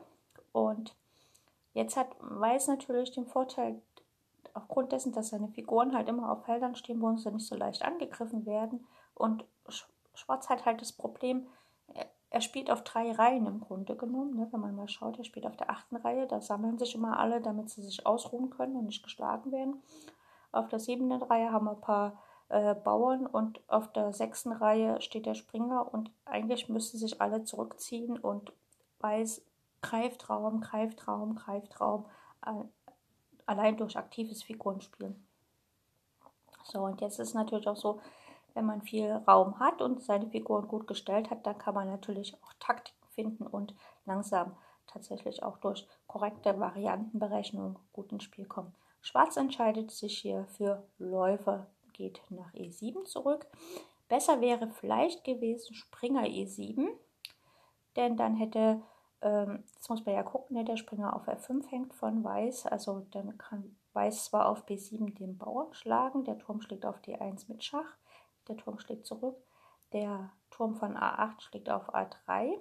Und 0.51 0.95
jetzt 1.73 1.95
hat 1.95 2.15
Weiß 2.19 2.67
natürlich 2.67 3.11
den 3.11 3.27
Vorteil, 3.27 3.81
aufgrund 4.53 4.91
dessen, 4.91 5.11
dass 5.11 5.29
seine 5.29 5.49
Figuren 5.49 5.95
halt 5.95 6.09
immer 6.09 6.31
auf 6.31 6.45
Feldern 6.45 6.75
stehen, 6.75 7.01
wo 7.01 7.15
sie 7.15 7.31
nicht 7.31 7.45
so 7.45 7.55
leicht 7.55 7.83
angegriffen 7.83 8.45
werden. 8.45 8.85
Und 9.13 9.45
Schwarz 10.15 10.49
hat 10.49 10.65
halt 10.65 10.81
das 10.81 10.91
Problem, 10.91 11.47
er 12.29 12.41
spielt 12.41 12.69
auf 12.69 12.83
drei 12.83 13.11
Reihen 13.11 13.45
im 13.45 13.61
Grunde 13.61 13.95
genommen. 13.95 14.35
Ne? 14.35 14.47
Wenn 14.51 14.59
man 14.59 14.75
mal 14.75 14.89
schaut, 14.89 15.17
er 15.17 15.23
spielt 15.23 15.45
auf 15.45 15.55
der 15.55 15.69
achten 15.69 15.95
Reihe. 15.95 16.27
Da 16.27 16.41
sammeln 16.41 16.77
sich 16.77 16.95
immer 16.95 17.19
alle, 17.19 17.39
damit 17.41 17.69
sie 17.69 17.81
sich 17.81 18.05
ausruhen 18.05 18.49
können 18.49 18.75
und 18.75 18.85
nicht 18.85 19.03
geschlagen 19.03 19.51
werden. 19.51 19.81
Auf 20.57 20.69
der 20.69 20.79
siebten 20.79 21.11
Reihe 21.11 21.51
haben 21.51 21.65
wir 21.65 21.73
ein 21.73 21.81
paar 21.81 22.17
äh, 22.49 22.73
Bauern 22.73 23.27
und 23.27 23.61
auf 23.67 23.91
der 23.93 24.11
sechsten 24.11 24.51
Reihe 24.51 24.99
steht 25.01 25.27
der 25.27 25.35
Springer 25.35 25.93
und 25.93 26.09
eigentlich 26.25 26.67
müssten 26.67 26.97
sich 26.97 27.21
alle 27.21 27.43
zurückziehen 27.43 28.17
und 28.17 28.51
Weiß 28.99 29.43
greift 29.83 30.27
Raum, 30.27 30.61
greift 30.61 31.07
Raum, 31.07 31.35
greift 31.35 31.79
Raum, 31.79 32.05
äh, 32.43 32.51
allein 33.45 33.77
durch 33.77 33.97
aktives 33.97 34.41
Figurenspielen. 34.41 35.27
So, 36.63 36.79
und 36.81 37.01
jetzt 37.01 37.19
ist 37.19 37.35
natürlich 37.35 37.67
auch 37.67 37.77
so, 37.77 38.01
wenn 38.55 38.65
man 38.65 38.81
viel 38.81 39.11
Raum 39.27 39.59
hat 39.59 39.83
und 39.83 40.01
seine 40.01 40.27
Figuren 40.27 40.67
gut 40.67 40.87
gestellt 40.87 41.29
hat, 41.29 41.45
dann 41.45 41.59
kann 41.59 41.75
man 41.75 41.87
natürlich 41.87 42.33
auch 42.43 42.53
Taktiken 42.59 43.07
finden 43.09 43.45
und 43.45 43.75
langsam 44.05 44.57
tatsächlich 44.87 45.43
auch 45.43 45.57
durch 45.57 45.87
korrekte 46.07 46.59
Variantenberechnung 46.59 47.77
gut 47.93 48.11
ins 48.11 48.23
Spiel 48.23 48.45
kommen. 48.45 48.73
Schwarz 49.07 49.37
entscheidet 49.37 49.91
sich 49.91 50.17
hier 50.17 50.45
für 50.57 50.83
Läufer, 50.97 51.67
geht 51.93 52.21
nach 52.29 52.53
E7 52.53 53.05
zurück. 53.05 53.47
Besser 54.09 54.41
wäre 54.41 54.69
vielleicht 54.69 55.23
gewesen 55.23 55.73
Springer 55.73 56.23
E7, 56.23 56.89
denn 57.95 58.17
dann 58.17 58.35
hätte, 58.35 58.81
ähm, 59.21 59.63
jetzt 59.73 59.89
muss 59.89 60.05
man 60.05 60.13
ja 60.13 60.23
gucken, 60.23 60.57
ne, 60.57 60.65
der 60.65 60.75
Springer 60.75 61.15
auf 61.15 61.25
F5 61.29 61.69
hängt 61.69 61.93
von 61.93 62.21
Weiß, 62.21 62.65
also 62.65 63.05
dann 63.11 63.37
kann 63.37 63.77
Weiß 63.93 64.25
zwar 64.25 64.49
auf 64.49 64.65
B7 64.65 65.15
den 65.17 65.37
Bauern 65.37 65.73
schlagen, 65.73 66.25
der 66.25 66.37
Turm 66.37 66.61
schlägt 66.61 66.85
auf 66.85 66.99
D1 66.99 67.45
mit 67.47 67.63
Schach, 67.63 67.97
der 68.49 68.57
Turm 68.57 68.77
schlägt 68.77 69.05
zurück. 69.05 69.37
Der 69.93 70.31
Turm 70.51 70.75
von 70.75 70.97
A8 70.97 71.39
schlägt 71.39 71.69
auf 71.69 71.95
A3. 71.95 72.57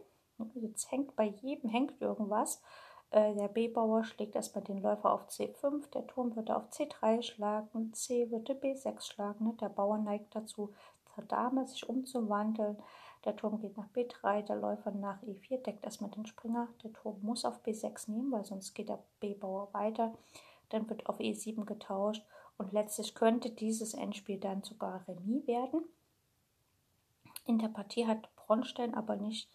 Jetzt 0.55 0.93
hängt 0.93 1.17
bei 1.17 1.25
jedem 1.25 1.69
hängt 1.69 2.01
irgendwas. 2.01 2.63
Äh, 3.11 3.35
der 3.35 3.49
B-Bauer 3.49 4.05
schlägt 4.05 4.35
erstmal 4.35 4.65
den 4.65 4.83
Läufer 4.83 5.13
auf 5.13 5.29
C5, 5.29 5.89
der 5.91 6.07
Turm 6.07 6.35
würde 6.35 6.57
auf 6.57 6.71
C3 6.71 7.23
schlagen, 7.23 7.93
C 7.93 8.31
würde 8.31 8.55
B6 8.55 9.13
schlagen. 9.13 9.57
Der 9.59 9.69
Bauer 9.69 9.99
neigt 9.99 10.35
dazu, 10.35 10.73
zur 11.15 11.25
Dame 11.25 11.67
sich 11.67 11.89
umzuwandeln. 11.89 12.77
Der 13.25 13.35
Turm 13.37 13.59
geht 13.61 13.77
nach 13.77 13.89
B3, 13.89 14.43
der 14.43 14.57
Läufer 14.57 14.91
nach 14.91 15.23
E4, 15.23 15.63
deckt 15.63 15.85
erstmal 15.85 16.11
den 16.11 16.27
Springer. 16.27 16.69
Der 16.85 16.93
Turm 16.93 17.19
muss 17.23 17.45
auf 17.45 17.61
B6 17.65 18.11
nehmen, 18.11 18.31
weil 18.33 18.45
sonst 18.45 18.75
geht 18.75 18.89
der 18.89 19.03
B-Bauer 19.21 19.73
weiter. 19.73 20.15
Dann 20.69 20.89
wird 20.89 21.07
auf 21.07 21.19
E7 21.19 21.65
getauscht 21.65 22.25
und 22.59 22.73
letztlich 22.73 23.15
könnte 23.15 23.51
dieses 23.51 23.95
Endspiel 23.95 24.39
dann 24.39 24.63
sogar 24.63 25.07
Remis 25.09 25.47
werden. 25.47 25.85
In 27.47 27.59
der 27.59 27.69
Partie 27.69 28.07
hat 28.07 28.29
Bronstein 28.35 28.95
aber 28.95 29.17
nicht 29.17 29.49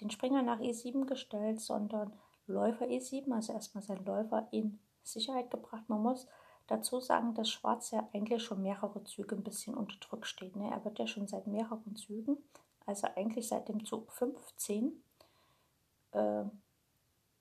den 0.00 0.10
Springer 0.10 0.42
nach 0.42 0.60
E7 0.60 1.06
gestellt, 1.06 1.60
sondern 1.60 2.12
Läufer 2.52 2.86
E7, 2.86 3.32
also 3.32 3.52
erstmal 3.52 3.82
seinen 3.82 4.04
Läufer 4.04 4.48
in 4.50 4.78
Sicherheit 5.02 5.50
gebracht. 5.50 5.88
Man 5.88 6.02
muss 6.02 6.26
dazu 6.66 7.00
sagen, 7.00 7.34
dass 7.34 7.50
Schwarz 7.50 7.90
ja 7.90 8.08
eigentlich 8.12 8.42
schon 8.42 8.62
mehrere 8.62 9.02
Züge 9.04 9.34
ein 9.34 9.42
bisschen 9.42 9.74
unter 9.74 9.96
Druck 9.96 10.26
steht. 10.26 10.56
Ne? 10.56 10.70
Er 10.70 10.84
wird 10.84 10.98
ja 10.98 11.06
schon 11.06 11.26
seit 11.26 11.46
mehreren 11.46 11.96
Zügen, 11.96 12.36
also 12.86 13.08
eigentlich 13.16 13.48
seit 13.48 13.68
dem 13.68 13.84
Zug 13.84 14.12
15, 14.12 15.02
äh, 16.12 16.44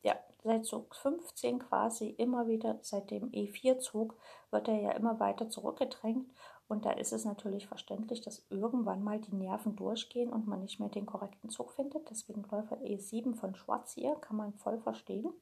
ja, 0.01 0.16
seit 0.43 0.66
Zug 0.66 0.95
15 0.95 1.60
quasi 1.60 2.10
immer 2.10 2.47
wieder, 2.47 2.80
seit 2.82 3.12
dem 3.12 3.30
E4-Zug, 3.32 4.16
wird 4.51 4.68
er 4.68 4.82
ja 4.82 4.91
immer 4.91 5.20
weiter 5.20 5.49
zurückgedrängt. 5.49 6.30
Und 6.70 6.86
da 6.86 6.91
ist 6.91 7.11
es 7.11 7.26
natürlich 7.26 7.67
verständlich, 7.67 8.22
dass 8.22 8.45
irgendwann 8.49 9.03
mal 9.03 9.20
die 9.20 9.36
Nerven 9.36 9.76
durchgehen 9.76 10.32
und 10.32 10.47
man 10.47 10.61
nicht 10.61 10.80
mehr 10.80 10.88
den 10.88 11.05
korrekten 11.05 11.49
Zug 11.49 11.74
findet. 11.74 12.09
Deswegen 12.09 12.43
Läufer 12.43 12.78
E7 12.78 13.36
von 13.36 13.55
Schwarz 13.55 13.93
hier, 13.93 14.15
kann 14.15 14.38
man 14.38 14.53
voll 14.53 14.80
verstehen. 14.80 15.34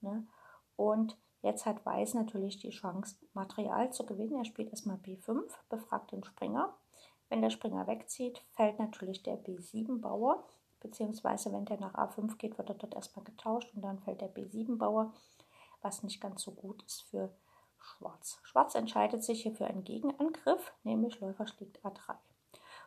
Ne? 0.00 0.26
Und 0.74 1.16
jetzt 1.42 1.66
hat 1.66 1.86
Weiß 1.86 2.14
natürlich 2.14 2.58
die 2.58 2.70
Chance, 2.70 3.16
Material 3.34 3.92
zu 3.92 4.04
gewinnen. 4.04 4.36
Er 4.36 4.44
spielt 4.44 4.70
erstmal 4.70 4.96
B5, 4.96 5.42
befragt 5.68 6.10
den 6.10 6.24
Springer. 6.24 6.74
Wenn 7.28 7.42
der 7.42 7.50
Springer 7.50 7.86
wegzieht, 7.86 8.42
fällt 8.52 8.80
natürlich 8.80 9.22
der 9.22 9.38
B7-Bauer 9.38 10.42
beziehungsweise 10.80 11.52
wenn 11.52 11.64
der 11.64 11.80
nach 11.80 11.94
A5 11.94 12.36
geht, 12.36 12.58
wird 12.58 12.68
er 12.68 12.76
dort 12.76 12.94
erstmal 12.94 13.24
getauscht 13.24 13.72
und 13.74 13.82
dann 13.82 13.98
fällt 13.98 14.20
der 14.20 14.32
B7-Bauer, 14.32 15.12
was 15.82 16.02
nicht 16.02 16.20
ganz 16.20 16.42
so 16.42 16.52
gut 16.52 16.82
ist 16.84 17.02
für 17.02 17.30
Schwarz. 17.86 18.38
Schwarz 18.42 18.74
entscheidet 18.74 19.24
sich 19.24 19.42
hier 19.42 19.52
für 19.52 19.66
einen 19.66 19.84
Gegenangriff, 19.84 20.72
nämlich 20.82 21.20
Läufer 21.20 21.46
schlägt 21.46 21.84
A3. 21.84 22.16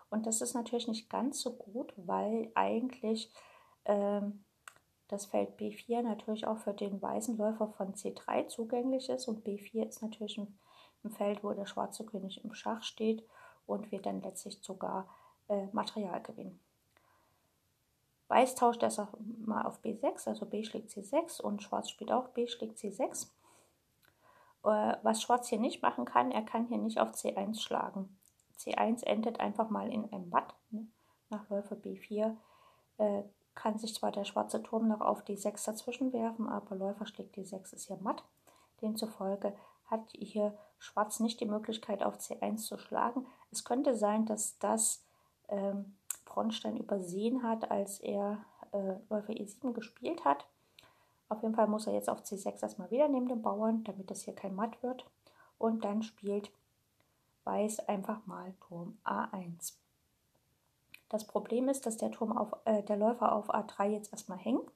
Und 0.09 0.25
das 0.25 0.41
ist 0.41 0.53
natürlich 0.53 0.87
nicht 0.87 1.09
ganz 1.09 1.41
so 1.41 1.53
gut, 1.53 1.93
weil 1.95 2.51
eigentlich 2.55 3.31
ähm, 3.85 4.43
das 5.07 5.25
Feld 5.25 5.59
B4 5.59 6.01
natürlich 6.01 6.45
auch 6.45 6.57
für 6.57 6.73
den 6.73 7.01
weißen 7.01 7.37
Läufer 7.37 7.67
von 7.67 7.93
C3 7.93 8.47
zugänglich 8.47 9.09
ist 9.09 9.27
und 9.27 9.45
B4 9.45 9.87
ist 9.87 10.01
natürlich 10.01 10.37
ein, 10.37 10.59
ein 11.03 11.11
Feld, 11.11 11.43
wo 11.43 11.51
der 11.53 11.65
schwarze 11.65 12.05
König 12.05 12.43
im 12.43 12.53
Schach 12.53 12.83
steht 12.83 13.23
und 13.65 13.91
wir 13.91 14.01
dann 14.01 14.21
letztlich 14.21 14.59
sogar 14.61 15.07
äh, 15.47 15.67
Material 15.71 16.21
gewinnen. 16.21 16.59
Weiß 18.27 18.53
tauscht 18.53 18.83
erst 18.83 19.01
mal 19.39 19.65
auf 19.65 19.79
B6, 19.83 20.27
also 20.27 20.45
B 20.45 20.63
schlägt 20.63 20.91
C6 20.91 21.41
und 21.41 21.63
Schwarz 21.63 21.89
spielt 21.89 22.11
auch 22.11 22.29
B 22.29 22.47
schlägt 22.47 22.77
C6. 22.77 23.27
Äh, 24.63 24.97
was 25.03 25.21
Schwarz 25.21 25.47
hier 25.47 25.59
nicht 25.59 25.81
machen 25.81 26.05
kann, 26.05 26.31
er 26.31 26.43
kann 26.43 26.67
hier 26.67 26.77
nicht 26.77 26.99
auf 26.99 27.11
C1 27.11 27.59
schlagen. 27.59 28.17
C1 28.57 29.03
endet 29.03 29.39
einfach 29.39 29.69
mal 29.69 29.91
in 29.91 30.11
einem 30.11 30.29
Matt. 30.29 30.55
Ne? 30.69 30.87
Nach 31.29 31.49
Läufer 31.49 31.75
B4 31.75 32.35
äh, 32.97 33.23
kann 33.55 33.77
sich 33.77 33.95
zwar 33.95 34.11
der 34.11 34.25
schwarze 34.25 34.61
Turm 34.63 34.87
noch 34.87 35.01
auf 35.01 35.23
D6 35.23 35.65
dazwischen 35.65 36.13
werfen, 36.13 36.47
aber 36.47 36.75
Läufer 36.75 37.05
schlägt 37.05 37.35
D6 37.35 37.73
ist 37.73 37.87
hier 37.87 37.97
matt. 37.97 38.23
Demzufolge 38.81 39.53
hat 39.85 40.11
hier 40.11 40.57
Schwarz 40.77 41.19
nicht 41.19 41.39
die 41.41 41.45
Möglichkeit 41.45 42.03
auf 42.03 42.17
C1 42.17 42.57
zu 42.57 42.77
schlagen. 42.77 43.25
Es 43.51 43.65
könnte 43.65 43.95
sein, 43.95 44.25
dass 44.25 44.57
das 44.59 45.05
ähm, 45.49 45.97
Bronstein 46.25 46.77
übersehen 46.77 47.43
hat, 47.43 47.69
als 47.69 47.99
er 47.99 48.45
äh, 48.71 48.95
Läufer 49.09 49.33
E7 49.33 49.73
gespielt 49.73 50.23
hat. 50.23 50.45
Auf 51.29 51.41
jeden 51.43 51.55
Fall 51.55 51.67
muss 51.67 51.87
er 51.87 51.93
jetzt 51.93 52.09
auf 52.09 52.21
C6 52.21 52.61
erstmal 52.61 52.91
wieder 52.91 53.07
neben 53.07 53.27
dem 53.27 53.41
Bauern, 53.41 53.83
damit 53.83 54.09
das 54.11 54.21
hier 54.21 54.35
kein 54.35 54.55
Matt 54.55 54.81
wird. 54.83 55.05
Und 55.57 55.85
dann 55.85 56.03
spielt 56.03 56.51
Weiß 57.49 57.79
einfach 57.87 58.25
mal 58.27 58.53
Turm 58.67 58.99
A1. 59.03 59.73
Das 61.09 61.25
Problem 61.25 61.67
ist, 61.67 61.87
dass 61.87 61.97
der, 61.97 62.11
Turm 62.11 62.37
auf, 62.37 62.53
äh, 62.65 62.83
der 62.83 62.97
Läufer 62.97 63.33
auf 63.33 63.49
A3 63.49 63.87
jetzt 63.87 64.11
erstmal 64.11 64.37
hängt, 64.37 64.69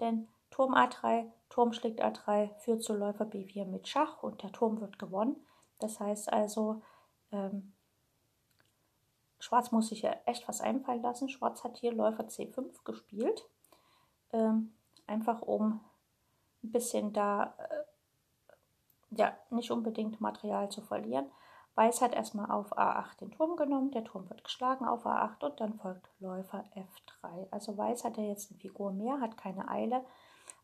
denn 0.00 0.28
Turm 0.50 0.74
A3, 0.74 1.24
Turm 1.48 1.72
schlägt 1.72 2.04
A3, 2.04 2.50
führt 2.58 2.82
zu 2.82 2.92
Läufer 2.92 3.24
B4 3.24 3.64
mit 3.64 3.88
Schach 3.88 4.22
und 4.22 4.42
der 4.42 4.52
Turm 4.52 4.82
wird 4.82 4.98
gewonnen. 4.98 5.36
Das 5.78 6.00
heißt 6.00 6.30
also, 6.30 6.82
ähm, 7.30 7.72
Schwarz 9.38 9.72
muss 9.72 9.88
sich 9.88 10.02
ja 10.02 10.14
echt 10.26 10.46
was 10.46 10.60
einfallen 10.60 11.00
lassen. 11.00 11.30
Schwarz 11.30 11.64
hat 11.64 11.78
hier 11.78 11.92
Läufer 11.92 12.24
C5 12.24 12.84
gespielt. 12.84 13.48
Ähm, 14.34 14.74
einfach 15.06 15.42
um 15.42 15.80
ein 16.62 16.72
bisschen 16.72 17.12
da, 17.12 17.54
äh, 17.58 19.16
ja, 19.16 19.36
nicht 19.50 19.70
unbedingt 19.70 20.20
Material 20.20 20.70
zu 20.70 20.80
verlieren. 20.80 21.26
Weiß 21.74 22.02
hat 22.02 22.14
erstmal 22.14 22.50
auf 22.50 22.76
A8 22.76 23.18
den 23.20 23.30
Turm 23.30 23.56
genommen, 23.56 23.90
der 23.92 24.04
Turm 24.04 24.28
wird 24.28 24.44
geschlagen 24.44 24.86
auf 24.86 25.06
A8 25.06 25.44
und 25.44 25.60
dann 25.60 25.74
folgt 25.74 26.08
Läufer 26.20 26.64
F3. 26.74 27.46
Also 27.50 27.76
Weiß 27.76 28.04
hat 28.04 28.18
ja 28.18 28.24
jetzt 28.24 28.50
eine 28.50 28.60
Figur 28.60 28.92
mehr, 28.92 29.20
hat 29.20 29.38
keine 29.38 29.68
Eile, 29.68 30.04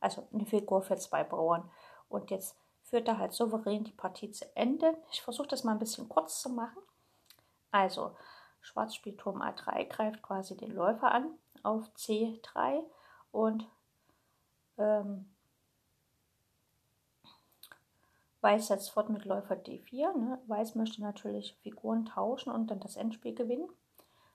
also 0.01 0.29
eine 0.33 0.45
Figur 0.45 0.83
für 0.83 0.97
zwei 0.97 1.25
Bauern. 1.25 1.71
Und 2.11 2.31
jetzt 2.31 2.57
führt 2.83 3.09
er 3.09 3.19
halt 3.19 3.33
souverän 3.33 3.85
die 3.85 3.93
Partie 3.93 4.31
zu 4.31 4.45
Ende. 4.55 4.97
Ich 5.11 5.23
versuche 5.23 5.49
das 5.49 5.65
mal 5.65 5.73
ein 5.73 5.79
bisschen 5.79 6.09
kurz 6.09 6.43
zu 6.43 6.51
machen. 6.51 6.83
Also, 7.71 8.15
Schwarz 8.61 8.95
spielt 8.95 9.19
Turm 9.19 9.41
A3, 9.41 9.85
greift 9.89 10.23
quasi 10.23 10.57
den 10.57 10.73
Läufer 10.73 11.11
an 11.11 11.31
auf 11.63 11.89
C3 11.97 12.83
und 13.31 13.67
ähm, 14.79 15.27
Weiß 18.41 18.69
setzt 18.69 18.91
fort 18.91 19.11
mit 19.11 19.25
Läufer 19.25 19.57
D4. 19.57 20.17
Ne? 20.17 20.41
Weiß 20.47 20.77
möchte 20.77 21.03
natürlich 21.03 21.57
Figuren 21.63 22.07
tauschen 22.07 22.53
und 22.53 22.71
dann 22.71 22.81
das 22.81 22.97
Endspiel 22.97 23.35
gewinnen. 23.35 23.69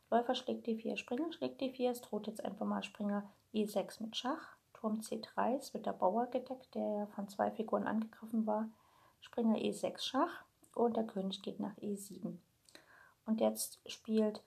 Läufer 0.09 0.35
schlägt 0.35 0.67
D4, 0.67 0.97
Springer 0.97 1.31
schlägt 1.31 1.61
D4. 1.61 1.89
Es 1.89 2.01
droht 2.01 2.27
jetzt 2.27 2.43
einfach 2.43 2.65
mal 2.65 2.83
Springer 2.83 3.29
E6 3.53 4.03
mit 4.03 4.17
Schach. 4.17 4.57
Turm 4.73 4.99
C3, 4.99 5.57
es 5.57 5.73
wird 5.73 5.85
der 5.85 5.93
Bauer 5.93 6.27
gedeckt, 6.27 6.75
der 6.75 6.83
ja 6.83 7.05
von 7.07 7.29
zwei 7.29 7.49
Figuren 7.51 7.87
angegriffen 7.87 8.45
war. 8.45 8.69
Springer 9.21 9.55
E6 9.55 10.01
Schach. 10.01 10.43
und 10.75 10.97
der 10.97 11.05
König 11.05 11.41
geht 11.41 11.61
nach 11.61 11.77
E7. 11.77 12.37
Und 13.25 13.39
jetzt 13.39 13.79
spielt 13.85 14.43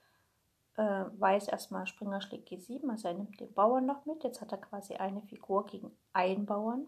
äh, 0.76 1.04
Weiß 1.18 1.48
erstmal 1.48 1.86
Springer 1.86 2.20
schlägt 2.20 2.50
G7, 2.50 2.88
also 2.90 3.08
er 3.08 3.14
nimmt 3.14 3.40
den 3.40 3.52
Bauern 3.52 3.86
noch 3.86 4.04
mit. 4.04 4.24
Jetzt 4.24 4.40
hat 4.40 4.52
er 4.52 4.58
quasi 4.58 4.94
eine 4.94 5.22
Figur 5.22 5.66
gegen 5.66 5.96
einen 6.12 6.46
Bauern. 6.46 6.86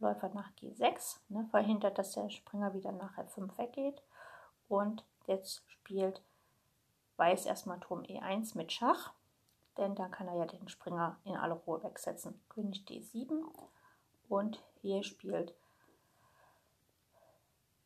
Läufer 0.00 0.28
nach 0.30 0.50
G6, 0.56 1.18
ne, 1.28 1.46
verhindert, 1.50 1.98
dass 1.98 2.12
der 2.12 2.28
Springer 2.28 2.74
wieder 2.74 2.92
nach 2.92 3.16
F5 3.16 3.56
weggeht. 3.58 4.02
Und 4.68 5.04
jetzt 5.26 5.62
spielt 5.70 6.22
Weiß 7.16 7.46
erstmal 7.46 7.78
Turm 7.78 8.02
E1 8.02 8.56
mit 8.56 8.72
Schach, 8.72 9.12
denn 9.78 9.94
dann 9.94 10.10
kann 10.10 10.26
er 10.26 10.34
ja 10.34 10.46
den 10.46 10.68
Springer 10.68 11.16
in 11.24 11.36
alle 11.36 11.54
Ruhe 11.54 11.82
wegsetzen. 11.84 12.40
König 12.48 12.84
D7 12.88 13.44
und 14.28 14.60
hier 14.82 15.04
spielt 15.04 15.54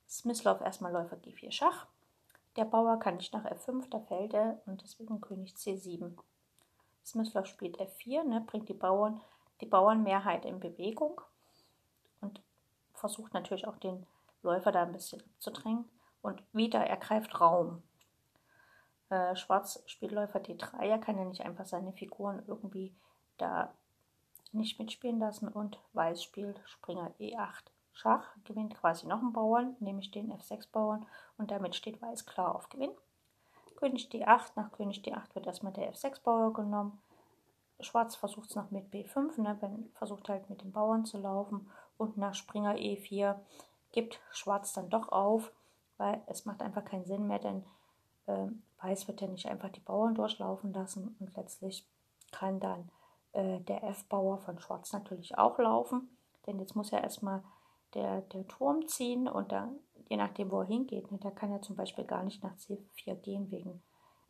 Smyslov 0.09 0.63
erstmal 0.63 0.93
Läufer 0.93 1.17
G4 1.17 1.53
Schach. 1.53 1.87
Der 2.59 2.65
Bauer 2.65 2.99
kann 2.99 3.19
nicht 3.19 3.33
nach 3.33 3.45
F5, 3.45 3.89
da 3.89 4.01
fällt 4.01 4.35
er 4.35 4.61
und 4.67 4.83
deswegen 4.83 5.21
König 5.21 5.55
C7. 5.55 6.19
Smyslov 7.07 7.47
spielt 7.47 7.79
F4, 7.79 8.25
ne, 8.25 8.41
bringt 8.45 8.69
die 8.69 8.75
Bauern, 8.75 9.21
die 9.61 9.67
Bauernmehrheit 9.67 10.45
in 10.45 10.59
Bewegung 10.59 11.21
und 12.21 12.43
versucht 12.95 13.33
natürlich 13.33 13.69
auch 13.69 13.77
den 13.77 14.05
Läufer 14.43 14.73
da 14.73 14.83
ein 14.83 14.91
bisschen 14.91 15.23
abzudrängen. 15.23 15.89
Und 16.21 16.43
wieder 16.53 16.85
ergreift 16.85 17.41
Raum. 17.41 17.81
Äh, 19.09 19.37
Schwarz 19.37 19.81
spielt 19.87 20.11
Läufer 20.11 20.41
D3, 20.41 20.81
er 20.81 20.99
kann 20.99 21.17
ja 21.17 21.25
nicht 21.27 21.43
einfach 21.43 21.65
seine 21.65 21.93
Figuren 21.93 22.43
irgendwie 22.49 22.93
da 23.37 23.73
nicht 24.51 24.81
mitspielen 24.81 25.21
lassen 25.21 25.47
und 25.47 25.79
Weiß 25.93 26.25
spielt 26.25 26.61
Springer 26.65 27.13
E8. 27.21 27.71
Schach 27.99 28.29
gewinnt 28.45 28.77
quasi 28.77 29.09
noch 29.09 29.19
einen 29.19 29.33
Bauern, 29.33 29.75
nämlich 29.81 30.13
den 30.13 30.33
F6-Bauern 30.33 31.05
und 31.37 31.51
damit 31.51 31.75
steht 31.75 32.01
Weiß 32.01 32.27
klar 32.27 32.55
auf 32.55 32.69
Gewinn. 32.69 32.93
König 33.75 34.09
D8, 34.13 34.53
nach 34.55 34.71
König 34.71 35.03
D8 35.03 35.35
wird 35.35 35.47
erstmal 35.47 35.73
der 35.73 35.93
F6-Bauer 35.93 36.53
genommen. 36.53 37.01
Schwarz 37.81 38.15
versucht 38.15 38.51
es 38.51 38.57
noch 38.57 38.71
mit 38.71 38.93
B5, 38.93 39.41
ne, 39.41 39.59
versucht 39.95 40.29
halt 40.29 40.49
mit 40.49 40.63
den 40.63 40.71
Bauern 40.71 41.07
zu 41.07 41.19
laufen 41.19 41.69
und 41.97 42.17
nach 42.17 42.35
Springer 42.35 42.75
E4 42.75 43.35
gibt 43.91 44.21
Schwarz 44.31 44.73
dann 44.73 44.91
doch 44.91 45.11
auf, 45.11 45.51
weil 45.97 46.23
es 46.27 46.45
macht 46.45 46.63
einfach 46.63 46.85
keinen 46.85 47.05
Sinn 47.05 47.27
mehr, 47.27 47.41
denn 47.41 47.65
äh, 48.27 48.47
Weiß 48.81 49.09
wird 49.09 49.21
ja 49.21 49.27
nicht 49.27 49.49
einfach 49.49 49.71
die 49.71 49.81
Bauern 49.81 50.15
durchlaufen 50.15 50.73
lassen 50.73 51.17
und 51.19 51.37
letztlich 51.37 51.85
kann 52.31 52.61
dann 52.61 52.91
äh, 53.33 53.59
der 53.61 53.83
F-Bauer 53.83 54.39
von 54.39 54.61
Schwarz 54.61 54.93
natürlich 54.93 55.37
auch 55.37 55.59
laufen, 55.59 56.09
denn 56.47 56.61
jetzt 56.61 56.77
muss 56.77 56.93
er 56.93 57.03
erstmal 57.03 57.43
der, 57.95 58.23
der 58.23 58.47
Turm 58.49 58.87
ziehen 58.87 59.29
und 59.29 59.53
dann, 59.53 59.79
je 60.09 60.17
nachdem, 60.17 60.51
wo 60.51 60.61
er 60.61 60.67
hingeht, 60.67 61.11
ne, 61.11 61.19
da 61.19 61.31
kann 61.31 61.51
er 61.51 61.63
zum 61.63 61.77
Beispiel 61.77 62.05
gar 62.05 62.23
nicht 62.23 62.43
nach 62.43 62.57
C4 62.57 63.15
gehen 63.17 63.51
wegen 63.51 63.83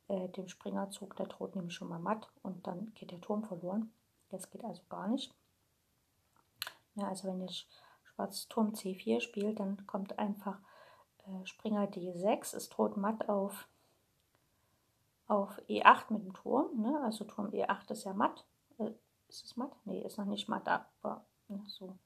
äh, 0.08 0.28
dem 0.30 0.48
Springerzug, 0.48 1.16
der 1.16 1.26
droht 1.26 1.56
nämlich 1.56 1.74
schon 1.74 1.88
mal 1.88 1.98
matt 1.98 2.30
und 2.42 2.66
dann 2.66 2.92
geht 2.94 3.10
der 3.10 3.20
Turm 3.20 3.44
verloren. 3.44 3.92
Das 4.30 4.50
geht 4.50 4.64
also 4.64 4.82
gar 4.88 5.08
nicht. 5.08 5.34
Ja, 6.94 7.08
also 7.08 7.28
wenn 7.28 7.40
jetzt 7.40 7.66
Schwarz 8.02 8.48
Turm 8.48 8.72
C4 8.72 9.20
spielt, 9.20 9.60
dann 9.60 9.86
kommt 9.86 10.18
einfach 10.18 10.58
äh, 11.26 11.46
Springer 11.46 11.84
D6, 11.84 12.56
es 12.56 12.68
droht 12.68 12.96
matt 12.96 13.28
auf, 13.28 13.68
auf 15.26 15.58
E8 15.68 16.12
mit 16.12 16.24
dem 16.24 16.34
Turm, 16.34 16.80
ne? 16.80 17.00
also 17.02 17.24
Turm 17.24 17.48
E8 17.48 17.90
ist 17.92 18.04
ja 18.04 18.12
matt. 18.12 18.44
Äh, 18.78 18.92
ist 19.28 19.44
es 19.44 19.56
matt? 19.56 19.72
Nee, 19.84 20.02
ist 20.02 20.18
noch 20.18 20.24
nicht 20.24 20.48
matt, 20.48 20.66
aber 20.68 21.24
ne, 21.48 21.62
so 21.66 21.98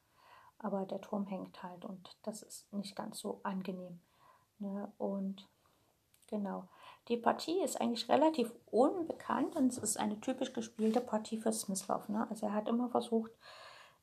aber 0.63 0.87
der 0.87 1.01
Turm 1.01 1.27
hängt 1.27 1.63
halt 1.63 1.85
und 1.85 2.17
das 2.23 2.43
ist 2.43 2.73
nicht 2.73 2.97
ganz 2.97 3.19
so 3.19 3.41
angenehm. 3.43 4.01
Ne? 4.59 4.91
Und 4.97 5.49
genau, 6.29 6.69
die 7.09 7.17
Partie 7.17 7.61
ist 7.63 7.81
eigentlich 7.81 8.09
relativ 8.09 8.53
unbekannt 8.71 9.57
und 9.57 9.67
es 9.67 9.79
ist 9.79 9.99
eine 9.99 10.21
typisch 10.21 10.53
gespielte 10.53 11.01
Partie 11.01 11.39
für 11.39 11.53
Smyslov. 11.53 12.09
Ne? 12.09 12.27
Also 12.31 12.47
er 12.47 12.55
hat 12.55 12.69
immer 12.69 12.89
versucht, 12.89 13.33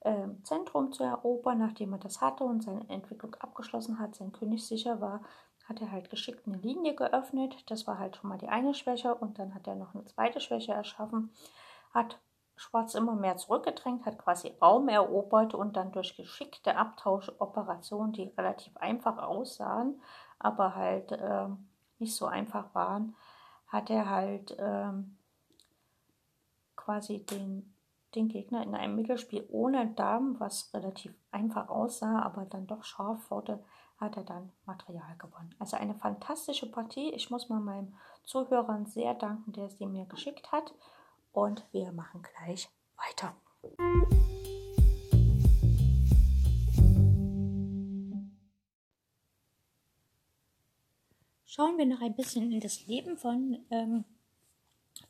äh, 0.02 0.28
Zentrum 0.44 0.92
zu 0.92 1.04
erobern, 1.04 1.60
nachdem 1.60 1.94
er 1.94 2.00
das 2.00 2.22
hatte 2.22 2.44
und 2.44 2.64
seine 2.64 2.88
Entwicklung 2.90 3.36
abgeschlossen 3.36 4.00
hat, 4.00 4.16
sein 4.16 4.32
König 4.34 4.66
sicher 4.66 5.02
war, 5.02 5.22
hat 5.66 5.82
er 5.82 5.92
halt 5.92 6.10
geschickt 6.10 6.48
eine 6.48 6.58
Linie 6.58 6.96
geöffnet. 6.96 7.56
Das 7.68 7.88
war 7.88 8.00
halt 8.00 8.18
schon 8.18 8.30
mal 8.30 8.38
die 8.38 8.48
eine 8.50 8.74
Schwäche 8.74 9.16
und 9.16 9.40
dann 9.40 9.54
hat 9.54 9.68
er 9.68 9.76
noch 9.76 9.94
eine 9.94 10.06
zweite 10.06 10.40
Schwäche 10.40 10.74
erschaffen, 10.74 11.32
hat 11.94 12.20
Schwarz 12.60 12.94
immer 12.94 13.16
mehr 13.16 13.38
zurückgedrängt, 13.38 14.06
hat 14.06 14.18
quasi 14.18 14.54
Raum 14.62 14.90
erobert 14.90 15.54
und 15.54 15.78
dann 15.78 15.94
durch 15.94 16.18
geschickte 16.18 16.76
Abtauschoperationen, 16.76 18.12
die 18.12 18.34
relativ 18.38 18.76
einfach 18.76 19.18
aussahen, 19.18 20.02
aber 20.40 20.76
halt 20.76 21.14
äh, 21.14 21.48
nicht 22.00 22.14
so 22.14 22.26
einfach 22.26 22.76
waren, 22.76 23.16
hat 23.68 23.90
er 23.90 24.10
halt 24.10 24.52
äh, 24.60 24.92
quasi 26.76 27.26
den, 27.26 27.74
den 28.14 28.28
Gegner 28.28 28.62
in 28.64 28.76
einem 28.76 28.98
Mittelspiel 28.98 29.48
ohne 29.50 29.88
Damen, 29.94 30.38
was 30.42 30.74
relativ 30.74 31.14
einfach 31.32 31.70
aussah, 31.70 32.22
aber 32.24 32.44
dann 32.44 32.68
doch 32.68 32.84
scharf 32.84 33.32
wurde, 33.32 33.64
hat 34.00 34.18
er 34.18 34.24
dann 34.24 34.52
Material 34.66 35.16
gewonnen. 35.18 35.56
Also 35.60 35.78
eine 35.78 35.96
fantastische 35.96 36.70
Partie. 36.70 37.14
Ich 37.14 37.30
muss 37.30 37.48
mal 37.48 37.62
meinem 37.62 37.96
Zuhörern 38.26 38.86
sehr 38.86 39.14
danken, 39.14 39.54
der 39.54 39.70
sie 39.70 39.86
mir 39.86 40.06
geschickt 40.08 40.52
hat 40.52 40.74
und 41.32 41.66
wir 41.72 41.92
machen 41.92 42.22
gleich 42.22 42.70
weiter. 42.96 43.36
Schauen 51.46 51.78
wir 51.78 51.86
noch 51.86 52.02
ein 52.02 52.16
bisschen 52.16 52.52
in 52.52 52.60
das 52.60 52.86
Leben 52.86 53.18
von 53.18 53.66
ähm, 53.70 54.06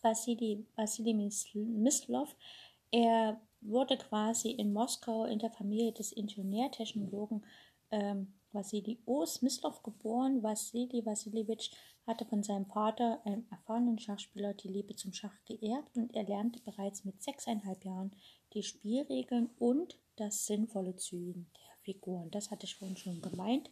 Vasili, 0.02 0.66
Vasili 0.76 1.14
Mislov. 1.14 2.36
Er 2.92 3.40
wurde 3.62 3.98
quasi 3.98 4.52
in 4.52 4.74
Moskau 4.74 5.26
in 5.26 5.40
der 5.40 5.52
Familie 5.52 5.92
des 5.92 6.12
Ingenieurtechnologen 6.12 7.46
ähm, 7.92 8.39
Wassili 8.52 9.00
O. 9.06 9.26
Smyslov 9.26 9.84
geboren. 9.84 10.42
Wassili 10.44 11.06
Wassiljewitsch 11.06 11.72
hatte 12.08 12.26
von 12.26 12.44
seinem 12.44 12.66
Vater, 12.66 13.22
einem 13.26 13.46
erfahrenen 13.52 14.00
Schachspieler, 14.00 14.54
die 14.54 14.68
Liebe 14.68 14.96
zum 14.96 15.14
Schach 15.14 15.36
geerbt 15.46 15.96
und 15.96 16.16
er 16.16 16.24
lernte 16.24 16.60
bereits 16.62 17.06
mit 17.06 17.22
sechseinhalb 17.22 17.86
Jahren 17.86 18.16
die 18.54 18.64
Spielregeln 18.64 19.50
und 19.60 20.00
das 20.16 20.46
sinnvolle 20.46 20.96
Zügen 20.96 21.52
der 21.54 21.78
Figuren. 21.84 22.32
Das 22.32 22.50
hatte 22.50 22.66
ich 22.66 22.76
vorhin 22.76 22.98
schon 22.98 23.22
gemeint. 23.22 23.70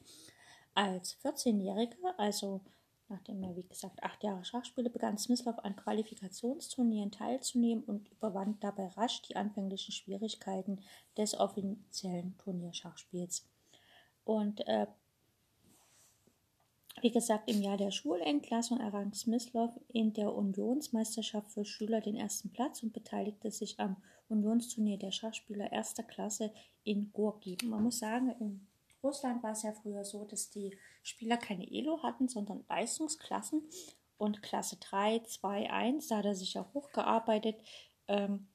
Als 0.75 1.17
14-Jähriger, 1.23 2.13
also 2.17 2.61
nachdem 3.09 3.41
er 3.41 3.55
wie 3.55 3.67
gesagt 3.67 4.03
acht 4.03 4.23
Jahre 4.23 4.45
Schach 4.45 4.65
spielte, 4.65 4.91
begann 4.91 5.17
Smyslov 5.17 5.57
an 5.59 5.75
Qualifikationsturnieren 5.75 7.11
teilzunehmen 7.11 7.83
und 7.83 8.11
überwand 8.11 8.63
dabei 8.63 8.87
rasch 8.89 9.23
die 9.23 9.35
anfänglichen 9.35 9.93
Schwierigkeiten 9.93 10.83
des 11.17 11.39
offiziellen 11.39 12.37
Turnierschachspiels. 12.37 13.47
Und 14.27 14.67
äh, 14.67 14.87
wie 17.01 17.11
gesagt, 17.11 17.49
im 17.49 17.61
Jahr 17.61 17.77
der 17.77 17.91
Schulentlassung 17.91 18.81
errang 18.81 19.13
Smyslov 19.13 19.71
in 19.87 20.11
der 20.11 20.33
Unionsmeisterschaft 20.33 21.49
für 21.51 21.63
Schüler 21.63 22.01
den 22.01 22.17
ersten 22.17 22.51
Platz 22.51 22.83
und 22.83 22.91
beteiligte 22.91 23.51
sich 23.51 23.79
am 23.79 23.95
Unionsturnier 24.27 24.97
der 24.97 25.11
Schachspieler 25.11 25.71
erster 25.71 26.03
Klasse 26.03 26.51
in 26.83 27.13
Gorki. 27.13 27.57
Man 27.63 27.83
muss 27.83 27.99
sagen, 27.99 28.35
in 28.41 28.67
Russland 29.01 29.41
war 29.43 29.51
es 29.51 29.63
ja 29.63 29.71
früher 29.71 30.03
so, 30.03 30.25
dass 30.25 30.49
die 30.49 30.75
Spieler 31.03 31.37
keine 31.37 31.71
Elo 31.71 32.03
hatten, 32.03 32.27
sondern 32.27 32.65
Leistungsklassen. 32.67 33.61
Und 34.17 34.41
Klasse 34.41 34.77
3, 34.77 35.19
2, 35.19 35.71
1, 35.71 36.07
da 36.07 36.17
hat 36.17 36.25
er 36.25 36.35
sich 36.35 36.55
ja 36.55 36.67
hochgearbeitet. 36.73 37.61
Ähm, 38.09 38.47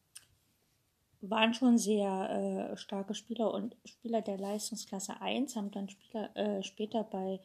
waren 1.30 1.54
schon 1.54 1.78
sehr 1.78 2.70
äh, 2.72 2.76
starke 2.76 3.14
Spieler 3.14 3.52
und 3.52 3.76
Spieler 3.84 4.22
der 4.22 4.38
Leistungsklasse 4.38 5.20
1 5.20 5.56
haben 5.56 5.70
dann 5.70 5.88
Spieler, 5.88 6.36
äh, 6.36 6.62
später 6.62 7.04
bei, 7.04 7.40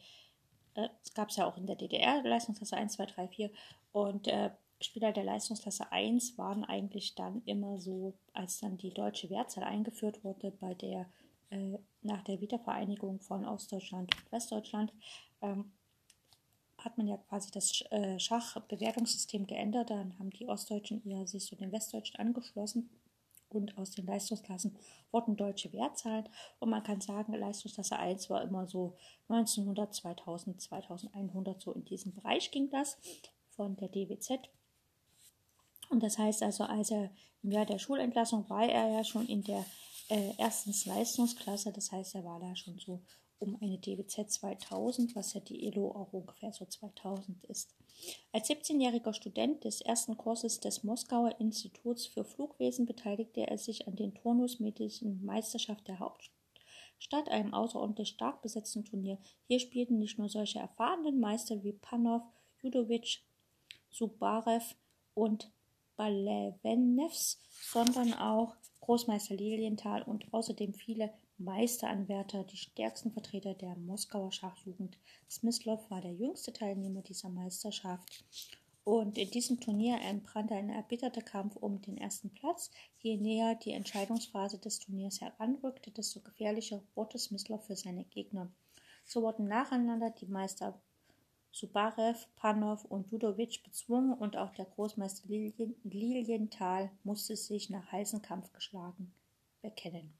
äh, 0.75 0.89
es 1.03 1.13
gab 1.13 1.29
es 1.29 1.35
ja 1.35 1.45
auch 1.45 1.57
in 1.57 1.67
der 1.67 1.75
DDR, 1.75 2.23
Leistungsklasse 2.23 2.75
1, 2.75 2.93
2, 2.93 3.05
3, 3.05 3.27
4 3.27 3.51
und 3.91 4.27
äh, 4.27 4.51
Spieler 4.81 5.11
der 5.11 5.23
Leistungsklasse 5.23 5.91
1 5.91 6.37
waren 6.37 6.63
eigentlich 6.63 7.15
dann 7.15 7.41
immer 7.45 7.79
so, 7.79 8.13
als 8.33 8.59
dann 8.59 8.77
die 8.77 8.93
deutsche 8.93 9.29
Wertzahl 9.29 9.63
eingeführt 9.63 10.23
wurde, 10.23 10.51
bei 10.51 10.73
der 10.73 11.07
äh, 11.49 11.77
nach 12.01 12.23
der 12.23 12.41
Wiedervereinigung 12.41 13.19
von 13.19 13.45
Ostdeutschland 13.45 14.13
und 14.15 14.31
Westdeutschland, 14.31 14.93
ähm, 15.41 15.71
hat 16.77 16.97
man 16.97 17.07
ja 17.07 17.17
quasi 17.17 17.49
das 17.51 17.81
äh, 17.89 18.19
Schachbewertungssystem 18.19 19.47
geändert. 19.47 19.89
Dann 19.89 20.17
haben 20.19 20.29
die 20.29 20.47
Ostdeutschen 20.47 21.03
eher 21.05 21.25
sich 21.25 21.45
zu 21.45 21.55
den 21.55 21.71
Westdeutschen 21.71 22.19
angeschlossen 22.19 22.89
und 23.49 23.77
aus 23.77 23.91
den 23.91 24.05
Leistungsklassen 24.05 24.77
wurden 25.11 25.35
deutsche 25.35 25.71
Wertzahlen. 25.73 26.27
Und 26.59 26.69
man 26.69 26.83
kann 26.83 27.01
sagen, 27.01 27.33
Leistungsklasse 27.33 27.97
1 27.97 28.29
war 28.29 28.41
immer 28.41 28.67
so 28.67 28.97
1900, 29.29 29.93
2000, 29.93 30.61
2100, 30.61 31.61
so 31.61 31.71
in 31.73 31.85
diesem 31.85 32.13
Bereich 32.13 32.51
ging 32.51 32.69
das 32.69 32.97
von 33.49 33.75
der 33.77 33.89
DWZ. 33.89 34.49
Und 35.89 36.03
das 36.03 36.17
heißt 36.17 36.43
also, 36.43 36.65
als 36.65 36.91
er 36.91 37.09
im 37.43 37.51
Jahr 37.51 37.65
der 37.65 37.79
Schulentlassung 37.79 38.49
war 38.49 38.67
er 38.67 38.89
ja 38.89 39.03
schon 39.03 39.25
in 39.27 39.43
der 39.43 39.65
äh, 40.09 40.31
ersten 40.37 40.73
Leistungsklasse, 40.89 41.71
das 41.71 41.91
heißt, 41.91 42.15
er 42.15 42.25
war 42.25 42.39
da 42.39 42.55
schon 42.55 42.77
so 42.77 43.01
um 43.39 43.57
eine 43.61 43.77
DWZ 43.77 44.29
2000, 44.29 45.15
was 45.15 45.33
ja 45.33 45.39
die 45.39 45.67
ELO 45.67 45.91
auch 45.91 46.13
ungefähr 46.13 46.51
so 46.51 46.65
2000 46.65 47.43
ist. 47.45 47.75
Als 48.31 48.49
17-jähriger 48.49 49.13
Student 49.13 49.63
des 49.63 49.81
ersten 49.81 50.17
Kurses 50.17 50.59
des 50.59 50.83
Moskauer 50.83 51.39
Instituts 51.39 52.05
für 52.05 52.23
Flugwesen 52.23 52.85
beteiligte 52.85 53.47
er 53.47 53.57
sich 53.57 53.87
an 53.87 53.95
den 53.95 54.13
turnusmäßigen 54.13 55.23
Meisterschaft 55.25 55.87
der 55.87 55.99
Hauptstadt, 55.99 57.29
einem 57.29 57.53
außerordentlich 57.53 58.09
stark 58.09 58.41
besetzten 58.41 58.85
Turnier. 58.85 59.17
Hier 59.47 59.59
spielten 59.59 59.99
nicht 59.99 60.17
nur 60.17 60.29
solche 60.29 60.59
erfahrenen 60.59 61.19
Meister 61.19 61.63
wie 61.63 61.73
Panov, 61.73 62.23
Judovic, 62.61 63.21
Subarev 63.89 64.75
und 65.13 65.51
Balevenevs, 65.95 67.39
sondern 67.71 68.13
auch 68.13 68.55
Großmeister 68.81 69.35
Lilienthal 69.35 70.03
und 70.03 70.31
außerdem 70.31 70.73
viele 70.73 71.11
Meisteranwärter, 71.39 72.43
die 72.43 72.57
stärksten 72.57 73.11
Vertreter 73.11 73.53
der 73.53 73.75
Moskauer 73.75 74.31
Schachjugend. 74.31 74.97
Smyslov 75.29 75.89
war 75.91 76.01
der 76.01 76.13
jüngste 76.13 76.51
Teilnehmer 76.51 77.01
dieser 77.01 77.29
Meisterschaft. 77.29 78.25
Und 78.83 79.17
in 79.17 79.29
diesem 79.29 79.59
Turnier 79.59 79.99
entbrannte 80.01 80.55
ein 80.55 80.69
erbitterter 80.69 81.21
Kampf 81.21 81.55
um 81.57 81.81
den 81.81 81.97
ersten 81.97 82.29
Platz. 82.33 82.71
Je 82.99 83.17
näher 83.17 83.55
die 83.55 83.73
Entscheidungsphase 83.73 84.57
des 84.59 84.79
Turniers 84.79 85.21
heranrückte, 85.21 85.91
desto 85.91 86.21
gefährlicher 86.21 86.81
wurde 86.95 87.19
Smyslov 87.19 87.65
für 87.65 87.75
seine 87.75 88.05
Gegner. 88.05 88.49
So 89.05 89.21
wurden 89.21 89.47
nacheinander 89.47 90.09
die 90.09 90.27
Meister 90.27 90.81
Subarev, 91.51 92.27
Panov 92.35 92.85
und 92.85 93.11
Judovic 93.11 93.63
bezwungen 93.63 94.13
und 94.13 94.37
auch 94.37 94.53
der 94.53 94.65
Großmeister 94.65 95.27
Lilien, 95.27 95.75
Lilienthal 95.83 96.91
musste 97.03 97.35
sich 97.35 97.69
nach 97.69 97.91
heißem 97.91 98.21
Kampf 98.21 98.53
geschlagen 98.53 99.13
bekennen. 99.61 100.13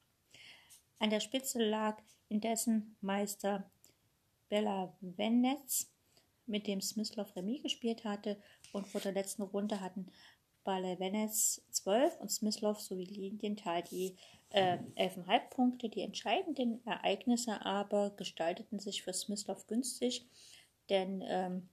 An 1.00 1.10
der 1.10 1.20
Spitze 1.20 1.64
lag 1.64 2.02
indessen 2.30 2.96
Meister 3.02 3.70
Belavenetz, 4.50 5.92
mit 6.46 6.68
dem 6.68 6.82
Smyslov 6.82 7.36
Remis 7.36 7.62
gespielt 7.62 8.04
hatte, 8.04 8.42
und 8.72 8.88
vor 8.88 9.02
der 9.02 9.12
letzten 9.12 9.42
Runde 9.42 9.82
hatten 9.82 10.08
Balavenetz 10.64 11.62
12 11.72 12.20
und 12.20 12.30
Smyslov 12.30 12.80
sowie 12.80 13.06
Lilienthal 13.06 13.84
die 13.84 14.16
äh, 14.50 14.78
11,5 14.98 15.50
Punkte. 15.50 15.90
Die 15.90 16.02
entscheidenden 16.02 16.86
Ereignisse 16.86 17.66
aber 17.66 18.12
gestalteten 18.12 18.80
sich 18.80 19.04
für 19.04 19.14
Smyslov 19.14 19.68
günstig 19.68 20.26
denn 20.90 21.24
ähm, 21.28 21.70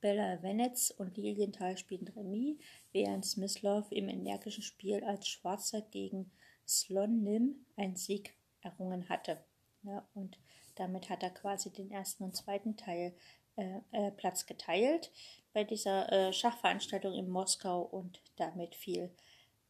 Bella 0.00 0.42
Venetz 0.42 0.90
und 0.90 1.16
Lilienthal 1.16 1.76
spielten 1.76 2.08
Remis, 2.08 2.58
während 2.92 3.26
Smyslov 3.26 3.90
im 3.90 4.08
energischen 4.08 4.62
Spiel 4.62 5.02
als 5.02 5.26
Schwarzer 5.28 5.82
gegen 5.82 6.30
Slonim 6.68 7.64
einen 7.76 7.96
Sieg 7.96 8.34
errungen 8.60 9.08
hatte. 9.08 9.42
Ja, 9.82 10.06
und 10.14 10.38
damit 10.74 11.08
hat 11.08 11.22
er 11.22 11.30
quasi 11.30 11.70
den 11.70 11.90
ersten 11.90 12.24
und 12.24 12.36
zweiten 12.36 12.76
Teil 12.76 13.14
äh, 13.56 13.80
äh, 13.92 14.10
Platz 14.12 14.46
geteilt 14.46 15.10
bei 15.52 15.64
dieser 15.64 16.12
äh, 16.12 16.32
Schachveranstaltung 16.32 17.14
in 17.14 17.28
Moskau 17.28 17.82
und 17.82 18.20
damit 18.36 18.74
fiel 18.74 19.10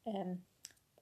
ähm, 0.05 0.45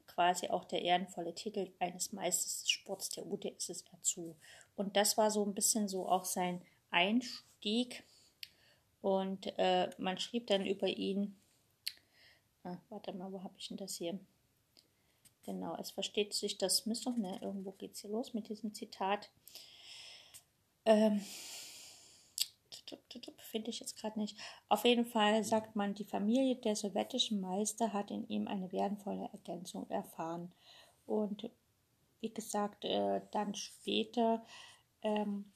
quasi 0.07 0.49
auch 0.49 0.65
der 0.65 0.83
ehrenvolle 0.83 1.35
Titel 1.35 1.73
eines 1.79 2.13
Meisters 2.13 2.61
des 2.63 2.71
Sports 2.71 3.09
der 3.11 3.27
UdSSR 3.27 4.03
zu. 4.03 4.37
Und 4.77 4.97
das 4.97 5.17
war 5.17 5.31
so 5.31 5.45
ein 5.45 5.55
bisschen 5.55 5.89
so 5.89 6.09
auch 6.09 6.25
sein 6.25 6.63
Einstieg 6.91 8.05
und 9.03 9.53
äh, 9.59 9.91
man 9.99 10.19
schrieb 10.19 10.47
dann 10.47 10.67
über 10.67 10.89
ihn, 10.89 11.37
ah, 12.65 12.77
warte 12.89 13.13
mal, 13.13 13.33
wo 13.33 13.43
habe 13.43 13.55
ich 13.59 13.69
denn 13.69 13.77
das 13.77 13.97
hier? 13.97 14.19
Genau, 15.47 15.77
es 15.77 15.93
versteht 15.93 16.35
sich 16.35 16.59
das 16.59 16.87
Mister, 16.87 17.13
ne, 17.13 17.39
irgendwo 17.41 17.71
geht 17.71 17.95
es 17.95 18.01
hier 18.01 18.11
los 18.11 18.35
mit 18.35 18.49
diesem 18.49 18.75
Zitat. 18.75 19.31
Ähm, 20.85 21.25
finde 23.39 23.71
ich 23.71 23.81
jetzt 23.81 23.97
gerade 23.97 24.19
nicht. 24.19 24.37
Auf 24.69 24.85
jeden 24.85 25.07
Fall 25.07 25.43
sagt 25.45 25.77
man, 25.77 25.95
die 25.95 26.05
Familie 26.05 26.57
der 26.57 26.77
sowjetischen 26.77 27.41
Meister 27.41 27.93
hat 27.93 28.11
in 28.11 28.29
ihm 28.29 28.49
eine 28.49 28.71
wertvolle 28.73 29.31
Ergänzung 29.33 29.89
erfahren. 29.89 30.53
Und 31.07 31.49
wie 32.21 32.35
gesagt, 32.35 32.85
äh, 32.85 33.21
dann 33.31 33.55
später 33.55 34.45
ähm, 35.03 35.53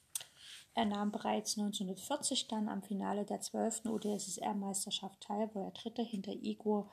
er 0.74 0.84
nahm 0.84 1.11
bereits 1.11 1.59
1940 1.59 2.47
dann 2.47 2.68
am 2.68 2.82
Finale 2.82 3.24
der 3.24 3.41
12. 3.41 3.86
UdSSR-Meisterschaft 3.86 5.20
teil, 5.20 5.51
wo 5.53 5.64
er 5.64 5.72
Dritter 5.72 6.05
hinter 6.05 6.32
Igor 6.32 6.91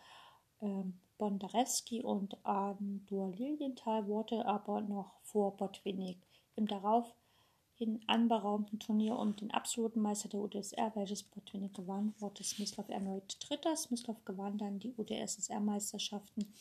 ähm, 0.62 1.00
Bondarewski 1.18 2.04
und 2.04 2.38
Andor 2.46 3.32
Lilienthal 3.32 4.08
wurde, 4.08 4.46
aber 4.46 4.82
noch 4.82 5.20
vor 5.24 5.58
Botwinnik. 5.58 6.20
Im 6.56 6.68
daraufhin 6.68 8.02
anberaumten 8.08 8.80
Turnier 8.80 9.18
um 9.18 9.36
den 9.36 9.52
absoluten 9.52 10.02
Meister 10.02 10.30
der 10.30 10.42
UdSSR, 10.42 10.92
welches 10.96 11.24
Botwinnik 11.24 11.74
gewann, 11.74 12.14
wurde 12.20 12.44
Smyslov 12.44 12.90
erneut 12.90 13.38
Dritter. 13.40 13.76
Smyslov 13.76 14.24
gewann 14.26 14.58
dann 14.58 14.80
die 14.80 14.94
UdSSR-Meisterschaften 14.98 16.54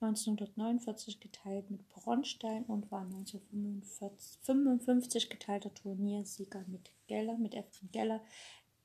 1949 0.00 1.20
geteilt 1.20 1.70
mit 1.70 1.88
Bronstein 1.88 2.64
und 2.64 2.90
war 2.90 3.00
1955 3.00 5.30
geteilter 5.30 5.72
Turniersieger 5.72 6.64
mit 6.66 6.90
Geller, 7.06 7.38
mit 7.38 7.54
Efren 7.54 7.90
Geller, 7.92 8.20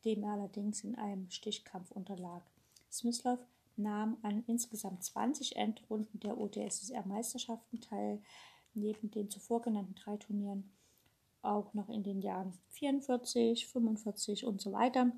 dem 0.06 0.24
er 0.24 0.32
allerdings 0.34 0.86
in 0.86 0.96
einem 0.96 1.30
Stichkampf 1.30 1.92
unterlag. 1.92 2.44
Smyslov 2.90 3.40
nahm 3.78 4.18
an 4.22 4.44
insgesamt 4.48 5.04
20 5.04 5.56
Endrunden 5.56 6.20
der 6.20 6.38
ODSSR-Meisterschaften 6.38 7.82
teil, 7.82 8.22
neben 8.74 9.12
den 9.12 9.30
zuvor 9.30 9.62
genannten 9.62 9.96
drei 9.96 10.18
Turnieren 10.18 10.72
auch 11.42 11.74
noch 11.74 11.90
in 11.90 12.04
den 12.04 12.22
Jahren 12.22 12.54
44, 12.70 13.68
45 13.68 14.46
und 14.46 14.62
so 14.62 14.72
weiter. 14.72 15.12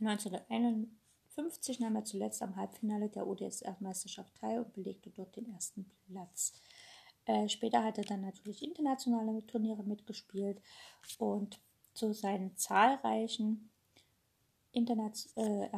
1951 0.00 1.00
1950 1.40 1.80
nahm 1.80 1.96
er 1.96 2.04
zuletzt 2.04 2.42
am 2.42 2.56
Halbfinale 2.56 3.08
der 3.08 3.26
ODSR-Meisterschaft 3.26 4.34
teil 4.36 4.60
und 4.60 4.72
belegte 4.72 5.10
dort 5.10 5.36
den 5.36 5.52
ersten 5.52 5.90
Platz. 6.06 6.52
Äh, 7.24 7.48
später 7.48 7.84
hat 7.84 7.98
er 7.98 8.04
dann 8.04 8.20
natürlich 8.22 8.62
internationale 8.62 9.46
Turniere 9.46 9.82
mitgespielt 9.82 10.60
und 11.18 11.60
zu 11.94 12.12
seinen 12.12 12.56
zahlreichen 12.56 13.70
Internet 14.72 15.28
äh, 15.36 15.68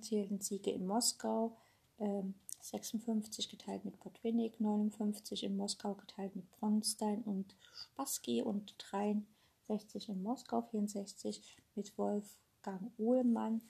zählten 0.00 0.40
Siege 0.40 0.70
in 0.70 0.86
Moskau, 0.86 1.56
äh, 1.98 2.22
56 2.60 3.48
geteilt 3.48 3.84
mit 3.84 3.98
Potwinnik, 4.00 4.60
59 4.60 5.44
in 5.44 5.56
Moskau 5.56 5.94
geteilt 5.94 6.34
mit 6.34 6.50
Bronstein 6.52 7.22
und 7.22 7.54
Spassky 7.72 8.42
und 8.42 8.74
63 8.78 10.08
in 10.08 10.22
Moskau, 10.22 10.62
64 10.62 11.56
mit 11.74 11.96
Wolfgang 11.96 12.90
Uhlmann, 12.98 13.62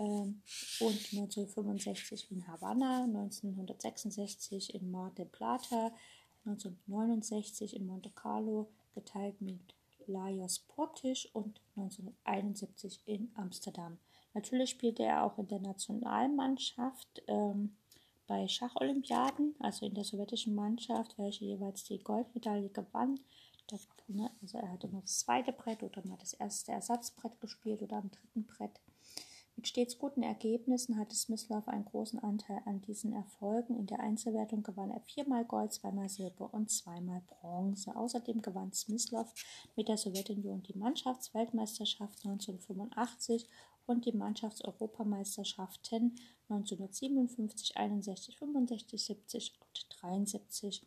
ähm, 0.00 0.42
und 0.80 1.12
1965 1.12 2.30
in 2.30 2.46
Havanna, 2.48 3.04
1966 3.04 4.74
in 4.74 4.90
Mar 4.90 5.10
del 5.10 5.26
Plata, 5.26 5.92
1969 6.46 7.76
in 7.76 7.86
Monte 7.86 8.10
Carlo, 8.10 8.70
geteilt 8.94 9.40
mit 9.42 9.74
Lajos 10.06 10.60
Portisch 10.60 11.28
und 11.34 11.60
1971 11.76 13.02
in 13.06 13.30
Amsterdam. 13.34 13.98
Natürlich 14.34 14.70
spielte 14.70 15.02
er 15.02 15.24
auch 15.24 15.38
in 15.38 15.48
der 15.48 15.60
Nationalmannschaft 15.60 17.22
ähm, 17.26 17.76
bei 18.26 18.46
Schacholympiaden, 18.46 19.56
also 19.58 19.86
in 19.86 19.94
der 19.94 20.04
sowjetischen 20.04 20.54
Mannschaft, 20.54 21.18
welche 21.18 21.44
jeweils 21.44 21.84
die 21.84 21.98
Goldmedaille 21.98 22.68
gewann. 22.68 23.18
Das, 23.66 23.88
ne, 24.06 24.30
also 24.40 24.58
er 24.58 24.70
hatte 24.70 24.86
immer 24.86 25.00
das 25.00 25.18
zweite 25.18 25.52
Brett 25.52 25.82
oder 25.82 26.06
mal 26.06 26.18
das 26.18 26.34
erste 26.34 26.72
Ersatzbrett 26.72 27.40
gespielt 27.40 27.82
oder 27.82 27.96
am 27.96 28.10
dritten 28.10 28.46
Brett. 28.46 28.80
Mit 29.60 29.68
stets 29.68 29.98
guten 29.98 30.22
Ergebnissen 30.22 30.96
hatte 30.96 31.14
Smyslov 31.14 31.68
einen 31.68 31.84
großen 31.84 32.18
Anteil 32.18 32.62
an 32.64 32.80
diesen 32.80 33.12
Erfolgen. 33.12 33.76
In 33.76 33.86
der 33.86 34.00
Einzelwertung 34.00 34.62
gewann 34.62 34.90
er 34.90 35.02
viermal 35.02 35.44
Gold, 35.44 35.74
zweimal 35.74 36.08
Silber 36.08 36.54
und 36.54 36.70
zweimal 36.70 37.20
Bronze. 37.26 37.94
Außerdem 37.94 38.40
gewann 38.40 38.72
Smyslov 38.72 39.34
mit 39.76 39.88
der 39.88 39.98
Sowjetunion 39.98 40.62
die 40.62 40.78
Mannschaftsweltmeisterschaft 40.78 42.24
1985 42.24 43.46
und 43.84 44.06
die 44.06 44.12
Mannschaftseuropameisterschaften 44.12 46.16
1957, 46.48 47.76
61, 47.76 48.38
65, 48.38 49.04
70 49.04 49.60
und 49.60 49.86
73. 50.00 50.86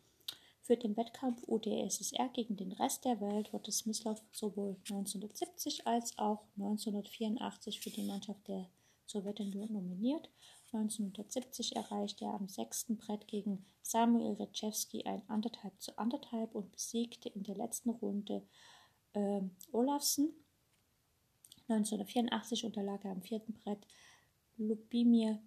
Für 0.66 0.78
den 0.78 0.96
Wettkampf 0.96 1.46
UdSSR 1.46 2.30
gegen 2.30 2.56
den 2.56 2.72
Rest 2.72 3.04
der 3.04 3.20
Welt 3.20 3.52
wurde 3.52 3.70
Smyslov 3.70 4.22
sowohl 4.32 4.76
1970 4.88 5.86
als 5.86 6.16
auch 6.18 6.40
1984 6.56 7.80
für 7.80 7.90
die 7.90 8.04
Mannschaft 8.04 8.48
der 8.48 8.70
Sowjetunion 9.04 9.70
nominiert. 9.70 10.30
1970 10.72 11.76
erreichte 11.76 12.24
er 12.24 12.32
am 12.32 12.48
sechsten 12.48 12.96
Brett 12.96 13.28
gegen 13.28 13.66
Samuel 13.82 14.36
Rechewski 14.36 15.04
ein 15.04 15.22
anderthalb 15.28 15.78
zu 15.82 15.98
anderthalb 15.98 16.54
und 16.54 16.72
besiegte 16.72 17.28
in 17.28 17.42
der 17.42 17.56
letzten 17.56 17.90
Runde 17.90 18.42
äh, 19.12 19.42
Olafsen. 19.70 20.32
1984 21.68 22.64
unterlag 22.64 23.04
er 23.04 23.10
am 23.10 23.22
vierten 23.22 23.52
Brett 23.52 23.86
Lubimir 24.56 25.42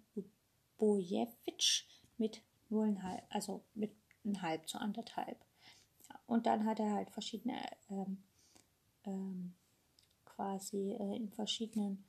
Bojewitsch 0.76 1.86
mit 2.18 2.40
0,5, 2.70 3.22
also 3.30 3.64
mit 3.74 3.90
halb 4.42 4.68
zu 4.68 4.78
anderthalb. 4.78 5.38
und 6.26 6.46
dann 6.46 6.66
hat 6.66 6.80
er 6.80 6.92
halt 6.92 7.10
verschiedene, 7.10 7.58
ähm, 7.90 8.22
ähm, 9.04 9.54
quasi 10.24 10.92
äh, 10.92 11.16
in 11.16 11.30
verschiedenen 11.30 12.04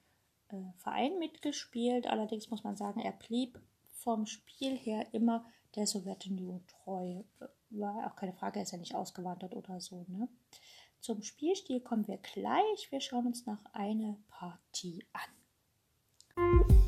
äh, 0.50 0.56
Vereinen 0.78 1.20
mitgespielt. 1.20 2.08
Allerdings 2.08 2.50
muss 2.50 2.64
man 2.64 2.76
sagen, 2.76 3.00
er 3.00 3.14
blieb 3.14 3.60
vom 4.00 4.26
Spiel 4.26 4.78
her 4.78 5.08
immer 5.14 5.46
der 5.76 5.88
Sowjetunion 5.88 6.66
treu. 6.68 7.24
War 7.70 8.08
auch 8.08 8.16
keine 8.16 8.34
Frage, 8.34 8.60
er 8.60 8.64
ist 8.64 8.72
ja 8.72 8.78
nicht 8.78 8.96
ausgewandert 8.96 9.56
oder 9.56 9.80
so. 9.80 10.06
Ne? 10.08 10.28
Zum 11.00 11.22
Spielstil 11.22 11.82
kommen 11.82 12.08
wir 12.08 12.18
gleich. 12.18 12.92
Wir 12.92 13.02
schauen 13.02 13.28
uns 13.28 13.46
noch 13.46 13.64
eine 13.74 14.18
Partie 14.30 15.06
an. 15.14 16.79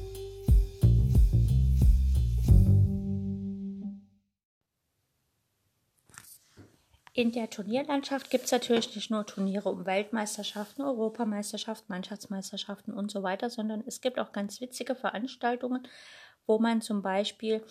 In 7.14 7.34
der 7.34 7.49
Turnierlandschaft 7.49 8.30
gibt 8.30 8.45
es 8.45 8.51
natürlich 8.51 8.95
nicht 8.95 9.12
nur 9.12 9.26
Turniere 9.26 9.70
um 9.70 9.86
Weltmeisterschaften, 9.86 10.82
Europameisterschaften, 10.82 11.91
Mannschaftsmeisterschaften 11.91 12.93
und 12.93 13.12
so 13.12 13.22
weiter, 13.22 13.49
sondern 13.49 13.84
es 13.86 13.99
gibt 13.99 14.18
auch 14.18 14.32
ganz 14.32 14.62
witzige 14.62 14.95
Veranstaltungen, 14.95 15.86
wo 16.47 16.57
man 16.57 16.82
zum 16.82 17.01
Beispiel 17.01 17.64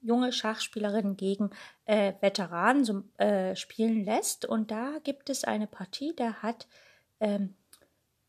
junge 0.00 0.32
Schachspielerinnen 0.32 1.16
gegen 1.16 1.50
äh, 1.84 2.14
Veteranen 2.20 3.12
äh, 3.18 3.54
spielen 3.54 4.04
lässt. 4.04 4.46
Und 4.46 4.72
da 4.72 4.98
gibt 5.04 5.30
es 5.30 5.44
eine 5.44 5.68
Partie, 5.68 6.12
da 6.16 6.34
hat 6.34 6.66
ähm, 7.20 7.54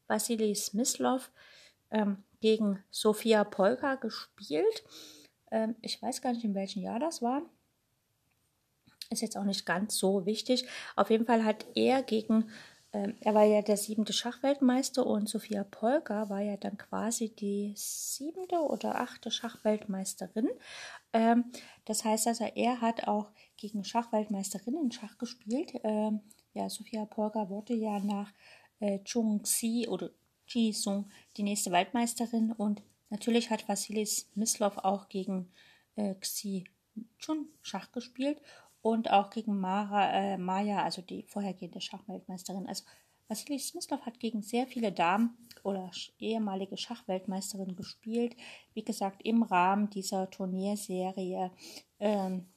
Vasily 0.07 0.53
Smyslov 0.53 1.32
ähm, 1.89 2.24
gegen 2.41 2.84
Sofia 2.91 3.43
Polka 3.43 3.95
gespielt. 3.95 4.84
Ähm, 5.51 5.76
ich 5.82 5.99
weiß 5.99 6.22
gar 6.22 6.34
nicht, 6.34 6.45
in 6.45 6.55
welchem 6.55 6.84
Jahr 6.84 6.99
das 6.99 7.24
war. 7.24 7.41
Ist 9.12 9.22
jetzt 9.24 9.38
auch 9.38 9.43
nicht 9.43 9.66
ganz 9.66 9.97
so 9.97 10.28
wichtig. 10.28 10.68
Auf 10.95 11.10
jeden 11.10 11.26
Fall 11.26 11.43
hat 11.43 11.66
er 11.74 12.03
gegen, 12.03 12.51
ähm, 12.93 13.16
er 13.22 13.34
war 13.34 13.43
ja 13.43 13.64
der 13.64 13.76
siebente 13.76 14.14
Schachweltmeister 14.14 15.03
und 15.03 15.28
Sophia 15.28 15.64
Polka 15.64 16.30
war 16.30 16.41
ja 16.41 16.57
dann 16.57 16.78
quasi 16.78 17.30
die 17.30 17.74
siebente 17.76 18.57
oder 18.57 19.01
achte 19.01 19.32
Schachweltmeisterin. 19.32 20.49
Ähm, 21.12 21.45
das 21.86 22.05
heißt 22.05 22.28
also, 22.28 22.43
er 22.53 22.82
hat 22.82 23.07
auch 23.07 23.32
gegen 23.57 23.84
Schachweltmeisterinnen 23.84 24.91
Schach 24.91 25.18
gespielt. 25.18 25.74
Ähm, 25.84 26.20
ja, 26.53 26.70
Sophia 26.70 27.05
Polka 27.05 27.49
wurde 27.49 27.74
ja 27.74 27.97
nach 27.97 28.32
äh, 28.80 28.99
Chung 29.05 29.41
Xi 29.41 29.88
oder 29.89 30.12
Ji 30.47 30.72
Sung 30.72 31.10
die 31.36 31.43
nächste 31.43 31.72
Weltmeisterin 31.72 32.51
und 32.51 32.84
natürlich 33.10 33.49
hat 33.49 33.68
Vasilis 33.68 34.30
Mislov 34.36 34.78
auch 34.78 35.10
gegen 35.10 35.51
äh, 35.95 36.14
Xi 36.14 36.66
Chun 37.18 37.47
Schach 37.64 37.91
gespielt 37.91 38.39
und 38.82 39.11
auch 39.11 39.30
gegen 39.30 39.59
Mara, 39.59 40.11
äh, 40.11 40.38
Maya, 40.38 40.84
also 40.84 41.01
die 41.01 41.23
vorhergehende 41.23 41.82
Schachweltmeisterin. 41.82 42.67
Also 42.67 42.84
Vasili 43.27 43.59
Smyslov 43.59 44.01
hat 44.05 44.19
gegen 44.19 44.41
sehr 44.41 44.65
viele 44.65 44.91
Damen 44.91 45.38
oder 45.63 45.91
ehemalige 46.17 46.77
Schachweltmeisterinnen 46.77 47.75
gespielt. 47.75 48.36
Wie 48.73 48.84
gesagt, 48.84 49.21
im 49.23 49.43
Rahmen 49.43 49.89
dieser 49.89 50.30
Turnierserie 50.30 51.51
ähm, 51.99 52.47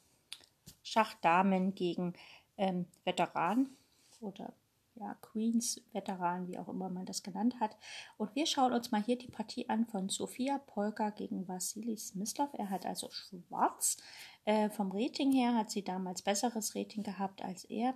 Schachdamen 0.82 1.74
gegen 1.74 2.14
ähm, 2.56 2.86
Veteranen 3.04 3.76
oder 4.20 4.54
ja, 4.94 5.14
Queens 5.20 5.80
Veteranen, 5.92 6.48
wie 6.48 6.58
auch 6.58 6.68
immer 6.68 6.88
man 6.88 7.06
das 7.06 7.22
genannt 7.22 7.56
hat. 7.60 7.76
Und 8.18 8.34
wir 8.34 8.46
schauen 8.46 8.72
uns 8.72 8.90
mal 8.90 9.02
hier 9.02 9.16
die 9.16 9.28
Partie 9.28 9.68
an 9.68 9.86
von 9.86 10.08
Sofia 10.08 10.58
Polka 10.58 11.10
gegen 11.10 11.48
Vasili 11.48 11.96
Smyslov. 11.96 12.50
Er 12.54 12.70
hat 12.70 12.86
also 12.86 13.10
schwarz. 13.10 13.96
Äh, 14.45 14.70
vom 14.70 14.90
Rating 14.93 15.32
her 15.32 15.55
hat 15.55 15.70
sie 15.70 15.84
damals 15.84 16.22
besseres 16.22 16.74
Rating 16.74 17.03
gehabt 17.03 17.43
als 17.43 17.64
er, 17.64 17.95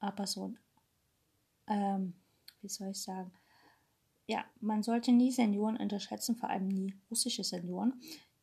aber 0.00 0.26
so 0.26 0.48
ein, 0.48 0.58
ähm, 1.66 2.14
wie 2.60 2.68
soll 2.68 2.90
ich 2.90 3.02
sagen, 3.02 3.32
ja, 4.26 4.44
man 4.60 4.82
sollte 4.82 5.10
nie 5.10 5.32
Senioren 5.32 5.78
unterschätzen, 5.78 6.36
vor 6.36 6.50
allem 6.50 6.68
nie 6.68 6.94
russische 7.10 7.44
Senioren. 7.44 7.98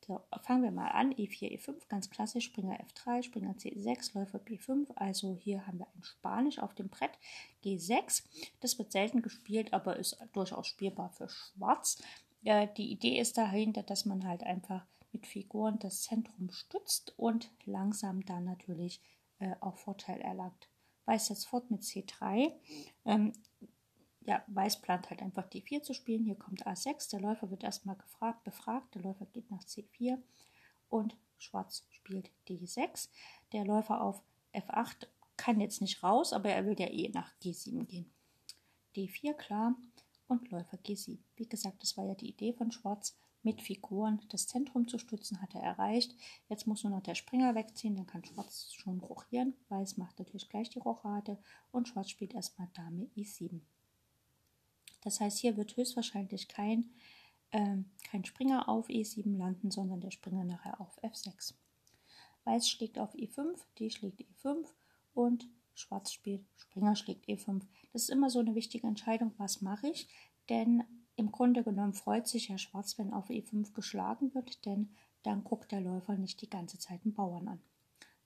So, 0.08 0.22
fangen 0.44 0.64
wir 0.64 0.72
mal 0.72 0.90
an. 0.90 1.14
E4, 1.14 1.60
E5, 1.60 1.88
ganz 1.88 2.12
klassisch. 2.12 2.46
Springer 2.46 2.80
F3, 2.80 3.24
Springer 3.24 3.54
C6, 3.54 4.14
Läufer 4.14 4.40
B5. 4.40 4.92
Also 4.96 5.36
hier 5.36 5.66
haben 5.66 5.80
wir 5.80 5.88
ein 5.96 6.04
Spanisch 6.04 6.60
auf 6.60 6.76
dem 6.76 6.90
Brett. 6.90 7.12
G6. 7.64 8.24
Das 8.60 8.78
wird 8.78 8.92
selten 8.92 9.24
gespielt, 9.24 9.74
aber 9.74 9.96
ist 9.98 10.18
durchaus 10.34 10.68
spielbar 10.68 11.10
für 11.10 11.28
Schwarz. 11.28 12.04
Äh, 12.44 12.68
die 12.78 12.92
Idee 12.92 13.20
ist 13.20 13.38
dahinter, 13.38 13.82
dass 13.82 14.06
man 14.06 14.28
halt 14.28 14.44
einfach 14.44 14.86
mit 15.16 15.28
Figuren 15.28 15.80
das 15.80 16.02
Zentrum 16.02 16.50
stützt 16.52 17.14
und 17.18 17.50
langsam 17.64 18.26
dann 18.26 18.44
natürlich 18.44 19.02
äh, 19.40 19.56
auch 19.62 19.78
Vorteil 19.78 20.20
erlangt. 20.20 20.70
Weiß 21.06 21.30
jetzt 21.30 21.48
fort 21.48 21.72
mit 21.72 21.84
C3. 21.84 22.52
Ähm, 23.06 23.32
ja, 24.26 24.44
Weiß 24.48 24.82
plant 24.82 25.10
halt 25.10 25.22
einfach 25.22 25.48
D4 25.48 25.84
zu 25.84 25.94
spielen. 25.94 26.26
Hier 26.26 26.36
kommt 26.36 26.68
A6. 26.68 27.12
Der 27.12 27.22
Läufer 27.22 27.50
wird 27.50 27.64
erstmal 27.64 27.96
gefragt, 27.96 28.44
befragt. 28.44 28.94
Der 28.96 29.04
Läufer 29.04 29.26
geht 29.28 29.50
nach 29.52 29.64
C4 29.64 30.22
und 30.90 31.16
Schwarz 31.38 31.86
spielt 31.92 32.30
D6. 32.50 33.10
Der 33.54 33.64
Läufer 33.64 34.02
auf 34.02 34.22
F8 34.54 35.08
kann 35.38 35.62
jetzt 35.62 35.80
nicht 35.80 36.04
raus, 36.04 36.34
aber 36.34 36.50
er 36.50 36.66
will 36.66 36.80
ja 36.80 36.88
eh 36.88 37.10
nach 37.10 37.32
G7 37.42 37.86
gehen. 37.86 38.12
D4 38.96 39.34
klar 39.34 39.76
und 40.28 40.50
Läufer 40.52 40.78
G7. 40.78 41.20
Wie 41.36 41.48
gesagt, 41.48 41.82
das 41.84 41.96
war 41.96 42.06
ja 42.06 42.16
die 42.16 42.30
Idee 42.30 42.54
von 42.54 42.72
Schwarz, 42.72 43.16
mit 43.46 43.62
Figuren 43.62 44.20
das 44.30 44.48
Zentrum 44.48 44.88
zu 44.88 44.98
stützen, 44.98 45.42
hat 45.42 45.56
er 45.56 45.62
erreicht. 45.62 46.16
Jetzt 46.50 46.68
muss 46.68 46.84
nur 46.84 46.92
noch 46.92 47.04
der 47.04 47.16
Springer 47.16 47.56
wegziehen, 47.56 47.96
dann 47.96 48.08
kann 48.08 48.26
Schwarz 48.26 48.74
schon 48.74 49.00
rochieren. 49.00 49.54
Weiß 49.70 49.98
macht 49.98 50.20
natürlich 50.20 50.50
gleich 50.50 50.70
die 50.70 50.80
Rochade 50.80 51.38
und 51.72 51.88
Schwarz 51.88 52.10
spielt 52.10 52.34
erstmal 52.34 52.68
Dame 52.74 53.08
E7. 53.16 53.62
Das 55.02 55.20
heißt, 55.20 55.38
hier 55.38 55.56
wird 55.56 55.78
höchstwahrscheinlich 55.78 56.48
kein, 56.48 56.90
äh, 57.52 57.78
kein 58.10 58.26
Springer 58.26 58.68
auf 58.68 58.90
E7 58.90 59.38
landen, 59.38 59.70
sondern 59.70 60.02
der 60.02 60.12
Springer 60.12 60.44
nachher 60.44 60.82
auf 60.82 61.02
F6. 61.04 61.54
Weiß 62.44 62.68
schlägt 62.68 63.00
auf 63.00 63.14
E5, 63.14 63.60
D 63.80 63.90
schlägt 63.90 64.22
E5 64.22 64.66
und 65.14 65.48
Schwarz 65.76 66.12
spielt, 66.12 66.44
Springer 66.58 66.96
schlägt 66.96 67.28
E5. 67.28 67.62
Das 67.94 68.04
ist 68.04 68.10
immer 68.10 68.30
so 68.30 68.40
eine 68.40 68.56
wichtige 68.56 68.88
Entscheidung, 68.88 69.34
was 69.38 69.62
mache 69.62 69.88
ich, 69.88 70.08
denn 70.50 70.84
im 71.16 71.32
Grunde 71.32 71.64
genommen 71.64 71.94
freut 71.94 72.28
sich 72.28 72.50
Herr 72.50 72.58
Schwarz, 72.58 72.98
wenn 72.98 73.14
auf 73.14 73.30
E5 73.30 73.74
geschlagen 73.74 74.34
wird, 74.34 74.66
denn 74.66 74.90
dann 75.24 75.44
guckt 75.44 75.72
der 75.72 75.82
Läufer 75.82 76.16
nicht 76.18 76.42
die 76.42 76.50
ganze 76.50 76.78
Zeit 76.78 77.02
einen 77.04 77.14
Bauern 77.14 77.48
an. 77.48 77.62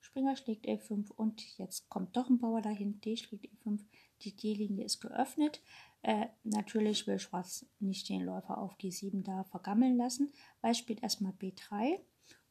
Springer 0.02 0.36
schlägt 0.36 0.66
E5 0.66 1.12
und 1.12 1.58
jetzt 1.58 1.90
kommt 1.90 2.16
doch 2.18 2.30
ein 2.30 2.40
Bauer 2.40 2.62
dahin, 2.62 3.00
D 3.02 3.16
schlägt 3.16 3.46
E5, 3.46 3.80
die 4.22 4.36
D-Linie 4.36 4.86
ist 4.86 5.02
geöffnet. 5.02 5.62
Äh, 6.02 6.28
natürlich 6.44 7.06
will 7.06 7.20
Schwarz 7.20 7.66
nicht 7.80 8.10
den 8.10 8.22
Läufer 8.22 8.58
auf 8.58 8.78
G7 8.78 9.24
da 9.24 9.44
vergammeln 9.44 9.98
lassen. 9.98 10.32
Weiß 10.62 10.78
spielt 10.78 11.04
erstmal 11.04 11.34
B3 11.34 12.00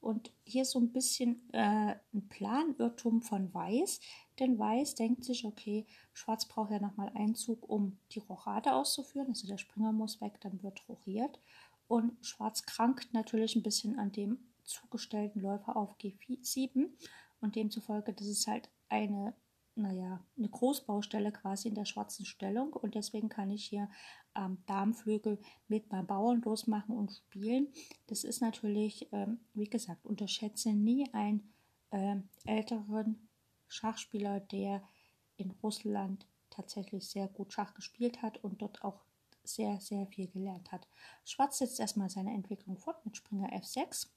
und 0.00 0.32
hier 0.44 0.64
so 0.64 0.78
ein 0.78 0.92
bisschen 0.92 1.48
äh, 1.52 1.96
ein 2.14 2.28
Planirrtum 2.28 3.22
von 3.22 3.52
Weiß, 3.52 4.00
denn 4.38 4.58
Weiß 4.58 4.94
denkt 4.94 5.24
sich, 5.24 5.44
okay, 5.44 5.86
Schwarz 6.12 6.46
braucht 6.46 6.70
ja 6.70 6.80
nochmal 6.80 7.10
einen 7.14 7.34
Zug, 7.34 7.68
um 7.68 7.98
die 8.12 8.20
Rochade 8.20 8.74
auszuführen. 8.74 9.28
Also 9.28 9.46
der 9.46 9.58
Springer 9.58 9.92
muss 9.92 10.20
weg, 10.20 10.40
dann 10.40 10.62
wird 10.62 10.88
rochiert. 10.88 11.40
Und 11.88 12.24
Schwarz 12.24 12.64
krankt 12.64 13.12
natürlich 13.12 13.56
ein 13.56 13.62
bisschen 13.62 13.98
an 13.98 14.12
dem 14.12 14.38
zugestellten 14.64 15.40
Läufer 15.40 15.76
auf 15.76 15.96
G7 15.98 16.90
und 17.40 17.56
demzufolge, 17.56 18.12
das 18.12 18.26
ist 18.26 18.46
halt 18.46 18.70
eine, 18.88 19.34
naja, 19.74 20.22
eine 20.36 20.48
Großbaustelle 20.48 21.32
quasi 21.32 21.68
in 21.68 21.74
der 21.74 21.86
schwarzen 21.86 22.26
Stellung 22.26 22.72
und 22.72 22.94
deswegen 22.94 23.28
kann 23.28 23.50
ich 23.50 23.64
hier 23.64 23.88
am 24.38 24.58
Darmflügel 24.66 25.38
mit 25.66 25.90
meinem 25.90 26.06
Bauern 26.06 26.40
losmachen 26.42 26.96
und 26.96 27.12
spielen. 27.12 27.68
Das 28.06 28.24
ist 28.24 28.40
natürlich, 28.40 29.08
ähm, 29.12 29.40
wie 29.54 29.68
gesagt, 29.68 30.06
unterschätze 30.06 30.72
nie 30.72 31.12
einen 31.12 31.52
äh, 31.90 32.16
älteren 32.44 33.28
Schachspieler, 33.66 34.40
der 34.40 34.82
in 35.36 35.50
Russland 35.62 36.26
tatsächlich 36.50 37.08
sehr 37.08 37.28
gut 37.28 37.52
Schach 37.52 37.74
gespielt 37.74 38.22
hat 38.22 38.42
und 38.42 38.62
dort 38.62 38.82
auch 38.82 39.02
sehr, 39.44 39.80
sehr 39.80 40.06
viel 40.06 40.28
gelernt 40.28 40.72
hat. 40.72 40.86
Schwarz 41.24 41.58
setzt 41.58 41.80
erstmal 41.80 42.10
seine 42.10 42.32
Entwicklung 42.32 42.78
fort 42.78 43.04
mit 43.04 43.16
Springer 43.16 43.50
F6 43.52 44.08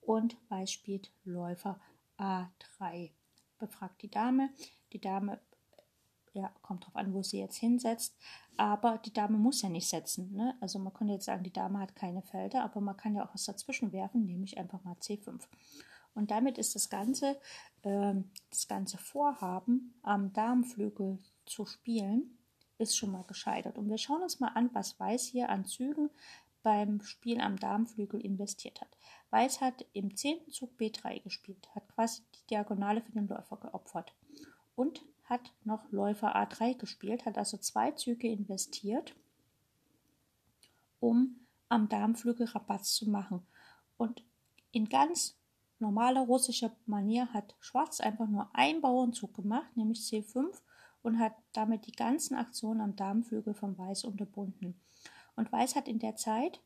und 0.00 0.36
Weiß 0.48 0.72
spielt 0.72 1.12
Läufer 1.24 1.78
A3. 2.18 3.10
Befragt 3.58 4.02
die 4.02 4.10
Dame. 4.10 4.50
Die 4.92 5.00
Dame 5.00 5.40
ja, 6.32 6.50
kommt 6.62 6.86
drauf 6.86 6.96
an, 6.96 7.12
wo 7.12 7.22
sie 7.22 7.38
jetzt 7.38 7.56
hinsetzt. 7.56 8.16
Aber 8.56 8.98
die 8.98 9.12
Dame 9.12 9.38
muss 9.38 9.62
ja 9.62 9.68
nicht 9.68 9.88
setzen. 9.88 10.32
Ne? 10.32 10.54
Also 10.60 10.78
man 10.78 10.92
könnte 10.92 11.14
jetzt 11.14 11.24
sagen, 11.24 11.42
die 11.42 11.52
Dame 11.52 11.78
hat 11.78 11.96
keine 11.96 12.22
Felder, 12.22 12.62
aber 12.62 12.80
man 12.80 12.96
kann 12.96 13.14
ja 13.14 13.24
auch 13.24 13.34
was 13.34 13.44
dazwischen 13.44 13.92
werfen, 13.92 14.26
nämlich 14.26 14.58
einfach 14.58 14.82
mal 14.84 14.94
C5. 14.94 15.40
Und 16.14 16.30
damit 16.30 16.58
ist 16.58 16.74
das 16.74 16.90
ganze, 16.90 17.40
äh, 17.82 18.14
das 18.50 18.68
ganze 18.68 18.98
Vorhaben, 18.98 19.94
am 20.02 20.32
Darmflügel 20.32 21.18
zu 21.46 21.66
spielen, 21.66 22.38
ist 22.78 22.96
schon 22.96 23.12
mal 23.12 23.24
gescheitert. 23.24 23.78
Und 23.78 23.88
wir 23.88 23.98
schauen 23.98 24.22
uns 24.22 24.40
mal 24.40 24.48
an, 24.48 24.70
was 24.72 24.98
Weiß 24.98 25.24
hier 25.26 25.50
an 25.50 25.64
Zügen 25.64 26.10
beim 26.62 27.00
Spiel 27.02 27.40
am 27.40 27.56
Darmflügel 27.58 28.20
investiert 28.20 28.80
hat. 28.80 28.96
Weiß 29.30 29.60
hat 29.60 29.86
im 29.92 30.16
zehnten 30.16 30.50
Zug 30.50 30.72
B3 30.78 31.22
gespielt, 31.22 31.68
hat 31.74 31.88
quasi 31.88 32.22
die 32.34 32.46
Diagonale 32.50 33.00
für 33.00 33.12
den 33.12 33.28
Läufer 33.28 33.56
geopfert 33.56 34.12
und 34.74 35.02
hat 35.30 35.52
noch 35.64 35.90
Läufer 35.92 36.36
A3 36.36 36.76
gespielt, 36.76 37.24
hat 37.24 37.38
also 37.38 37.56
zwei 37.56 37.92
Züge 37.92 38.28
investiert, 38.28 39.14
um 40.98 41.36
am 41.68 41.88
Darmflügel 41.88 42.46
Rabatz 42.48 42.94
zu 42.94 43.08
machen. 43.08 43.46
Und 43.96 44.22
in 44.72 44.88
ganz 44.88 45.38
normaler 45.78 46.22
russischer 46.22 46.72
Manier 46.84 47.32
hat 47.32 47.54
Schwarz 47.60 48.00
einfach 48.00 48.26
nur 48.26 48.50
einen 48.52 48.80
Bauernzug 48.80 49.32
gemacht, 49.34 49.76
nämlich 49.76 50.00
C5, 50.00 50.60
und 51.02 51.18
hat 51.18 51.32
damit 51.52 51.86
die 51.86 51.92
ganzen 51.92 52.34
Aktionen 52.34 52.80
am 52.80 52.96
Darmflügel 52.96 53.54
von 53.54 53.78
Weiß 53.78 54.04
unterbunden. 54.04 54.78
Und 55.36 55.50
Weiß 55.50 55.76
hat 55.76 55.88
in 55.88 55.98
der 55.98 56.16
Zeit 56.16 56.60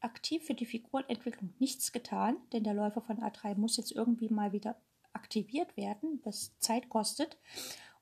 aktiv 0.00 0.44
für 0.44 0.54
die 0.54 0.66
Figurenentwicklung 0.66 1.52
nichts 1.58 1.92
getan, 1.92 2.36
denn 2.52 2.64
der 2.64 2.74
Läufer 2.74 3.02
von 3.02 3.18
A3 3.18 3.56
muss 3.56 3.76
jetzt 3.76 3.92
irgendwie 3.92 4.28
mal 4.28 4.52
wieder 4.52 4.76
aktiviert 5.12 5.76
werden, 5.76 6.20
was 6.24 6.58
Zeit 6.58 6.88
kostet. 6.88 7.36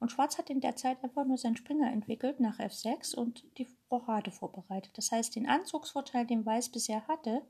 Und 0.02 0.10
Schwarz 0.10 0.36
hat 0.36 0.50
in 0.50 0.60
der 0.60 0.74
Zeit 0.74 1.02
einfach 1.04 1.24
nur 1.24 1.38
seinen 1.38 1.56
Springer 1.56 1.92
entwickelt 1.92 2.40
nach 2.40 2.58
F6 2.58 3.14
und 3.14 3.44
die 3.56 3.68
Rochade 3.88 4.32
vorbereitet. 4.32 4.90
Das 4.98 5.12
heißt, 5.12 5.36
den 5.36 5.48
Anzugsvorteil, 5.48 6.26
den 6.26 6.44
Weiß 6.44 6.70
bisher 6.70 7.06
hatte, 7.06 7.42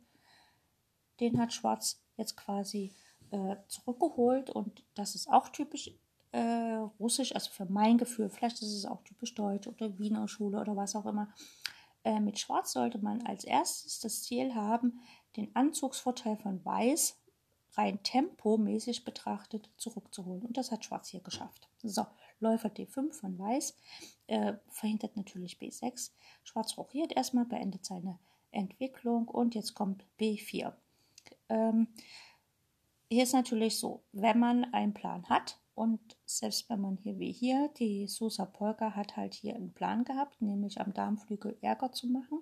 den 1.18 1.40
hat 1.40 1.54
Schwarz 1.54 2.04
jetzt 2.18 2.36
quasi 2.36 2.94
äh, 3.30 3.56
zurückgeholt 3.68 4.50
und 4.50 4.84
das 4.94 5.14
ist 5.14 5.30
auch 5.30 5.48
typisch 5.48 5.92
äh, 6.32 6.76
russisch, 7.00 7.34
also 7.34 7.50
für 7.50 7.64
mein 7.64 7.96
Gefühl, 7.96 8.28
vielleicht 8.28 8.60
ist 8.60 8.74
es 8.74 8.84
auch 8.84 9.02
typisch 9.02 9.34
deutsch 9.34 9.66
oder 9.66 9.98
Wiener 9.98 10.28
Schule 10.28 10.60
oder 10.60 10.76
was 10.76 10.94
auch 10.94 11.06
immer. 11.06 11.32
Äh, 12.04 12.20
mit 12.20 12.38
Schwarz 12.38 12.72
sollte 12.74 12.98
man 12.98 13.22
als 13.22 13.44
erstes 13.44 14.00
das 14.00 14.24
Ziel 14.24 14.54
haben, 14.54 15.00
den 15.36 15.56
Anzugsvorteil 15.56 16.36
von 16.36 16.62
Weiß 16.66 17.18
rein 17.78 18.02
tempomäßig 18.02 19.04
betrachtet 19.04 19.70
zurückzuholen. 19.78 20.42
Und 20.42 20.58
das 20.58 20.70
hat 20.70 20.84
Schwarz 20.84 21.08
hier 21.08 21.20
geschafft. 21.20 21.70
So, 21.82 22.06
Läufer 22.42 22.68
D5 22.68 23.12
von 23.12 23.38
Weiß 23.38 23.76
äh, 24.26 24.54
verhindert 24.68 25.16
natürlich 25.16 25.58
B6. 25.58 26.10
Schwarz 26.44 26.76
rochiert 26.76 27.12
erstmal, 27.12 27.46
beendet 27.46 27.84
seine 27.84 28.18
Entwicklung 28.50 29.28
und 29.28 29.54
jetzt 29.54 29.74
kommt 29.74 30.04
B4. 30.20 30.72
Ähm, 31.48 31.88
hier 33.08 33.22
ist 33.22 33.32
natürlich 33.32 33.78
so, 33.78 34.02
wenn 34.12 34.38
man 34.38 34.72
einen 34.72 34.94
Plan 34.94 35.28
hat 35.28 35.58
und 35.74 36.00
selbst 36.26 36.68
wenn 36.68 36.80
man 36.80 36.96
hier 36.96 37.18
wie 37.18 37.32
hier, 37.32 37.70
die 37.78 38.06
Sosa 38.06 38.44
Polka 38.44 38.94
hat 38.94 39.16
halt 39.16 39.34
hier 39.34 39.54
einen 39.54 39.72
Plan 39.72 40.04
gehabt, 40.04 40.40
nämlich 40.42 40.80
am 40.80 40.92
Darmflügel 40.92 41.56
Ärger 41.60 41.92
zu 41.92 42.06
machen, 42.06 42.40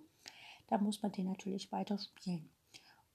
da 0.69 0.79
muss 0.79 1.03
man 1.03 1.13
den 1.13 1.27
natürlich 1.27 1.71
weiter 1.73 1.99
spielen. 1.99 2.49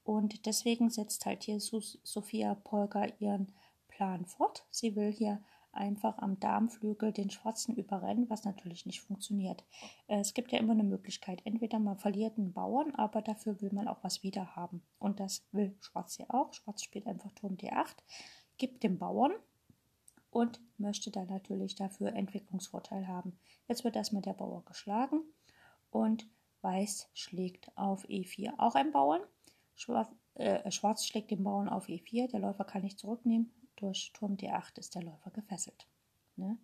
Und 0.04 0.46
deswegen 0.46 0.90
setzt 0.90 1.26
halt 1.26 1.44
hier 1.44 1.60
Sophia 1.60 2.56
Polka 2.56 3.08
ihren 3.20 3.52
Plan 3.88 4.26
fort. 4.26 4.66
Sie 4.70 4.96
will 4.96 5.12
hier 5.12 5.42
einfach 5.76 6.17
am 6.19 6.39
Darmflügel 6.39 7.11
den 7.11 7.30
Schwarzen 7.30 7.76
überrennen, 7.76 8.30
was 8.30 8.45
natürlich 8.45 8.86
nicht 8.86 9.01
funktioniert. 9.01 9.63
Äh, 10.07 10.19
es 10.19 10.34
gibt 10.34 10.51
ja 10.51 10.59
immer 10.59 10.73
eine 10.73 10.84
Möglichkeit, 10.84 11.41
entweder 11.45 11.80
man 11.80 11.97
verliert 11.97 12.38
einen 12.38 12.53
Bauern, 12.53 12.93
aber 12.95 13.21
dafür 13.21 13.61
will 13.61 13.71
man 13.73 13.88
auch 13.88 14.03
was 14.03 14.23
wieder 14.23 14.55
haben. 14.55 14.82
Und 14.99 15.19
das 15.19 15.45
will 15.51 15.76
Schwarz 15.82 16.15
hier 16.15 16.34
auch. 16.34 16.53
Schwarz 16.53 16.84
spielt 16.84 17.07
einfach 17.07 17.32
Turm 17.32 17.55
D8, 17.55 17.95
gibt 18.57 18.84
dem 18.84 18.97
Bauern 18.97 19.34
und 20.30 20.59
möchte 20.78 21.11
dann 21.11 21.28
natürlich 21.28 21.76
dafür 21.76 22.13
Entwicklungsvorteil 22.13 23.07
haben. 23.07 23.39
Jetzt 23.67 23.84
wird 23.84 23.95
erstmal 23.95 24.21
der 24.21 24.34
Bauer 24.34 24.65
geschlagen 24.65 25.21
und 25.91 26.28
Weiß 26.61 27.09
schlägt 27.13 27.71
auf 27.78 28.05
E4 28.09 28.55
auch 28.57 28.73
ein 28.76 28.91
Bauern. 28.91 29.21
Schwarz, 29.76 30.09
äh, 30.34 30.71
Schwarz 30.71 31.05
schlägt 31.05 31.32
den 31.32 31.43
Bauern 31.43 31.69
auf 31.69 31.88
E4, 31.88 32.30
der 32.30 32.39
Läufer 32.39 32.65
kann 32.65 32.82
nicht 32.82 32.97
zurücknehmen, 32.97 33.51
durch 33.76 34.11
Turm 34.13 34.36
D8 34.36 34.78
ist 34.80 34.95
der 34.95 35.03
Läufer 35.03 35.32
gefesselt. 35.32 35.88
Ne? 36.36 36.57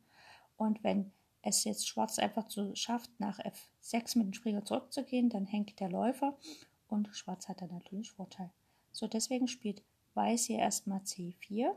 Und 0.57 0.83
wenn 0.83 1.11
es 1.41 1.63
jetzt 1.63 1.87
Schwarz 1.87 2.19
einfach 2.19 2.49
so 2.49 2.75
schafft, 2.75 3.09
nach 3.19 3.39
F6 3.39 4.17
mit 4.17 4.27
dem 4.27 4.33
Springer 4.33 4.63
zurückzugehen, 4.63 5.29
dann 5.29 5.45
hängt 5.45 5.79
der 5.79 5.89
Läufer 5.89 6.37
und 6.87 7.09
Schwarz 7.15 7.47
hat 7.47 7.61
dann 7.61 7.71
natürlich 7.71 8.11
Vorteil. 8.11 8.51
So, 8.91 9.07
deswegen 9.07 9.47
spielt 9.47 9.83
Weiß 10.13 10.45
hier 10.45 10.59
erstmal 10.59 10.99
C4, 10.99 11.73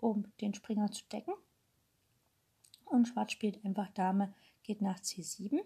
um 0.00 0.32
den 0.40 0.52
Springer 0.54 0.90
zu 0.90 1.04
decken. 1.04 1.34
Und 2.84 3.06
Schwarz 3.06 3.32
spielt 3.32 3.64
einfach 3.64 3.88
Dame, 3.90 4.34
geht 4.62 4.82
nach 4.82 4.98
C7. 4.98 5.60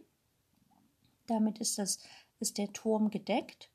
Damit 1.26 1.58
ist, 1.58 1.78
das, 1.78 2.00
ist 2.38 2.58
der 2.58 2.72
Turm 2.72 3.10
gedeckt 3.10 3.70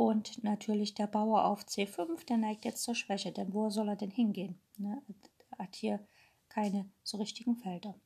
und 0.00 0.42
natürlich 0.42 0.94
der 0.94 1.06
Bauer 1.06 1.44
auf 1.44 1.64
C5, 1.64 2.24
der 2.24 2.38
neigt 2.38 2.64
jetzt 2.64 2.84
zur 2.84 2.94
Schwäche, 2.94 3.32
denn 3.32 3.52
wo 3.52 3.68
soll 3.68 3.90
er 3.90 3.96
denn 3.96 4.10
hingehen? 4.10 4.58
Ne? 4.78 5.02
Er 5.50 5.66
hat 5.66 5.76
hier 5.76 6.00
keine 6.48 6.90
so 7.02 7.18
richtigen 7.18 7.54
Felder. 7.56 8.00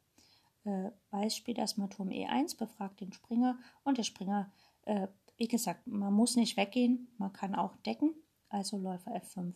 Äh, 0.65 0.91
Weiß 1.11 1.37
spielt 1.37 1.57
erstmal 1.57 1.89
Turm 1.89 2.09
E1, 2.09 2.59
befragt 2.59 3.01
den 3.01 3.13
Springer 3.13 3.61
und 3.85 3.97
der 3.97 4.03
Springer, 4.03 4.53
äh, 4.87 5.07
wie 5.37 5.47
gesagt, 5.47 5.87
man 5.87 6.13
muss 6.13 6.35
nicht 6.35 6.57
weggehen, 6.57 7.15
man 7.17 7.33
kann 7.33 7.55
auch 7.55 7.77
decken, 7.77 8.13
also 8.49 8.77
Läufer 8.77 9.13
F5. 9.15 9.55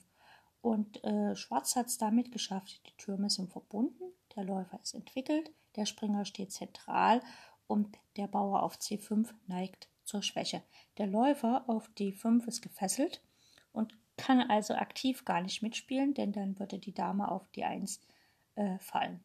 Und 0.60 1.02
äh, 1.02 1.34
Schwarz 1.34 1.74
hat 1.74 1.86
es 1.86 1.98
damit 1.98 2.30
geschafft, 2.30 2.80
die 2.86 2.96
Türme 2.98 3.30
sind 3.30 3.50
verbunden, 3.50 4.12
der 4.36 4.44
Läufer 4.44 4.78
ist 4.80 4.94
entwickelt, 4.94 5.50
der 5.74 5.86
Springer 5.86 6.24
steht 6.24 6.52
zentral 6.52 7.20
und 7.66 7.98
der 8.16 8.28
Bauer 8.28 8.62
auf 8.62 8.76
C5 8.76 9.28
neigt 9.48 9.88
zur 10.08 10.22
Schwäche. 10.22 10.62
Der 10.96 11.06
Läufer 11.06 11.64
auf 11.68 11.88
D5 11.98 12.46
ist 12.48 12.62
gefesselt 12.62 13.22
und 13.72 13.94
kann 14.16 14.40
also 14.50 14.74
aktiv 14.74 15.24
gar 15.24 15.40
nicht 15.42 15.62
mitspielen, 15.62 16.14
denn 16.14 16.32
dann 16.32 16.58
würde 16.58 16.78
die 16.78 16.94
Dame 16.94 17.30
auf 17.30 17.46
D1 17.54 18.00
äh, 18.56 18.78
fallen. 18.78 19.22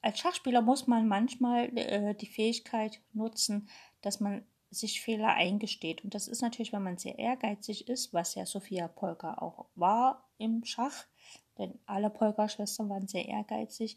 Als 0.00 0.18
Schachspieler 0.18 0.62
muss 0.62 0.88
man 0.88 1.06
manchmal 1.06 1.70
äh, 1.78 2.14
die 2.14 2.26
Fähigkeit 2.26 3.00
nutzen, 3.12 3.68
dass 4.00 4.18
man 4.18 4.44
sich 4.70 5.02
Fehler 5.02 5.34
eingesteht. 5.34 6.02
Und 6.02 6.14
das 6.14 6.26
ist 6.26 6.40
natürlich, 6.40 6.72
wenn 6.72 6.82
man 6.82 6.98
sehr 6.98 7.18
ehrgeizig 7.18 7.88
ist, 7.88 8.12
was 8.12 8.34
ja 8.34 8.46
Sophia 8.46 8.88
Polka 8.88 9.34
auch 9.34 9.66
war 9.76 10.28
im 10.38 10.64
Schach, 10.64 11.04
denn 11.58 11.78
alle 11.86 12.10
Polka-Schwestern 12.10 12.88
waren 12.88 13.06
sehr 13.06 13.28
ehrgeizig, 13.28 13.96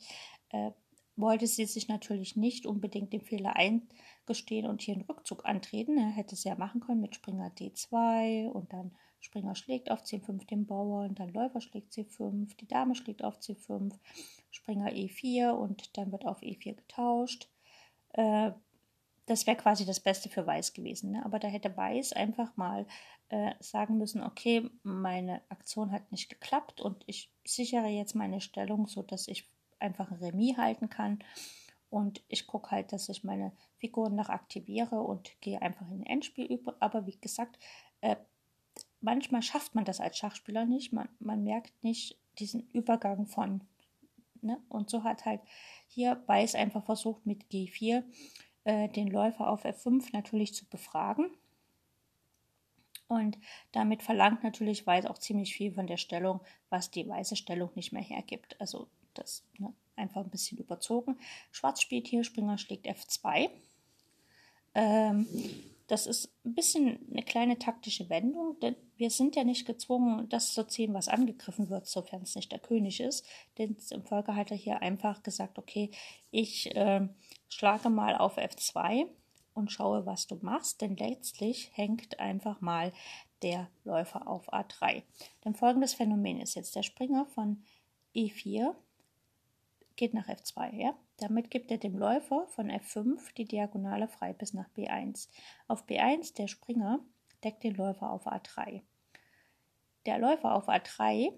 äh, 0.50 0.72
wollte 1.18 1.48
sie 1.48 1.66
sich 1.66 1.88
natürlich 1.88 2.36
nicht 2.36 2.66
unbedingt 2.66 3.14
den 3.14 3.22
Fehler 3.22 3.56
eingestehen 3.56 4.68
und 4.68 4.82
hier 4.82 4.96
einen 4.96 5.06
Rückzug 5.06 5.46
antreten. 5.46 5.98
Er 5.98 6.10
hätte 6.10 6.36
es 6.36 6.44
ja 6.44 6.56
machen 6.56 6.82
können 6.82 7.02
mit 7.02 7.16
Springer 7.16 7.52
D2 7.58 8.48
und 8.48 8.74
dann 8.74 8.96
Springer 9.20 9.56
schlägt 9.56 9.90
auf 9.90 10.04
C5 10.04 10.46
den 10.46 10.68
Bauern, 10.68 11.16
dann 11.16 11.34
Läufer 11.34 11.62
schlägt 11.62 11.94
C5, 11.94 12.56
die 12.58 12.68
Dame 12.68 12.96
schlägt 12.96 13.24
auf 13.24 13.40
C5, 13.40 13.94
Springer 14.52 14.92
E4 14.92 15.52
und 15.52 15.98
dann 15.98 16.12
wird 16.12 16.26
auf 16.26 16.42
E4 16.42 16.76
getauscht. 16.76 17.50
Äh, 18.14 18.52
das 19.26 19.48
wäre 19.48 19.58
quasi 19.58 19.86
das 19.86 20.00
Beste 20.00 20.30
für 20.30 20.46
Weiß 20.46 20.74
gewesen. 20.74 21.12
Ne? 21.12 21.26
Aber 21.26 21.40
da 21.40 21.48
hätte 21.48 21.76
Weiß 21.76 22.14
einfach 22.14 22.56
mal 22.58 22.86
äh, 23.30 23.54
sagen 23.60 23.98
müssen, 23.98 24.22
okay, 24.24 24.70
meine 24.84 25.42
Aktion 25.50 25.92
hat 25.92 26.12
nicht 26.12 26.30
geklappt 26.30 26.80
und 26.80 27.04
ich 27.08 27.32
sichere 27.44 27.88
jetzt 27.88 28.14
meine 28.14 28.40
Stellung, 28.42 28.86
sodass 28.86 29.28
ich 29.28 29.50
einfach 29.86 30.12
ein 30.12 30.18
Remis 30.18 30.58
halten 30.58 30.90
kann. 30.90 31.20
Und 31.90 32.22
ich 32.28 32.48
gucke 32.48 32.72
halt, 32.72 32.92
dass 32.92 33.08
ich 33.08 33.24
meine 33.24 33.54
Figuren 33.78 34.16
noch 34.16 34.30
aktiviere 34.30 35.00
und 35.00 35.40
gehe 35.40 35.62
einfach 35.62 35.90
in 35.90 36.02
ein 36.02 36.06
Endspiel 36.06 36.46
über. 36.46 36.76
Aber 36.80 37.06
wie 37.06 37.18
gesagt, 37.18 37.58
äh, 38.02 38.18
manchmal 39.00 39.42
schafft 39.42 39.76
man 39.76 39.86
das 39.86 40.02
als 40.02 40.18
Schachspieler 40.18 40.66
nicht. 40.66 40.92
Man, 40.92 41.08
man 41.20 41.44
merkt 41.44 41.72
nicht 41.84 42.18
diesen 42.40 42.70
Übergang 42.74 43.28
von. 43.28 43.62
Ne? 44.42 44.60
Und 44.68 44.90
so 44.90 45.04
hat 45.04 45.26
halt 45.26 45.42
hier 45.88 46.22
Weiß 46.26 46.56
einfach 46.56 46.84
versucht, 46.84 47.26
mit 47.26 47.46
G4 47.46 48.04
äh, 48.66 48.90
den 48.90 49.08
Läufer 49.08 49.50
auf 49.50 49.64
F5 49.66 50.10
natürlich 50.12 50.54
zu 50.54 50.66
befragen. 50.66 51.32
Und 53.08 53.38
damit 53.72 54.02
verlangt 54.02 54.44
natürlich 54.44 54.86
Weiß 54.86 55.06
auch 55.06 55.20
ziemlich 55.20 55.56
viel 55.56 55.72
von 55.72 55.88
der 55.88 55.98
Stellung, 55.98 56.42
was 56.70 56.92
die 56.92 57.08
weiße 57.08 57.36
Stellung 57.36 57.70
nicht 57.76 57.94
mehr 57.94 58.02
hergibt. 58.02 58.60
Also 58.60 58.88
das 59.18 59.44
ne, 59.58 59.74
einfach 59.96 60.22
ein 60.22 60.30
bisschen 60.30 60.58
überzogen. 60.58 61.18
Schwarz 61.52 61.82
spielt 61.82 62.08
hier, 62.08 62.24
Springer 62.24 62.58
schlägt 62.58 62.88
F2. 62.88 63.50
Ähm, 64.74 65.28
das 65.88 66.08
ist 66.08 66.32
ein 66.44 66.56
bisschen 66.56 67.00
eine 67.12 67.22
kleine 67.22 67.60
taktische 67.60 68.10
Wendung, 68.10 68.60
denn 68.60 68.76
wir 68.98 69.12
sind 69.12 69.36
ja 69.36 69.44
nicht 69.44 69.68
gezwungen, 69.68 70.28
das 70.30 70.54
zu 70.54 70.66
ziehen, 70.66 70.94
was 70.94 71.08
angegriffen 71.08 71.70
wird, 71.70 71.86
sofern 71.86 72.24
es 72.24 72.36
nicht 72.36 72.52
der 72.52 72.60
König 72.60 73.00
ist. 73.00 73.26
Denn 73.58 73.78
im 73.92 74.04
Folge 74.04 74.36
hat 74.36 74.52
er 74.52 74.58
hier 74.58 74.82
einfach 74.82 75.22
gesagt, 75.22 75.60
okay, 75.60 75.92
ich 76.32 76.76
äh, 76.76 77.08
schlage 77.50 77.90
mal 77.90 78.16
auf 78.16 78.38
F2 78.38 79.06
und 79.54 79.72
schaue, 79.72 80.06
was 80.06 80.28
du 80.28 80.38
machst, 80.42 80.82
denn 80.82 80.98
letztlich 80.98 81.72
hängt 81.74 82.20
einfach 82.20 82.62
mal 82.62 82.92
der 83.44 83.70
Läufer 83.84 84.28
auf 84.28 84.52
A3. 84.52 85.04
Denn 85.44 85.54
folgendes 85.54 85.94
Phänomen 85.94 86.42
ist 86.42 86.56
jetzt 86.56 86.76
der 86.76 86.84
Springer 86.84 87.26
von 87.28 87.64
E4 88.16 88.74
geht 89.96 90.14
nach 90.14 90.28
F2. 90.28 90.76
Ja? 90.76 90.96
Damit 91.18 91.50
gibt 91.50 91.72
er 91.72 91.78
dem 91.78 91.98
Läufer 91.98 92.48
von 92.48 92.70
F5 92.70 93.34
die 93.36 93.46
Diagonale 93.46 94.08
frei 94.08 94.34
bis 94.34 94.54
nach 94.54 94.70
B1. 94.76 95.30
Auf 95.68 95.86
B1 95.86 96.36
der 96.36 96.48
Springer 96.48 97.00
deckt 97.44 97.64
den 97.64 97.76
Läufer 97.76 98.12
auf 98.12 98.28
A3. 98.28 98.82
Der 100.06 100.20
Läufer 100.20 100.54
auf 100.54 100.70
A3 100.70 101.32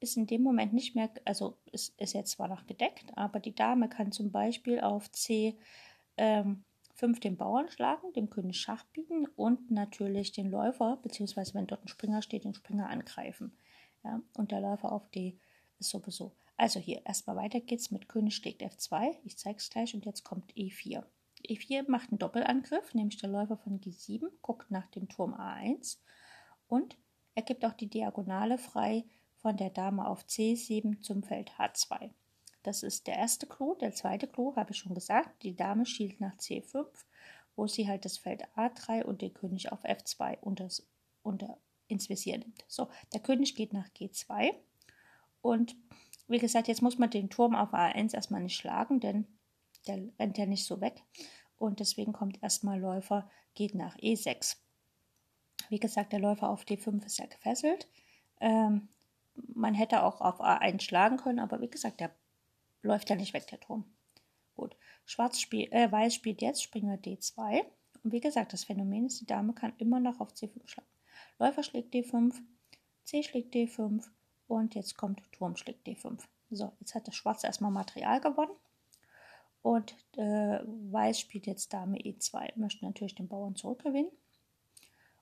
ist 0.00 0.16
in 0.16 0.26
dem 0.26 0.42
Moment 0.42 0.72
nicht 0.72 0.94
mehr, 0.94 1.10
also 1.24 1.58
es 1.72 1.90
ist 1.98 2.14
jetzt 2.14 2.32
zwar 2.32 2.48
noch 2.48 2.66
gedeckt, 2.66 3.16
aber 3.16 3.38
die 3.38 3.54
Dame 3.54 3.88
kann 3.88 4.12
zum 4.12 4.32
Beispiel 4.32 4.80
auf 4.80 5.06
C5 5.08 5.54
ähm, 6.16 6.64
den 7.22 7.36
Bauern 7.36 7.68
schlagen, 7.68 8.12
dem 8.14 8.30
König 8.30 8.58
Schach 8.58 8.84
bieten 8.92 9.26
und 9.36 9.70
natürlich 9.70 10.32
den 10.32 10.50
Läufer, 10.50 10.98
beziehungsweise 11.02 11.54
wenn 11.54 11.66
dort 11.66 11.84
ein 11.84 11.88
Springer 11.88 12.22
steht, 12.22 12.44
den 12.44 12.54
Springer 12.54 12.88
angreifen. 12.88 13.52
Ja, 14.02 14.22
und 14.36 14.50
der 14.50 14.60
Läufer 14.60 14.90
auf 14.90 15.08
D 15.10 15.38
ist 15.78 15.90
sowieso. 15.90 16.32
Also 16.60 16.78
hier 16.78 17.00
erstmal 17.06 17.36
weiter 17.36 17.58
geht's 17.58 17.90
mit 17.90 18.06
König 18.06 18.36
schlägt 18.36 18.60
F2. 18.62 19.16
Ich 19.24 19.38
zeige 19.38 19.56
es 19.56 19.70
gleich 19.70 19.94
und 19.94 20.04
jetzt 20.04 20.24
kommt 20.24 20.52
E4. 20.52 21.04
E4 21.48 21.90
macht 21.90 22.10
einen 22.10 22.18
Doppelangriff, 22.18 22.92
nämlich 22.92 23.16
der 23.16 23.30
Läufer 23.30 23.56
von 23.56 23.80
G7 23.80 24.28
guckt 24.42 24.70
nach 24.70 24.86
dem 24.88 25.08
Turm 25.08 25.32
A1 25.32 25.96
und 26.68 26.98
er 27.34 27.44
gibt 27.44 27.64
auch 27.64 27.72
die 27.72 27.88
Diagonale 27.88 28.58
frei 28.58 29.06
von 29.36 29.56
der 29.56 29.70
Dame 29.70 30.06
auf 30.06 30.24
C7 30.24 31.00
zum 31.00 31.22
Feld 31.22 31.50
H2. 31.52 32.10
Das 32.62 32.82
ist 32.82 33.06
der 33.06 33.16
erste 33.16 33.46
Clou. 33.46 33.74
Der 33.76 33.94
zweite 33.94 34.28
Clou 34.28 34.54
habe 34.54 34.72
ich 34.72 34.76
schon 34.76 34.94
gesagt. 34.94 35.42
Die 35.42 35.56
Dame 35.56 35.86
schielt 35.86 36.20
nach 36.20 36.36
C5, 36.36 36.84
wo 37.56 37.68
sie 37.68 37.88
halt 37.88 38.04
das 38.04 38.18
Feld 38.18 38.44
A3 38.54 39.04
und 39.04 39.22
den 39.22 39.32
König 39.32 39.72
auf 39.72 39.82
F2 39.82 40.38
unter, 40.42 40.68
unter 41.22 41.56
ins 41.88 42.10
Visier 42.10 42.36
nimmt. 42.36 42.66
So, 42.68 42.90
der 43.14 43.20
König 43.20 43.54
geht 43.54 43.72
nach 43.72 43.88
G2 43.94 44.52
und 45.40 45.74
wie 46.30 46.38
gesagt, 46.38 46.68
jetzt 46.68 46.80
muss 46.80 46.98
man 46.98 47.10
den 47.10 47.28
Turm 47.28 47.54
auf 47.56 47.74
A1 47.74 48.14
erstmal 48.14 48.40
nicht 48.40 48.56
schlagen, 48.56 49.00
denn 49.00 49.26
der 49.86 49.98
rennt 50.18 50.38
ja 50.38 50.46
nicht 50.46 50.64
so 50.64 50.80
weg. 50.80 51.02
Und 51.56 51.80
deswegen 51.80 52.12
kommt 52.12 52.42
erstmal 52.42 52.78
Läufer, 52.78 53.28
geht 53.54 53.74
nach 53.74 53.96
E6. 53.98 54.56
Wie 55.68 55.80
gesagt, 55.80 56.12
der 56.12 56.20
Läufer 56.20 56.48
auf 56.48 56.64
D5 56.64 57.04
ist 57.04 57.18
ja 57.18 57.26
gefesselt. 57.26 57.88
Ähm, 58.40 58.88
man 59.34 59.74
hätte 59.74 60.04
auch 60.04 60.20
auf 60.20 60.40
A1 60.40 60.80
schlagen 60.82 61.16
können, 61.16 61.40
aber 61.40 61.60
wie 61.60 61.68
gesagt, 61.68 62.00
der 62.00 62.14
läuft 62.82 63.10
ja 63.10 63.16
nicht 63.16 63.34
weg, 63.34 63.46
der 63.48 63.60
Turm. 63.60 63.84
Gut, 64.54 64.76
Schwarz 65.04 65.40
spiel, 65.40 65.68
äh, 65.72 65.90
Weiß 65.90 66.14
spielt 66.14 66.42
jetzt 66.42 66.62
Springer 66.62 66.96
D2. 66.96 67.64
Und 68.02 68.12
wie 68.12 68.20
gesagt, 68.20 68.52
das 68.52 68.64
Phänomen 68.64 69.06
ist, 69.06 69.20
die 69.20 69.26
Dame 69.26 69.52
kann 69.52 69.74
immer 69.78 70.00
noch 70.00 70.20
auf 70.20 70.32
C5 70.32 70.66
schlagen. 70.66 70.88
Läufer 71.38 71.62
schlägt 71.62 71.92
D5, 71.92 72.34
C 73.04 73.22
schlägt 73.22 73.54
D5 73.54 74.08
und 74.50 74.74
jetzt 74.74 74.96
kommt 74.96 75.22
Turm 75.32 75.56
schlägt 75.56 75.86
D5. 75.86 76.18
So, 76.50 76.72
jetzt 76.80 76.94
hat 76.96 77.06
das 77.06 77.14
Schwarz 77.14 77.44
erstmal 77.44 77.70
Material 77.70 78.20
gewonnen. 78.20 78.50
Und 79.62 79.94
äh, 80.16 80.60
Weiß 80.90 81.20
spielt 81.20 81.46
jetzt 81.46 81.72
Dame 81.72 81.98
E2, 81.98 82.58
möchte 82.58 82.84
natürlich 82.84 83.14
den 83.14 83.28
Bauern 83.28 83.54
zurückgewinnen. 83.54 84.10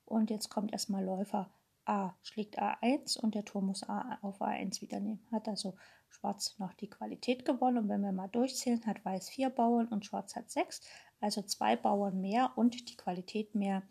Und 0.07 0.31
jetzt 0.31 0.49
kommt 0.49 0.73
erstmal 0.73 1.05
Läufer 1.05 1.51
A 1.85 2.15
schlägt 2.23 2.59
A1 2.59 3.19
und 3.19 3.35
der 3.35 3.45
Turm 3.45 3.67
muss 3.67 3.83
A 3.83 4.19
auf 4.23 4.41
A1 4.41 4.81
wieder 4.81 5.01
nehmen. 5.01 5.27
Hat 5.31 5.49
also 5.49 5.75
Schwarz 6.09 6.59
noch 6.59 6.73
die 6.75 6.89
Qualität 6.89 7.45
gewonnen. 7.45 7.79
Und 7.79 7.89
wenn 7.89 8.01
wir 8.01 8.13
mal 8.13 8.29
durchzählen, 8.29 8.87
hat 8.87 9.05
Weiß 9.05 9.29
vier 9.29 9.51
Bauern 9.51 9.89
und 9.89 10.07
Schwarz 10.07 10.37
hat 10.37 10.51
sechs. 10.51 10.81
Also 11.21 11.43
zwei 11.43 11.77
Bauern 11.77 12.21
mehr 12.21 12.53
und 12.57 12.89
die 12.89 12.97
Qualität 12.97 13.55
mehr. 13.55 13.83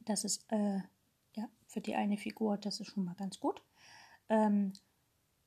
Das 0.00 0.24
ist 0.24 0.46
äh, 0.50 0.80
für 1.70 1.80
die 1.80 1.94
eine 1.94 2.16
Figur, 2.16 2.58
das 2.58 2.80
ist 2.80 2.90
schon 2.90 3.04
mal 3.04 3.14
ganz 3.14 3.38
gut. 3.38 3.62
Ähm, 4.28 4.72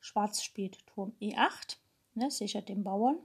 Schwarz 0.00 0.42
spielt 0.42 0.86
Turm 0.86 1.12
E8, 1.20 1.76
ne, 2.14 2.30
sichert 2.30 2.68
den 2.68 2.82
Bauern. 2.82 3.18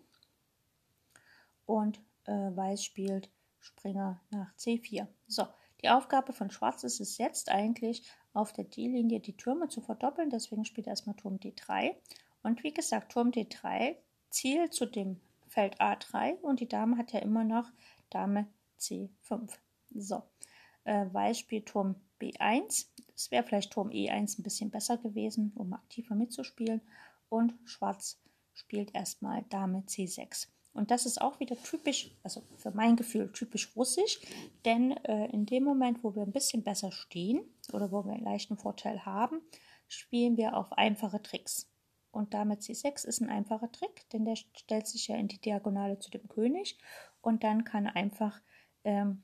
Und 1.65 1.99
äh, 2.25 2.31
Weiß 2.31 2.83
spielt 2.83 3.29
Springer 3.59 4.21
nach 4.31 4.53
C4. 4.57 5.07
So, 5.27 5.47
die 5.81 5.89
Aufgabe 5.89 6.33
von 6.33 6.51
Schwarz 6.51 6.83
ist 6.83 6.99
es 6.99 7.17
jetzt 7.17 7.49
eigentlich, 7.49 8.03
auf 8.33 8.53
der 8.53 8.65
D-Linie 8.65 9.21
die 9.21 9.37
Türme 9.37 9.69
zu 9.69 9.81
verdoppeln. 9.81 10.29
Deswegen 10.29 10.65
spielt 10.65 10.87
er 10.87 10.91
erstmal 10.91 11.15
Turm 11.15 11.37
D3. 11.37 11.95
Und 12.43 12.63
wie 12.63 12.73
gesagt, 12.73 13.11
Turm 13.11 13.29
D3 13.31 13.95
zielt 14.29 14.73
zu 14.73 14.85
dem 14.85 15.19
Feld 15.47 15.79
A3 15.81 16.35
und 16.41 16.59
die 16.59 16.67
Dame 16.67 16.97
hat 16.97 17.11
ja 17.11 17.19
immer 17.19 17.43
noch 17.43 17.69
Dame 18.09 18.47
C5. 18.79 19.51
So, 19.95 20.23
äh, 20.83 21.05
Weiß 21.11 21.39
spielt 21.39 21.67
Turm 21.67 21.95
B1. 22.19 22.87
Es 23.15 23.31
wäre 23.31 23.43
vielleicht 23.43 23.71
Turm 23.71 23.89
E1 23.89 24.39
ein 24.39 24.43
bisschen 24.43 24.69
besser 24.69 24.97
gewesen, 24.97 25.51
um 25.55 25.73
aktiver 25.73 26.15
mitzuspielen. 26.15 26.81
Und 27.29 27.53
Schwarz 27.65 28.21
spielt 28.53 28.93
erstmal 28.93 29.43
Dame 29.49 29.83
C6. 29.87 30.47
Und 30.73 30.91
das 30.91 31.05
ist 31.05 31.21
auch 31.21 31.39
wieder 31.39 31.61
typisch, 31.61 32.11
also 32.23 32.43
für 32.57 32.71
mein 32.71 32.95
Gefühl 32.95 33.31
typisch 33.31 33.75
russisch, 33.75 34.19
denn 34.65 34.91
äh, 35.03 35.25
in 35.31 35.45
dem 35.45 35.63
Moment, 35.63 36.03
wo 36.03 36.15
wir 36.15 36.21
ein 36.23 36.31
bisschen 36.31 36.63
besser 36.63 36.91
stehen 36.91 37.41
oder 37.73 37.91
wo 37.91 38.05
wir 38.05 38.13
einen 38.13 38.23
leichten 38.23 38.57
Vorteil 38.57 39.05
haben, 39.05 39.41
spielen 39.87 40.37
wir 40.37 40.55
auf 40.55 40.71
einfache 40.73 41.21
Tricks. 41.21 41.69
Und 42.11 42.33
damit 42.33 42.61
C6 42.61 43.05
ist 43.05 43.21
ein 43.21 43.29
einfacher 43.29 43.71
Trick, 43.71 44.09
denn 44.11 44.25
der 44.25 44.35
stellt 44.35 44.87
sich 44.87 45.07
ja 45.07 45.15
in 45.15 45.27
die 45.27 45.41
Diagonale 45.41 45.99
zu 45.99 46.09
dem 46.09 46.27
König 46.27 46.77
und 47.21 47.43
dann 47.43 47.65
kann 47.65 47.87
einfach 47.87 48.39
ähm, 48.83 49.23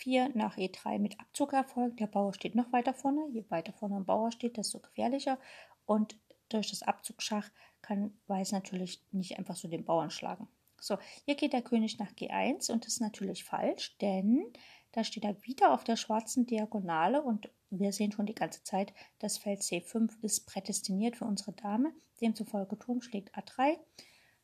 E4 0.00 0.30
nach 0.34 0.56
E3 0.56 0.98
mit 0.98 1.20
Abzug 1.20 1.52
erfolgen. 1.52 1.96
Der 1.96 2.06
Bauer 2.06 2.34
steht 2.34 2.54
noch 2.54 2.72
weiter 2.72 2.94
vorne. 2.94 3.28
Je 3.32 3.44
weiter 3.48 3.72
vorne 3.72 3.96
ein 3.96 4.04
Bauer 4.04 4.32
steht, 4.32 4.56
desto 4.56 4.80
gefährlicher. 4.80 5.38
Und 5.86 6.16
durch 6.48 6.70
das 6.70 6.82
Abzugsschach 6.82 7.50
kann 7.82 8.18
Weiß 8.26 8.52
natürlich 8.52 9.02
nicht 9.12 9.38
einfach 9.38 9.56
so 9.56 9.68
den 9.68 9.84
Bauern 9.84 10.10
schlagen. 10.10 10.48
So, 10.80 10.98
hier 11.24 11.34
geht 11.34 11.52
der 11.52 11.62
König 11.62 11.98
nach 11.98 12.12
G1 12.12 12.72
und 12.72 12.86
das 12.86 12.94
ist 12.94 13.00
natürlich 13.00 13.44
falsch, 13.44 13.98
denn 13.98 14.50
da 14.92 15.04
steht 15.04 15.24
er 15.24 15.42
wieder 15.44 15.72
auf 15.74 15.84
der 15.84 15.96
schwarzen 15.96 16.46
Diagonale 16.46 17.22
und 17.22 17.50
wir 17.68 17.92
sehen 17.92 18.12
schon 18.12 18.26
die 18.26 18.34
ganze 18.34 18.64
Zeit, 18.64 18.94
das 19.18 19.36
Feld 19.36 19.60
C5 19.60 20.10
ist 20.22 20.46
prädestiniert 20.46 21.16
für 21.16 21.26
unsere 21.26 21.52
Dame. 21.52 21.92
Demzufolge 22.20 22.78
Turm 22.78 23.02
schlägt 23.02 23.36
A3. 23.36 23.78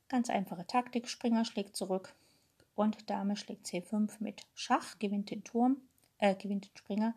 Ganz 0.09 0.29
einfache 0.29 0.67
Taktik, 0.67 1.09
Springer 1.09 1.45
schlägt 1.45 1.75
zurück 1.75 2.15
und 2.77 3.11
Dame 3.11 3.37
schlägt 3.37 3.67
C5 3.67 4.13
mit 4.21 4.47
Schach, 4.55 4.99
gewinnt 5.01 5.31
den 5.31 5.43
Turm, 5.43 5.79
äh, 6.19 6.37
gewinnt 6.37 6.67
den 6.67 6.77
Springer. 6.77 7.15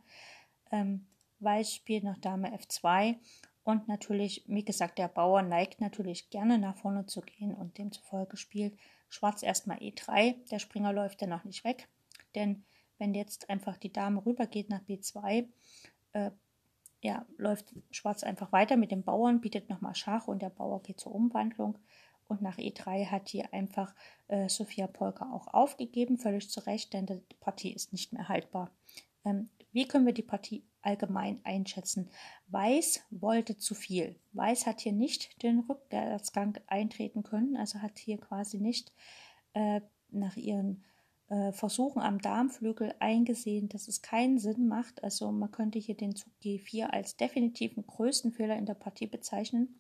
Ähm, 0.71 1.05
Weiß 1.41 1.73
spielt 1.73 2.03
nach 2.03 2.17
Dame 2.17 2.53
F2 2.53 3.15
und 3.63 3.87
natürlich, 3.87 4.43
wie 4.47 4.65
gesagt, 4.65 4.97
der 4.97 5.07
Bauer 5.07 5.41
neigt 5.41 5.79
natürlich 5.79 6.29
gerne 6.29 6.57
nach 6.57 6.75
vorne 6.75 7.05
zu 7.05 7.21
gehen 7.21 7.53
und 7.53 7.77
demzufolge 7.77 8.35
spielt 8.35 8.77
Schwarz 9.09 9.43
erstmal 9.43 9.77
E3. 9.77 10.35
Der 10.49 10.59
Springer 10.59 10.91
läuft 10.91 11.21
dann 11.21 11.29
noch 11.29 11.43
nicht 11.43 11.63
weg, 11.63 11.87
denn 12.35 12.63
wenn 12.97 13.13
jetzt 13.13 13.49
einfach 13.49 13.77
die 13.77 13.93
Dame 13.93 14.25
rübergeht 14.25 14.69
nach 14.69 14.81
B2, 14.81 15.47
äh, 16.13 16.31
ja, 17.01 17.25
läuft 17.37 17.73
Schwarz 17.91 18.23
einfach 18.23 18.51
weiter 18.51 18.75
mit 18.75 18.91
dem 18.91 19.03
Bauern, 19.03 19.39
bietet 19.39 19.69
nochmal 19.69 19.95
Schach 19.95 20.27
und 20.27 20.41
der 20.41 20.49
Bauer 20.49 20.81
geht 20.83 20.99
zur 20.99 21.15
Umwandlung. 21.15 21.77
Und 22.29 22.43
nach 22.43 22.57
E3 22.57 23.07
hat 23.07 23.27
hier 23.27 23.53
einfach 23.53 23.93
äh, 24.27 24.47
Sophia 24.47 24.87
Polka 24.87 25.33
auch 25.33 25.47
aufgegeben, 25.47 26.19
völlig 26.19 26.49
zu 26.49 26.61
Recht, 26.61 26.93
denn 26.93 27.07
die 27.07 27.35
Partie 27.39 27.73
ist 27.73 27.91
nicht 27.91 28.13
mehr 28.13 28.29
haltbar. 28.29 28.71
Ähm, 29.25 29.49
wie 29.71 29.87
können 29.87 30.05
wir 30.05 30.13
die 30.13 30.21
Partie 30.21 30.63
allgemein 30.81 31.41
einschätzen? 31.43 32.09
Weiß 32.47 33.01
wollte 33.09 33.57
zu 33.57 33.73
viel. 33.73 34.15
Weiß 34.33 34.67
hat 34.67 34.81
hier 34.81 34.93
nicht 34.93 35.41
den 35.41 35.61
Rückwärtsgang 35.61 36.59
eintreten 36.67 37.23
können, 37.23 37.57
also 37.57 37.81
hat 37.81 37.97
hier 37.97 38.19
quasi 38.19 38.59
nicht 38.59 38.93
äh, 39.53 39.81
nach 40.11 40.37
ihren 40.37 40.83
äh, 41.29 41.51
Versuchen 41.51 42.01
am 42.01 42.19
Darmflügel 42.19 42.93
eingesehen, 42.99 43.69
dass 43.69 43.87
es 43.87 44.03
keinen 44.03 44.37
Sinn 44.37 44.67
macht. 44.67 45.03
Also 45.03 45.31
man 45.31 45.51
könnte 45.51 45.79
hier 45.79 45.97
den 45.97 46.15
Zug 46.15 46.31
G4 46.43 46.85
als 46.85 47.17
definitiven 47.17 47.87
größten 47.87 48.31
Fehler 48.31 48.55
in 48.55 48.67
der 48.67 48.75
Partie 48.75 49.07
bezeichnen 49.07 49.79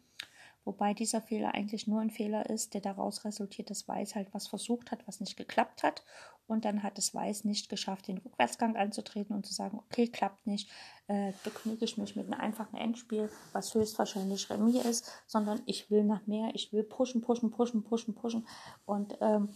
wobei 0.69 0.93
dieser 0.93 1.19
Fehler 1.19 1.55
eigentlich 1.55 1.87
nur 1.87 1.99
ein 1.99 2.11
Fehler 2.11 2.47
ist, 2.47 2.75
der 2.75 2.81
daraus 2.81 3.25
resultiert, 3.25 3.71
dass 3.71 3.87
Weiß 3.87 4.13
halt 4.13 4.31
was 4.35 4.47
versucht 4.47 4.91
hat, 4.91 4.99
was 5.07 5.19
nicht 5.19 5.35
geklappt 5.35 5.81
hat. 5.81 6.03
Und 6.45 6.63
dann 6.63 6.83
hat 6.83 6.99
es 6.99 7.15
Weiß 7.15 7.43
nicht 7.43 7.69
geschafft, 7.69 8.07
den 8.07 8.19
Rückwärtsgang 8.19 8.75
anzutreten 8.75 9.35
und 9.35 9.47
zu 9.47 9.53
sagen, 9.53 9.79
okay, 9.79 10.07
klappt 10.07 10.45
nicht, 10.45 10.69
äh, 11.07 11.33
begnüge 11.43 11.85
ich 11.85 11.97
mich 11.97 12.15
mit 12.15 12.27
einem 12.27 12.39
einfachen 12.39 12.77
Endspiel, 12.77 13.31
was 13.51 13.73
höchstwahrscheinlich 13.73 14.47
Remis 14.51 14.85
ist, 14.85 15.11
sondern 15.25 15.59
ich 15.65 15.89
will 15.89 16.03
nach 16.03 16.27
mehr, 16.27 16.51
ich 16.53 16.71
will 16.71 16.83
pushen, 16.83 17.21
pushen, 17.21 17.49
pushen, 17.49 17.83
pushen, 17.83 18.13
pushen. 18.13 18.47
Und 18.85 19.17
ähm, 19.21 19.49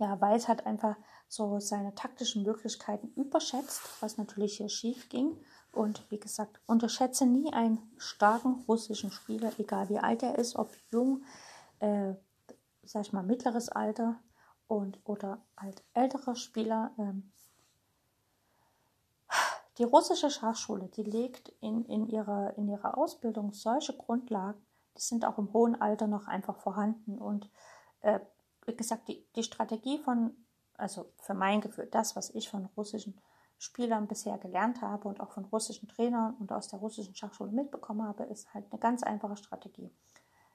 ja, 0.00 0.20
Weiß 0.20 0.48
hat 0.48 0.66
einfach 0.66 0.96
so 1.28 1.60
seine 1.60 1.94
taktischen 1.94 2.42
Möglichkeiten 2.42 3.12
überschätzt, 3.14 3.80
was 4.00 4.18
natürlich 4.18 4.56
hier 4.56 4.68
schief 4.68 5.08
ging 5.08 5.36
und 5.76 6.10
wie 6.10 6.18
gesagt, 6.18 6.60
unterschätze 6.66 7.26
nie 7.26 7.52
einen 7.52 7.78
starken 7.98 8.64
russischen 8.66 9.10
Spieler, 9.10 9.52
egal 9.58 9.88
wie 9.88 9.98
alt 9.98 10.22
er 10.22 10.38
ist, 10.38 10.56
ob 10.56 10.70
jung, 10.90 11.22
äh, 11.80 12.14
sag 12.82 13.02
ich 13.02 13.12
mal, 13.12 13.22
mittleres 13.22 13.68
Alter 13.68 14.16
und 14.68 14.98
oder 15.04 15.42
halt 15.56 15.84
älterer 15.92 16.34
Spieler. 16.34 16.92
Ähm. 16.98 17.30
Die 19.78 19.84
russische 19.84 20.30
Schachschule, 20.30 20.88
die 20.88 21.02
legt 21.02 21.50
in, 21.60 21.84
in, 21.84 22.06
ihrer, 22.06 22.56
in 22.56 22.68
ihrer 22.68 22.96
Ausbildung 22.96 23.52
solche 23.52 23.96
Grundlagen, 23.96 24.64
die 24.96 25.02
sind 25.02 25.24
auch 25.24 25.36
im 25.36 25.52
hohen 25.52 25.80
Alter 25.80 26.06
noch 26.06 26.26
einfach 26.26 26.56
vorhanden. 26.56 27.18
Und 27.18 27.50
äh, 28.00 28.20
wie 28.64 28.76
gesagt, 28.76 29.08
die, 29.08 29.26
die 29.36 29.42
Strategie 29.42 29.98
von, 29.98 30.34
also 30.74 31.12
für 31.20 31.34
mein 31.34 31.60
Gefühl, 31.60 31.86
das, 31.90 32.16
was 32.16 32.30
ich 32.30 32.48
von 32.48 32.66
russischen 32.76 33.20
Spielern 33.58 34.06
bisher 34.06 34.38
gelernt 34.38 34.82
habe 34.82 35.08
und 35.08 35.20
auch 35.20 35.30
von 35.30 35.44
russischen 35.46 35.88
Trainern 35.88 36.34
und 36.38 36.52
aus 36.52 36.68
der 36.68 36.78
russischen 36.78 37.14
Schachschule 37.14 37.50
mitbekommen 37.50 38.02
habe, 38.02 38.24
ist 38.24 38.52
halt 38.52 38.66
eine 38.70 38.78
ganz 38.78 39.02
einfache 39.02 39.36
Strategie. 39.36 39.90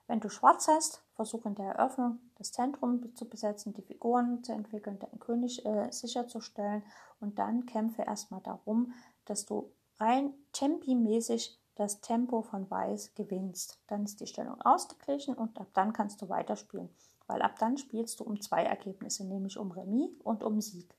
Wenn 0.06 0.20
du 0.20 0.28
Schwarz 0.28 0.68
hast, 0.68 1.02
versuche 1.14 1.48
in 1.48 1.54
der 1.54 1.74
Eröffnung 1.74 2.18
das 2.36 2.52
Zentrum 2.52 3.14
zu 3.14 3.24
besetzen, 3.24 3.72
die 3.72 3.82
Figuren 3.82 4.42
zu 4.44 4.52
entwickeln, 4.52 4.98
deinen 4.98 5.20
König 5.20 5.64
äh, 5.64 5.90
sicherzustellen 5.90 6.82
und 7.20 7.38
dann 7.38 7.66
kämpfe 7.66 8.02
erstmal 8.02 8.40
darum, 8.40 8.92
dass 9.24 9.46
du 9.46 9.70
rein 9.98 10.34
tempimäßig 10.52 11.58
das 11.76 12.00
Tempo 12.00 12.42
von 12.42 12.70
Weiß 12.70 13.14
gewinnst. 13.14 13.80
Dann 13.86 14.04
ist 14.04 14.20
die 14.20 14.26
Stellung 14.26 14.60
ausgeglichen 14.60 15.34
und 15.34 15.58
ab 15.58 15.68
dann 15.72 15.92
kannst 15.92 16.20
du 16.20 16.28
weiterspielen, 16.28 16.90
weil 17.26 17.40
ab 17.40 17.58
dann 17.58 17.78
spielst 17.78 18.20
du 18.20 18.24
um 18.24 18.40
zwei 18.40 18.64
Ergebnisse, 18.64 19.24
nämlich 19.24 19.56
um 19.56 19.70
Remis 19.70 20.10
und 20.24 20.42
um 20.42 20.60
Sieg. 20.60 20.94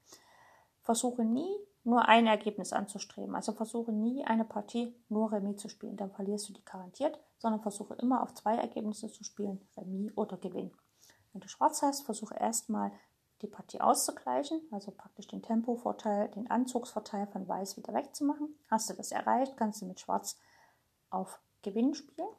Versuche 0.82 1.24
nie 1.24 1.56
nur 1.84 2.08
ein 2.08 2.28
Ergebnis 2.28 2.74
anzustreben. 2.74 3.36
Also 3.36 3.54
versuche 3.54 3.92
nie 3.92 4.24
eine 4.26 4.46
Partie 4.46 4.96
nur 5.10 5.32
Remis 5.32 5.58
zu 5.58 5.70
spielen, 5.70 5.98
dann 5.98 6.12
verlierst 6.12 6.50
du 6.50 6.54
die 6.54 6.64
garantiert, 6.64 7.20
sondern 7.38 7.62
versuche 7.62 7.96
immer 7.96 8.24
auf 8.24 8.34
zwei 8.34 8.56
Ergebnisse 8.56 9.12
zu 9.12 9.24
spielen, 9.24 9.68
Remis 9.78 10.12
oder 10.16 10.38
Gewinn. 10.38 10.72
Wenn 11.34 11.42
du 11.42 11.48
Schwarz 11.48 11.82
hast, 11.82 12.04
versuche 12.04 12.36
erstmal 12.36 12.92
die 13.42 13.48
Partie 13.48 13.82
auszugleichen, 13.82 14.62
also 14.72 14.92
praktisch 14.92 15.28
den 15.28 15.42
Tempovorteil, 15.42 16.30
den 16.30 16.50
Anzugsvorteil 16.50 17.28
von 17.28 17.48
Weiß 17.48 17.76
wieder 17.76 17.94
wegzumachen. 17.94 18.56
Hast 18.70 18.90
du 18.90 18.94
das 18.94 19.12
erreicht, 19.12 19.58
kannst 19.58 19.82
du 19.82 19.86
mit 19.86 20.00
Schwarz 20.00 20.38
auf 21.10 21.42
Gewinn 21.62 21.94
spielen. 21.94 22.30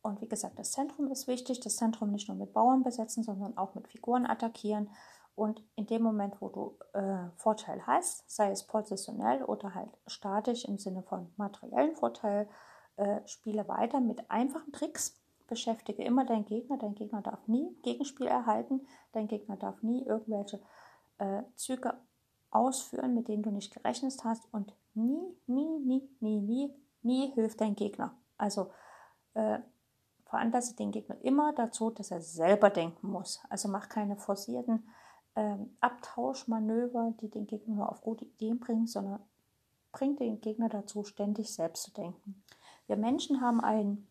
Und 0.00 0.20
wie 0.20 0.28
gesagt, 0.28 0.58
das 0.58 0.70
Zentrum 0.70 1.08
ist 1.08 1.26
wichtig. 1.26 1.58
Das 1.60 1.76
Zentrum 1.76 2.12
nicht 2.12 2.28
nur 2.28 2.36
mit 2.36 2.52
Bauern 2.52 2.84
besetzen, 2.84 3.24
sondern 3.24 3.58
auch 3.58 3.74
mit 3.74 3.88
Figuren 3.88 4.24
attackieren. 4.24 4.88
Und 5.36 5.62
in 5.76 5.86
dem 5.86 6.02
Moment, 6.02 6.40
wo 6.40 6.48
du 6.48 6.78
äh, 6.94 7.28
Vorteil 7.36 7.86
hast, 7.86 8.28
sei 8.28 8.50
es 8.50 8.66
positionell 8.66 9.44
oder 9.44 9.74
halt 9.74 9.90
statisch 10.06 10.64
im 10.64 10.78
Sinne 10.78 11.02
von 11.02 11.30
materiellen 11.36 11.94
Vorteil, 11.94 12.48
äh, 12.96 13.20
spiele 13.26 13.68
weiter 13.68 14.00
mit 14.00 14.30
einfachen 14.30 14.72
Tricks. 14.72 15.22
Beschäftige 15.46 16.02
immer 16.02 16.24
deinen 16.24 16.46
Gegner. 16.46 16.78
Dein 16.78 16.94
Gegner 16.94 17.20
darf 17.20 17.46
nie 17.46 17.76
Gegenspiel 17.82 18.26
erhalten. 18.26 18.86
Dein 19.12 19.28
Gegner 19.28 19.58
darf 19.58 19.82
nie 19.82 20.06
irgendwelche 20.06 20.58
äh, 21.18 21.42
Züge 21.54 21.94
ausführen, 22.50 23.14
mit 23.14 23.28
denen 23.28 23.42
du 23.42 23.50
nicht 23.50 23.74
gerechnet 23.74 24.14
hast. 24.24 24.48
Und 24.54 24.74
nie, 24.94 25.36
nie, 25.46 25.78
nie, 25.80 26.08
nie, 26.20 26.40
nie, 26.40 26.74
nie 27.02 27.30
hilft 27.32 27.60
dein 27.60 27.76
Gegner. 27.76 28.16
Also 28.38 28.70
äh, 29.34 29.58
veranlasse 30.24 30.76
den 30.76 30.92
Gegner 30.92 31.16
immer 31.22 31.52
dazu, 31.52 31.90
dass 31.90 32.10
er 32.10 32.22
selber 32.22 32.70
denken 32.70 33.08
muss. 33.08 33.42
Also 33.50 33.68
mach 33.68 33.90
keine 33.90 34.16
forcierten 34.16 34.88
ähm, 35.36 35.76
Abtauschmanöver, 35.80 37.14
die 37.20 37.28
den 37.28 37.46
Gegner 37.46 37.76
nur 37.76 37.90
auf 37.90 38.00
gute 38.00 38.24
Ideen 38.24 38.58
bringen, 38.58 38.86
sondern 38.86 39.20
bringt 39.92 40.20
den 40.20 40.40
Gegner 40.40 40.68
dazu, 40.68 41.04
ständig 41.04 41.54
selbst 41.54 41.84
zu 41.84 41.92
denken. 41.92 42.42
Wir 42.86 42.96
Menschen 42.96 43.40
haben 43.40 43.60
ein, 43.60 44.06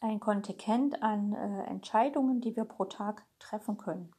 ein 0.00 0.20
Kontingent 0.20 1.02
an 1.02 1.32
äh, 1.32 1.64
Entscheidungen, 1.64 2.40
die 2.40 2.56
wir 2.56 2.64
pro 2.64 2.84
Tag 2.84 3.24
treffen 3.38 3.76
können. 3.76 4.12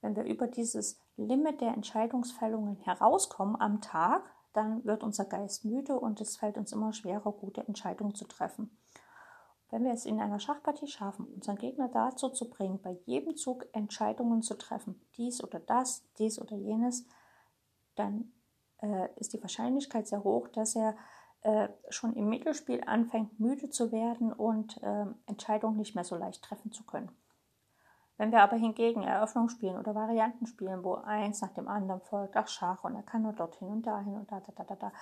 Wenn 0.00 0.16
wir 0.16 0.24
über 0.24 0.46
dieses 0.46 0.98
Limit 1.16 1.60
der 1.60 1.74
Entscheidungsfällungen 1.74 2.76
herauskommen 2.76 3.60
am 3.60 3.80
Tag, 3.80 4.22
dann 4.52 4.84
wird 4.84 5.04
unser 5.04 5.24
Geist 5.24 5.64
müde 5.64 5.98
und 5.98 6.20
es 6.20 6.36
fällt 6.36 6.56
uns 6.56 6.72
immer 6.72 6.92
schwerer, 6.92 7.32
gute 7.32 7.66
Entscheidungen 7.66 8.14
zu 8.14 8.24
treffen. 8.26 8.76
Wenn 9.70 9.84
wir 9.84 9.92
es 9.92 10.04
in 10.04 10.20
einer 10.20 10.40
Schachpartie 10.40 10.88
schaffen, 10.88 11.26
unseren 11.26 11.56
Gegner 11.56 11.88
dazu 11.88 12.28
zu 12.28 12.50
bringen, 12.50 12.80
bei 12.82 12.98
jedem 13.06 13.36
Zug 13.36 13.66
Entscheidungen 13.72 14.42
zu 14.42 14.58
treffen, 14.58 15.00
dies 15.16 15.42
oder 15.42 15.60
das, 15.60 16.04
dies 16.18 16.40
oder 16.40 16.56
jenes, 16.56 17.06
dann 17.94 18.32
äh, 18.82 19.08
ist 19.16 19.32
die 19.32 19.42
Wahrscheinlichkeit 19.42 20.08
sehr 20.08 20.24
hoch, 20.24 20.48
dass 20.48 20.74
er 20.74 20.96
äh, 21.42 21.68
schon 21.88 22.14
im 22.14 22.28
Mittelspiel 22.28 22.82
anfängt, 22.84 23.38
müde 23.38 23.70
zu 23.70 23.92
werden 23.92 24.32
und 24.32 24.82
äh, 24.82 25.06
Entscheidungen 25.26 25.76
nicht 25.76 25.94
mehr 25.94 26.04
so 26.04 26.16
leicht 26.16 26.42
treffen 26.42 26.72
zu 26.72 26.84
können. 26.84 27.10
Wenn 28.18 28.32
wir 28.32 28.42
aber 28.42 28.56
hingegen 28.56 29.02
Eröffnung 29.02 29.48
spielen 29.48 29.78
oder 29.78 29.94
Varianten 29.94 30.46
spielen, 30.46 30.84
wo 30.84 30.96
eins 30.96 31.40
nach 31.40 31.54
dem 31.54 31.68
anderen 31.68 32.02
folgt, 32.02 32.36
ach 32.36 32.48
Schach 32.48 32.84
und 32.84 32.94
er 32.94 33.02
kann 33.02 33.22
nur 33.22 33.32
dorthin 33.32 33.68
und 33.68 33.86
dahin 33.86 34.14
und 34.14 34.30
da, 34.30 34.40
da, 34.40 34.52
da, 34.54 34.64
da, 34.64 34.74
da, 34.74 34.92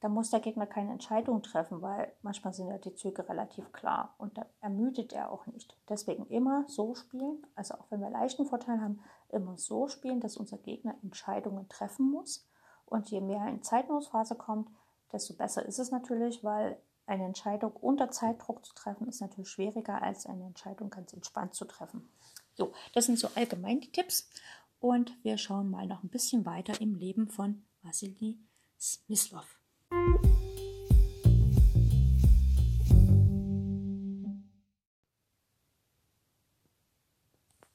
da 0.00 0.08
muss 0.08 0.30
der 0.30 0.40
Gegner 0.40 0.66
keine 0.66 0.92
Entscheidung 0.92 1.42
treffen, 1.42 1.82
weil 1.82 2.12
manchmal 2.22 2.54
sind 2.54 2.68
ja 2.68 2.78
die 2.78 2.94
Züge 2.94 3.28
relativ 3.28 3.70
klar 3.72 4.14
und 4.16 4.38
dann 4.38 4.46
ermüdet 4.60 5.12
er 5.12 5.30
auch 5.30 5.46
nicht. 5.46 5.76
Deswegen 5.88 6.26
immer 6.26 6.64
so 6.68 6.94
spielen, 6.94 7.46
also 7.54 7.74
auch 7.74 7.90
wenn 7.90 8.00
wir 8.00 8.10
leichten 8.10 8.46
Vorteil 8.46 8.80
haben, 8.80 9.00
immer 9.28 9.58
so 9.58 9.88
spielen, 9.88 10.20
dass 10.20 10.38
unser 10.38 10.56
Gegner 10.56 10.94
Entscheidungen 11.02 11.68
treffen 11.68 12.10
muss. 12.10 12.48
Und 12.86 13.10
je 13.10 13.20
mehr 13.20 13.46
in 13.46 13.62
Zeitnotphase 13.62 14.34
kommt, 14.34 14.70
desto 15.12 15.34
besser 15.34 15.64
ist 15.66 15.78
es 15.78 15.90
natürlich, 15.90 16.42
weil 16.42 16.80
eine 17.06 17.24
Entscheidung 17.24 17.72
unter 17.72 18.10
Zeitdruck 18.10 18.64
zu 18.64 18.74
treffen 18.74 19.06
ist 19.08 19.20
natürlich 19.20 19.50
schwieriger 19.50 20.00
als 20.00 20.26
eine 20.26 20.46
Entscheidung 20.46 20.90
ganz 20.90 21.12
entspannt 21.12 21.54
zu 21.54 21.66
treffen. 21.66 22.08
So, 22.54 22.72
das 22.94 23.06
sind 23.06 23.18
so 23.18 23.28
allgemein 23.34 23.80
die 23.80 23.92
Tipps 23.92 24.30
und 24.78 25.12
wir 25.22 25.36
schauen 25.36 25.70
mal 25.70 25.86
noch 25.86 26.02
ein 26.02 26.08
bisschen 26.08 26.46
weiter 26.46 26.80
im 26.80 26.94
Leben 26.94 27.28
von 27.28 27.64
Vasily 27.82 28.38
Smyslov. 28.78 29.59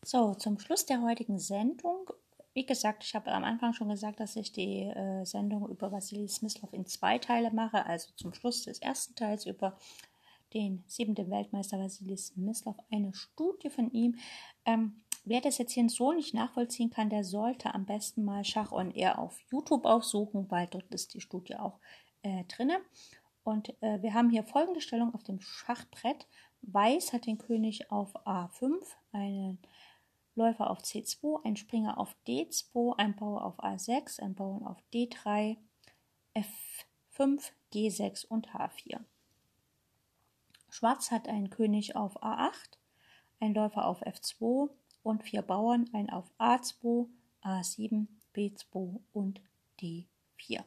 So, 0.08 0.36
zum 0.36 0.60
Schluss 0.60 0.86
der 0.86 1.02
heutigen 1.02 1.40
Sendung. 1.40 2.12
Wie 2.54 2.64
gesagt, 2.64 3.04
ich 3.04 3.16
habe 3.16 3.32
am 3.32 3.44
Anfang 3.44 3.74
schon 3.74 3.90
gesagt, 3.90 4.20
dass 4.20 4.36
ich 4.36 4.52
die 4.52 4.82
äh, 4.84 5.26
Sendung 5.26 5.68
über 5.68 5.92
Vasily 5.92 6.28
Smyslov 6.28 6.72
in 6.74 6.86
zwei 6.86 7.18
Teile 7.18 7.50
mache. 7.50 7.84
Also 7.88 8.12
zum 8.16 8.32
Schluss 8.32 8.62
des 8.62 8.78
ersten 8.78 9.16
Teils 9.16 9.48
über 9.48 9.80
den 10.54 10.84
siebten 10.86 11.32
Weltmeister 11.32 11.80
Vasily 11.80 12.16
Smyslov, 12.18 12.76
eine 12.92 13.16
Studie 13.16 13.72
von 13.72 13.90
ihm. 13.92 14.20
Ähm, 14.66 15.02
wer 15.24 15.42
das 15.42 15.58
jetzt 15.58 15.74
hier 15.74 15.90
so 15.90 16.14
nicht 16.14 16.36
nachvollziehen 16.36 16.92
kann, 16.92 17.10
der 17.10 17.24
sollte 17.24 17.74
am 17.74 17.88
besten 17.88 18.24
mal 18.24 18.46
Schach 18.46 18.72
on 18.72 18.92
Air 18.92 19.18
auf 19.18 19.40
YouTube 19.50 19.86
aufsuchen, 19.86 20.52
weil 20.52 20.68
dort 20.68 20.94
ist 20.94 21.16
die 21.16 21.22
Studie 21.22 21.56
auch 21.56 21.80
äh, 22.26 22.44
drinne. 22.46 22.80
Und 23.44 23.70
äh, 23.82 24.02
wir 24.02 24.14
haben 24.14 24.32
hier 24.32 24.44
folgende 24.44 24.82
Stellung 24.82 25.14
auf 25.14 25.24
dem 25.24 25.40
Schachbrett. 25.40 26.28
Weiß 26.64 27.14
hat 27.14 27.28
den 27.28 27.38
König 27.38 27.92
auf 27.92 28.16
A5, 28.26 28.82
einen 29.12 29.60
Läufer 30.34 30.72
auf 30.72 30.80
C2, 30.80 31.46
ein 31.46 31.56
Springer 31.56 32.00
auf 32.00 32.16
D2, 32.28 32.98
ein 32.98 33.16
Bauer 33.16 33.46
auf 33.46 33.60
A6, 33.64 34.20
ein 34.20 34.34
Bauern 34.34 34.66
auf 34.66 34.78
D3, 34.92 35.58
F5, 36.34 37.52
G6 37.72 38.26
und 38.26 38.50
H4. 38.50 39.00
Schwarz 40.70 41.12
hat 41.12 41.28
einen 41.28 41.52
König 41.52 41.96
auf 41.96 42.22
A8, 42.24 42.80
ein 43.40 43.54
Läufer 43.54 43.86
auf 43.86 44.02
F2 44.02 44.70
und 45.04 45.24
vier 45.24 45.44
Bauern, 45.44 45.88
ein 45.94 46.10
auf 46.10 46.32
A2, 46.40 47.08
A7, 47.44 48.08
B2 48.34 49.00
und 49.14 49.40
D4. 49.80 50.64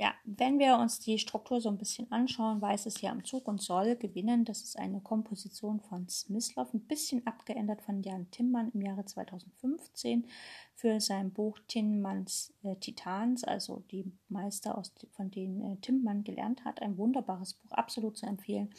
Ja, 0.00 0.14
wenn 0.24 0.58
wir 0.58 0.78
uns 0.78 0.98
die 0.98 1.18
Struktur 1.18 1.60
so 1.60 1.68
ein 1.68 1.76
bisschen 1.76 2.10
anschauen, 2.10 2.62
weiß 2.62 2.86
es 2.86 2.96
hier 2.96 3.10
am 3.10 3.22
Zug 3.22 3.46
und 3.46 3.60
soll 3.60 3.96
gewinnen. 3.96 4.46
Das 4.46 4.62
ist 4.62 4.78
eine 4.78 5.02
Komposition 5.02 5.78
von 5.78 6.08
Smyslov, 6.08 6.72
ein 6.72 6.86
bisschen 6.86 7.26
abgeändert 7.26 7.82
von 7.82 8.02
Jan 8.02 8.30
Timmann 8.30 8.70
im 8.72 8.80
Jahre 8.80 9.04
2015 9.04 10.26
für 10.74 11.00
sein 11.00 11.34
Buch 11.34 11.58
Timmanns 11.68 12.54
äh, 12.62 12.76
Titans, 12.76 13.44
also 13.44 13.84
die 13.90 14.10
Meister, 14.30 14.78
aus, 14.78 14.90
von 15.10 15.30
denen 15.30 15.60
äh, 15.60 15.76
Timmann 15.82 16.24
gelernt 16.24 16.64
hat. 16.64 16.80
Ein 16.80 16.96
wunderbares 16.96 17.52
Buch, 17.52 17.72
absolut 17.72 18.16
zu 18.16 18.24
empfehlen 18.24 18.70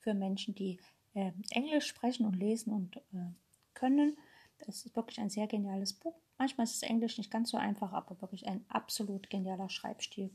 für 0.00 0.12
Menschen, 0.12 0.54
die 0.54 0.78
äh, 1.14 1.32
Englisch 1.48 1.86
sprechen 1.86 2.26
und 2.26 2.36
lesen 2.36 2.74
und 2.74 2.98
äh, 3.14 3.32
können. 3.72 4.18
Das 4.58 4.84
ist 4.84 4.94
wirklich 4.94 5.18
ein 5.18 5.30
sehr 5.30 5.46
geniales 5.46 5.94
Buch. 5.94 6.20
Manchmal 6.38 6.64
ist 6.64 6.80
das 6.82 6.88
Englisch 6.88 7.18
nicht 7.18 7.30
ganz 7.30 7.50
so 7.50 7.56
einfach, 7.56 7.92
aber 7.92 8.20
wirklich 8.22 8.46
ein 8.46 8.64
absolut 8.68 9.28
genialer 9.28 9.68
Schreibstil. 9.68 10.30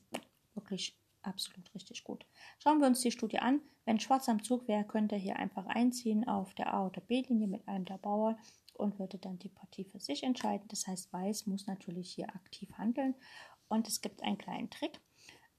Wirklich 0.54 0.98
absolut 1.22 1.74
richtig 1.74 2.04
gut. 2.04 2.26
Schauen 2.60 2.80
wir 2.80 2.88
uns 2.88 3.02
die 3.02 3.12
Studie 3.12 3.40
an. 3.40 3.62
Wenn 3.86 4.00
Schwarz 4.00 4.30
am 4.30 4.44
Zug 4.44 4.68
wäre, 4.68 4.84
könnte 4.84 5.16
er 5.16 5.22
hier 5.22 5.38
einfach 5.38 5.66
einziehen 5.66 6.28
auf 6.28 6.54
der 6.54 6.74
A- 6.74 6.86
oder 6.86 7.02
B-Linie 7.02 7.48
mit 7.48 7.68
einem 7.68 7.86
der 7.86 7.98
Bauern 7.98 8.38
und 8.74 9.00
würde 9.00 9.18
dann 9.18 9.40
die 9.40 9.50
Partie 9.50 9.86
für 9.86 10.00
sich 10.00 10.24
entscheiden. 10.24 10.68
Das 10.68 10.88
heißt, 10.88 11.12
Weiß 11.14 11.48
muss 11.48 11.68
natürlich 11.68 12.12
hier 12.12 12.30
aktiv 12.30 12.70
handeln. 12.78 13.16
Und 13.68 13.88
es 13.88 14.02
gibt 14.02 14.22
einen 14.24 14.38
kleinen 14.38 14.70
Trick. 14.70 15.00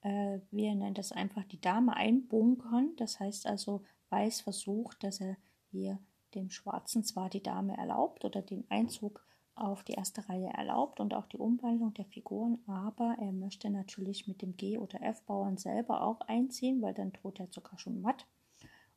Äh, 0.03 0.41
wir 0.51 0.75
nennen 0.75 0.95
das 0.95 1.13
einfach 1.13 1.45
die 1.45 1.61
Dame 1.61 1.97
einbunkern. 1.97 2.95
Das 2.97 3.19
heißt 3.19 3.47
also, 3.47 3.83
Weiß 4.11 4.43
versucht, 4.43 5.03
dass 5.03 5.21
er 5.21 5.37
hier 5.71 5.99
dem 6.35 6.51
Schwarzen 6.51 7.05
zwar 7.05 7.31
die 7.31 7.43
Dame 7.43 7.77
erlaubt 7.77 8.25
oder 8.25 8.43
den 8.43 8.69
Einzug 8.71 9.25
auf 9.57 9.85
die 9.85 9.93
erste 9.93 10.29
Reihe 10.29 10.49
erlaubt 10.49 11.01
und 11.01 11.15
auch 11.15 11.27
die 11.27 11.39
Umwandlung 11.39 11.95
der 11.95 12.07
Figuren, 12.07 12.59
aber 12.67 13.17
er 13.21 13.33
möchte 13.33 13.71
natürlich 13.71 14.27
mit 14.27 14.43
dem 14.43 14.57
G- 14.57 14.79
oder 14.79 15.01
F-Bauern 15.03 15.57
selber 15.57 16.03
auch 16.03 16.21
einziehen, 16.23 16.83
weil 16.83 16.95
dann 16.95 17.13
droht 17.13 17.41
er 17.41 17.49
sogar 17.51 17.79
schon 17.79 18.01
matt. 18.01 18.27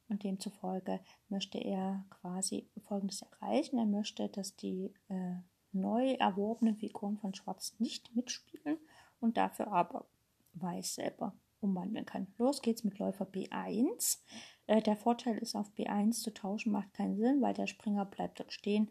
Und 0.09 0.23
demzufolge 0.23 1.01
möchte 1.27 1.57
er 1.57 2.05
quasi 2.09 2.69
Folgendes 2.84 3.23
erreichen. 3.23 3.77
Er 3.77 3.85
möchte, 3.85 4.29
dass 4.29 4.55
die 4.55 4.93
äh, 5.09 5.35
neu 5.73 6.13
erworbenen 6.13 6.77
Figuren 6.77 7.17
von 7.17 7.34
Schwarz 7.34 7.75
nicht 7.77 8.15
mitspielen 8.15 8.77
und 9.19 9.38
dafür 9.38 9.67
aber 9.67 10.05
Weiß 10.53 10.95
selber 10.95 11.35
umwandeln 11.59 12.05
kann. 12.05 12.27
Los 12.38 12.61
geht's 12.61 12.84
mit 12.84 12.99
Läufer 12.99 13.25
B1. 13.25 14.19
Äh, 14.65 14.81
der 14.81 14.95
Vorteil 14.95 15.38
ist, 15.38 15.55
auf 15.55 15.69
B1 15.77 16.21
zu 16.23 16.34
tauschen 16.34 16.71
macht 16.71 16.93
keinen 16.93 17.17
Sinn, 17.17 17.41
weil 17.41 17.53
der 17.53 17.67
Springer 17.67 18.05
bleibt 18.05 18.39
dort 18.39 18.53
stehen 18.53 18.89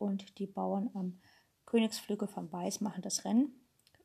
und 0.00 0.38
die 0.38 0.46
Bauern 0.46 0.90
am 0.94 1.20
Königsflügel 1.66 2.26
von 2.26 2.50
Weiß 2.50 2.80
machen 2.80 3.02
das 3.02 3.24
Rennen. 3.24 3.52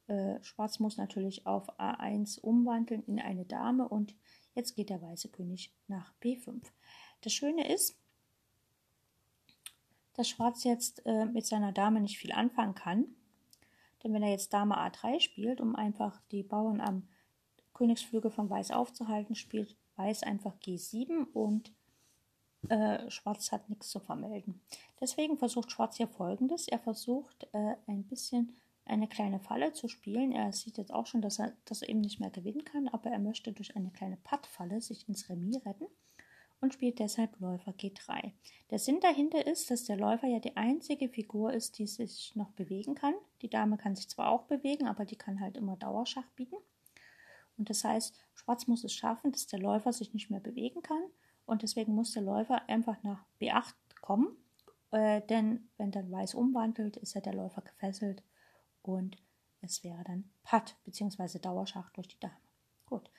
Äh, 0.08 0.44
Schwarz 0.44 0.80
muss 0.80 0.98
natürlich 0.98 1.48
auf 1.48 1.80
A1 1.80 2.40
umwandeln 2.40 3.04
in 3.04 3.20
eine 3.20 3.46
Dame 3.46 3.88
und 3.88 4.16
jetzt 4.54 4.76
geht 4.76 4.90
der 4.90 5.02
weiße 5.02 5.30
König 5.30 5.74
nach 5.88 6.14
B5. 6.22 6.62
Das 7.22 7.34
Schöne 7.34 7.74
ist, 7.74 7.98
dass 10.14 10.30
Schwarz 10.30 10.64
jetzt 10.64 11.06
äh, 11.06 11.26
mit 11.26 11.46
seiner 11.46 11.72
Dame 11.72 12.02
nicht 12.02 12.18
viel 12.18 12.32
anfangen 12.32 12.76
kann. 12.76 13.06
Denn 14.04 14.14
wenn 14.14 14.22
er 14.22 14.30
jetzt 14.30 14.54
Dame 14.54 14.78
A3 14.78 15.20
spielt, 15.20 15.60
um 15.60 15.76
einfach 15.76 16.22
die 16.32 16.44
Bauern 16.44 16.80
am 16.80 17.08
Königsflügel 17.74 18.32
von 18.32 18.50
Weiß 18.50 18.72
aufzuhalten, 18.72 19.36
spielt 19.36 19.76
Weiß 19.96 20.24
einfach 20.24 20.56
G7 20.60 21.26
und 21.34 21.74
äh, 22.70 23.10
Schwarz 23.10 23.52
hat 23.52 23.70
nichts 23.70 23.90
zu 23.90 24.00
vermelden. 24.00 24.62
Deswegen 25.00 25.38
versucht 25.38 25.72
Schwarz 25.72 25.98
hier 25.98 26.08
folgendes. 26.08 26.68
Er 26.68 26.80
versucht 26.80 27.48
äh, 27.54 27.76
ein 27.88 28.04
bisschen 28.04 28.56
eine 28.86 29.08
kleine 29.08 29.40
Falle 29.40 29.74
zu 29.74 29.88
spielen. 29.88 30.32
Er 30.32 30.54
sieht 30.54 30.78
jetzt 30.78 30.94
auch 30.94 31.08
schon, 31.08 31.22
dass 31.22 31.40
er 31.40 31.54
das 31.66 31.82
eben 31.82 32.02
nicht 32.02 32.20
mehr 32.20 32.30
gewinnen 32.30 32.64
kann, 32.64 32.88
aber 32.88 33.10
er 33.10 33.20
möchte 33.20 33.52
durch 33.52 33.76
eine 33.76 33.90
kleine 33.90 34.18
Pattfalle 34.18 34.82
sich 34.82 35.08
ins 35.10 35.30
Remis 35.30 35.66
retten 35.66 35.88
und 36.62 36.74
spielt 36.74 37.00
deshalb 37.00 37.40
Läufer 37.40 37.72
G3. 37.72 38.32
Der 38.70 38.80
Sinn 38.80 39.00
dahinter 39.00 39.46
ist, 39.46 39.72
dass 39.72 39.84
der 39.86 39.98
Läufer 39.98 40.28
ja 40.28 40.40
die 40.40 40.56
einzige 40.56 41.10
Figur 41.10 41.52
ist, 41.54 41.80
die 41.80 41.88
sich 41.88 42.36
noch 42.36 42.52
bewegen 42.52 42.96
kann. 42.96 43.14
Die 43.42 43.50
Dame 43.50 43.78
kann 43.78 43.96
sich 43.96 44.08
zwar 44.08 44.32
auch 44.32 44.44
bewegen, 44.44 44.88
aber 44.88 45.06
die 45.06 45.18
kann 45.18 45.40
halt 45.40 45.58
immer 45.58 45.76
Dauerschach 45.76 46.28
bieten. 46.36 46.56
Und 47.58 47.70
das 47.70 47.84
heißt, 47.84 48.16
Schwarz 48.34 48.68
muss 48.68 48.84
es 48.84 48.94
schaffen, 48.94 49.32
dass 49.32 49.48
der 49.48 49.60
Läufer 49.60 49.94
sich 49.94 50.14
nicht 50.14 50.30
mehr 50.30 50.40
bewegen 50.40 50.82
kann. 50.82 51.04
Und 51.46 51.62
deswegen 51.62 51.94
muss 51.94 52.14
der 52.14 52.24
Läufer 52.24 52.68
einfach 52.68 53.02
nach 53.04 53.24
B8 53.40 53.74
kommen. 54.02 54.36
Äh, 54.92 55.22
denn 55.28 55.70
wenn 55.78 55.92
dann 55.92 56.12
Weiß 56.12 56.34
umwandelt, 56.34 56.98
ist 56.98 57.14
ja 57.14 57.22
der 57.22 57.34
Läufer 57.34 57.62
gefesselt 57.62 58.24
und 58.82 59.18
es 59.62 59.84
wäre 59.84 60.04
dann 60.04 60.30
Patt 60.44 60.76
bzw. 60.86 61.40
Dauerschach 61.40 61.92
durch 61.92 62.08
die 62.08 62.20
Dame. 62.20 62.36
Gut. 62.86 63.10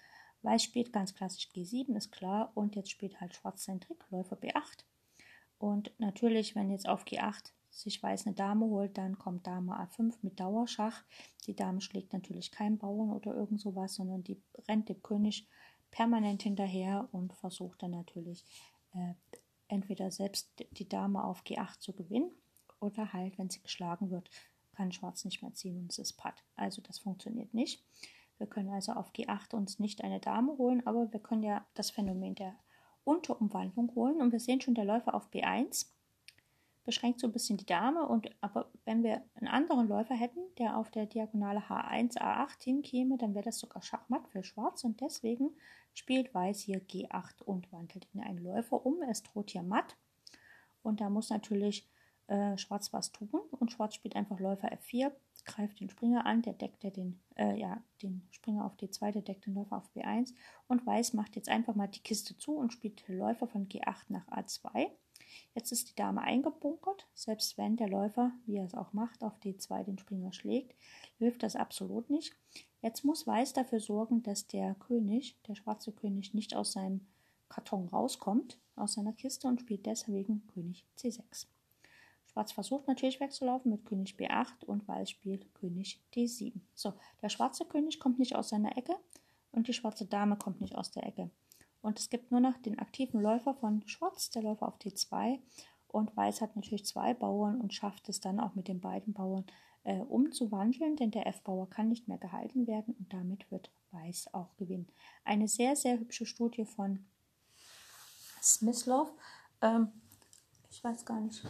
Weiß 0.42 0.62
spielt 0.62 0.92
ganz 0.92 1.14
klassisch 1.14 1.48
G7, 1.54 1.96
ist 1.96 2.12
klar. 2.12 2.52
Und 2.54 2.76
jetzt 2.76 2.90
spielt 2.90 3.20
halt 3.20 3.34
Schwarz 3.34 3.64
seinen 3.64 3.80
Trick, 3.80 4.04
Läufer 4.10 4.36
B8. 4.36 4.84
Und 5.58 5.92
natürlich, 5.98 6.54
wenn 6.54 6.70
jetzt 6.70 6.88
auf 6.88 7.04
G8 7.04 7.52
sich 7.70 8.02
Weiß 8.02 8.26
eine 8.26 8.34
Dame 8.34 8.66
holt, 8.66 8.96
dann 8.96 9.18
kommt 9.18 9.46
Dame 9.46 9.72
A5 9.72 10.14
mit 10.22 10.38
Dauerschach. 10.38 11.04
Die 11.46 11.56
Dame 11.56 11.80
schlägt 11.80 12.12
natürlich 12.12 12.50
keinen 12.50 12.78
Bauern 12.78 13.10
oder 13.10 13.34
irgend 13.34 13.60
sowas, 13.60 13.94
sondern 13.94 14.22
die 14.22 14.40
rennt 14.68 14.88
dem 14.88 15.02
König 15.02 15.48
permanent 15.90 16.42
hinterher 16.42 17.08
und 17.12 17.32
versucht 17.34 17.82
dann 17.82 17.92
natürlich 17.92 18.44
äh, 18.94 19.14
entweder 19.68 20.10
selbst 20.10 20.50
die 20.72 20.88
Dame 20.88 21.24
auf 21.24 21.42
G8 21.42 21.80
zu 21.80 21.92
gewinnen 21.92 22.30
oder 22.80 23.12
halt, 23.12 23.38
wenn 23.38 23.50
sie 23.50 23.62
geschlagen 23.62 24.10
wird, 24.10 24.30
kann 24.74 24.92
Schwarz 24.92 25.24
nicht 25.24 25.42
mehr 25.42 25.54
ziehen 25.54 25.78
und 25.78 25.90
es 25.90 25.98
ist 25.98 26.14
Patt. 26.14 26.44
Also 26.54 26.82
das 26.82 26.98
funktioniert 26.98 27.54
nicht. 27.54 27.82
Wir 28.38 28.46
können 28.46 28.68
also 28.68 28.92
auf 28.92 29.12
G8 29.12 29.54
uns 29.54 29.78
nicht 29.78 30.04
eine 30.04 30.20
Dame 30.20 30.58
holen, 30.58 30.86
aber 30.86 31.12
wir 31.12 31.20
können 31.20 31.42
ja 31.42 31.66
das 31.74 31.90
Phänomen 31.90 32.34
der 32.34 32.54
Unterumwandlung 33.04 33.94
holen 33.94 34.20
und 34.20 34.32
wir 34.32 34.40
sehen 34.40 34.60
schon, 34.60 34.74
der 34.74 34.84
Läufer 34.84 35.14
auf 35.14 35.30
B1 35.30 35.86
beschränkt 36.86 37.20
so 37.20 37.26
ein 37.26 37.32
bisschen 37.32 37.58
die 37.58 37.66
Dame. 37.66 38.06
Und 38.08 38.30
aber 38.40 38.70
wenn 38.86 39.02
wir 39.02 39.22
einen 39.34 39.48
anderen 39.48 39.88
Läufer 39.88 40.14
hätten, 40.14 40.40
der 40.58 40.78
auf 40.78 40.90
der 40.90 41.04
Diagonale 41.04 41.60
H1, 41.60 42.16
A8 42.16 42.62
hinkäme, 42.62 43.18
dann 43.18 43.34
wäre 43.34 43.44
das 43.44 43.58
sogar 43.58 43.82
Schachmatt 43.82 44.26
für 44.28 44.42
Schwarz. 44.42 44.84
Und 44.84 45.00
deswegen 45.02 45.50
spielt 45.92 46.32
Weiß 46.32 46.60
hier 46.60 46.80
G8 46.80 47.42
und 47.42 47.70
wandelt 47.72 48.08
in 48.14 48.20
einen 48.20 48.38
Läufer 48.38 48.86
um. 48.86 49.02
Es 49.02 49.22
droht 49.22 49.50
hier 49.50 49.62
matt. 49.62 49.96
Und 50.82 51.00
da 51.00 51.10
muss 51.10 51.28
natürlich 51.28 51.90
äh, 52.28 52.56
Schwarz 52.56 52.92
was 52.92 53.12
tun. 53.12 53.40
Und 53.50 53.72
Schwarz 53.72 53.94
spielt 53.94 54.16
einfach 54.16 54.38
Läufer 54.38 54.72
F4, 54.72 55.12
greift 55.44 55.80
den 55.80 55.90
Springer 55.90 56.24
an, 56.24 56.42
der 56.42 56.54
deckt 56.54 56.82
der 56.82 56.92
den, 56.92 57.20
äh, 57.34 57.58
ja, 57.58 57.82
den 58.02 58.26
Springer 58.30 58.64
auf 58.64 58.76
D2, 58.76 59.12
der 59.12 59.22
deckt 59.22 59.46
den 59.46 59.54
Läufer 59.54 59.76
auf 59.76 59.90
B1. 59.94 60.34
Und 60.68 60.86
Weiß 60.86 61.12
macht 61.12 61.36
jetzt 61.36 61.48
einfach 61.48 61.74
mal 61.74 61.88
die 61.88 62.02
Kiste 62.02 62.36
zu 62.38 62.56
und 62.56 62.72
spielt 62.72 63.06
Läufer 63.08 63.48
von 63.48 63.68
G8 63.68 64.04
nach 64.08 64.28
A2. 64.28 64.90
Jetzt 65.54 65.72
ist 65.72 65.90
die 65.90 65.94
Dame 65.94 66.20
eingebunkert. 66.20 67.06
Selbst 67.14 67.58
wenn 67.58 67.76
der 67.76 67.88
Läufer, 67.88 68.32
wie 68.46 68.56
er 68.56 68.64
es 68.64 68.74
auch 68.74 68.92
macht, 68.92 69.22
auf 69.22 69.38
D2 69.40 69.84
den 69.84 69.98
Springer 69.98 70.32
schlägt, 70.32 70.74
hilft 71.18 71.42
das 71.42 71.56
absolut 71.56 72.10
nicht. 72.10 72.34
Jetzt 72.82 73.04
muss 73.04 73.26
Weiß 73.26 73.52
dafür 73.52 73.80
sorgen, 73.80 74.22
dass 74.22 74.46
der 74.46 74.74
König, 74.74 75.36
der 75.48 75.54
schwarze 75.54 75.92
König, 75.92 76.34
nicht 76.34 76.54
aus 76.54 76.72
seinem 76.72 77.06
Karton 77.48 77.88
rauskommt, 77.88 78.58
aus 78.76 78.94
seiner 78.94 79.12
Kiste 79.12 79.48
und 79.48 79.60
spielt 79.60 79.86
deswegen 79.86 80.46
König 80.48 80.84
C6. 80.98 81.46
Schwarz 82.26 82.52
versucht 82.52 82.86
natürlich 82.86 83.18
wegzulaufen 83.18 83.70
mit 83.70 83.86
König 83.86 84.16
B8 84.16 84.64
und 84.66 84.86
Weiß 84.86 85.08
spielt 85.08 85.54
König 85.54 86.02
D7. 86.14 86.52
So, 86.74 86.92
der 87.22 87.30
schwarze 87.30 87.64
König 87.64 87.98
kommt 87.98 88.18
nicht 88.18 88.36
aus 88.36 88.50
seiner 88.50 88.76
Ecke 88.76 88.94
und 89.52 89.68
die 89.68 89.72
schwarze 89.72 90.04
Dame 90.04 90.36
kommt 90.36 90.60
nicht 90.60 90.74
aus 90.74 90.90
der 90.90 91.06
Ecke. 91.06 91.30
Und 91.82 91.98
es 91.98 92.08
gibt 92.08 92.30
nur 92.30 92.40
noch 92.40 92.56
den 92.58 92.78
aktiven 92.78 93.20
Läufer 93.20 93.54
von 93.54 93.86
Schwarz, 93.86 94.30
der 94.30 94.42
Läufer 94.42 94.68
auf 94.68 94.78
D2. 94.78 95.38
Und 95.88 96.16
Weiß 96.16 96.40
hat 96.40 96.56
natürlich 96.56 96.84
zwei 96.84 97.14
Bauern 97.14 97.60
und 97.60 97.72
schafft 97.72 98.08
es 98.08 98.20
dann 98.20 98.40
auch 98.40 98.54
mit 98.54 98.68
den 98.68 98.80
beiden 98.80 99.14
Bauern 99.14 99.44
äh, 99.84 100.00
umzuwandeln, 100.00 100.96
denn 100.96 101.12
der 101.12 101.26
F-Bauer 101.28 101.70
kann 101.70 101.88
nicht 101.88 102.08
mehr 102.08 102.18
gehalten 102.18 102.66
werden 102.66 102.94
und 102.98 103.12
damit 103.12 103.50
wird 103.50 103.70
Weiß 103.92 104.34
auch 104.34 104.54
gewinnen. 104.56 104.88
Eine 105.24 105.48
sehr, 105.48 105.76
sehr 105.76 105.98
hübsche 105.98 106.26
Studie 106.26 106.64
von 106.64 107.06
Smyslov. 108.42 109.12
Ähm, 109.62 109.92
ich 110.70 110.82
weiß 110.82 111.06
gar 111.06 111.20
nicht, 111.20 111.42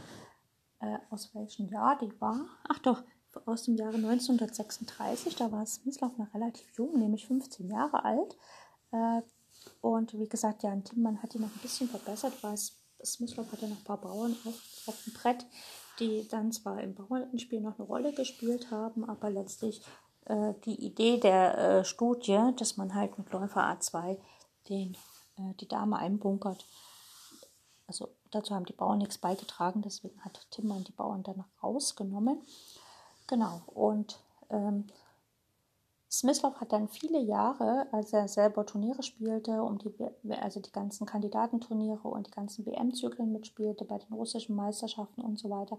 äh, 0.80 0.98
aus 1.10 1.34
welchem 1.34 1.68
Jahr 1.68 1.98
die 1.98 2.20
war. 2.20 2.46
Ach 2.68 2.78
doch, 2.80 3.02
aus 3.46 3.64
dem 3.64 3.76
Jahre 3.76 3.96
1936. 3.96 5.34
Da 5.36 5.50
war 5.50 5.66
Smyslov 5.66 6.16
noch 6.18 6.32
relativ 6.34 6.70
jung, 6.76 6.98
nämlich 6.98 7.26
15 7.26 7.68
Jahre 7.68 8.04
alt. 8.04 8.36
Äh, 8.92 9.22
und 9.80 10.18
wie 10.18 10.28
gesagt, 10.28 10.62
Jan 10.62 10.84
Timmann 10.84 11.22
hat 11.22 11.34
die 11.34 11.38
noch 11.38 11.48
ein 11.48 11.60
bisschen 11.62 11.88
verbessert, 11.88 12.34
weil 12.42 12.56
Smyslov 13.04 13.50
hatte 13.52 13.68
noch 13.68 13.78
ein 13.78 13.84
paar 13.84 14.00
Bauern 14.00 14.36
auf, 14.44 14.54
auf 14.86 15.04
dem 15.04 15.12
Brett, 15.12 15.46
die 15.98 16.26
dann 16.28 16.52
zwar 16.52 16.82
im 16.82 16.94
Bauernspiel 16.94 17.60
noch 17.60 17.78
eine 17.78 17.86
Rolle 17.86 18.12
gespielt 18.12 18.70
haben, 18.70 19.08
aber 19.08 19.30
letztlich 19.30 19.82
äh, 20.26 20.54
die 20.64 20.84
Idee 20.84 21.18
der 21.18 21.58
äh, 21.58 21.84
Studie, 21.84 22.50
dass 22.56 22.76
man 22.76 22.94
halt 22.94 23.18
mit 23.18 23.30
Läufer 23.32 23.62
A2 23.62 24.18
den, 24.68 24.96
äh, 25.38 25.54
die 25.60 25.68
Dame 25.68 25.96
einbunkert, 25.96 26.66
also 27.86 28.08
dazu 28.30 28.54
haben 28.54 28.66
die 28.66 28.72
Bauern 28.72 28.98
nichts 28.98 29.18
beigetragen, 29.18 29.82
deswegen 29.82 30.20
hat 30.24 30.46
Timmann 30.50 30.84
die 30.84 30.92
Bauern 30.92 31.22
dann 31.22 31.44
rausgenommen. 31.62 32.42
Genau, 33.26 33.62
und 33.66 34.18
ähm, 34.50 34.86
Smyslov 36.16 36.60
hat 36.60 36.72
dann 36.72 36.88
viele 36.88 37.20
Jahre, 37.20 37.88
als 37.92 38.12
er 38.14 38.26
selber 38.26 38.64
Turniere 38.64 39.02
spielte, 39.02 39.62
um 39.62 39.76
die, 39.76 39.92
also 40.32 40.60
die 40.60 40.72
ganzen 40.72 41.06
Kandidatenturniere 41.06 42.08
und 42.08 42.26
die 42.26 42.30
ganzen 42.30 42.64
WM-Zyklen 42.64 43.32
mitspielte, 43.32 43.84
bei 43.84 43.98
den 43.98 44.14
russischen 44.14 44.56
Meisterschaften 44.56 45.20
und 45.20 45.38
so 45.38 45.50
weiter, 45.50 45.78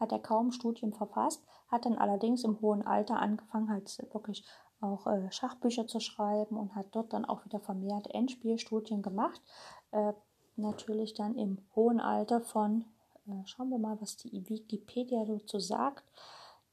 hat 0.00 0.12
er 0.12 0.20
kaum 0.20 0.52
Studien 0.52 0.94
verfasst, 0.94 1.44
hat 1.70 1.84
dann 1.84 1.98
allerdings 1.98 2.44
im 2.44 2.60
hohen 2.62 2.86
Alter 2.86 3.18
angefangen, 3.18 3.68
halt 3.68 3.94
wirklich 4.14 4.42
auch 4.80 5.06
äh, 5.06 5.30
Schachbücher 5.30 5.86
zu 5.86 6.00
schreiben 6.00 6.56
und 6.56 6.74
hat 6.74 6.86
dort 6.92 7.12
dann 7.12 7.26
auch 7.26 7.44
wieder 7.44 7.60
vermehrt 7.60 8.08
Endspielstudien 8.14 9.02
gemacht. 9.02 9.42
Äh, 9.90 10.14
natürlich 10.56 11.12
dann 11.12 11.36
im 11.36 11.58
hohen 11.76 12.00
Alter 12.00 12.40
von, 12.40 12.86
äh, 13.26 13.44
schauen 13.44 13.68
wir 13.68 13.78
mal, 13.78 14.00
was 14.00 14.16
die 14.16 14.48
Wikipedia 14.48 15.26
dazu 15.26 15.58
sagt, 15.58 16.04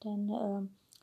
denn 0.02 0.30
äh, 0.30 0.62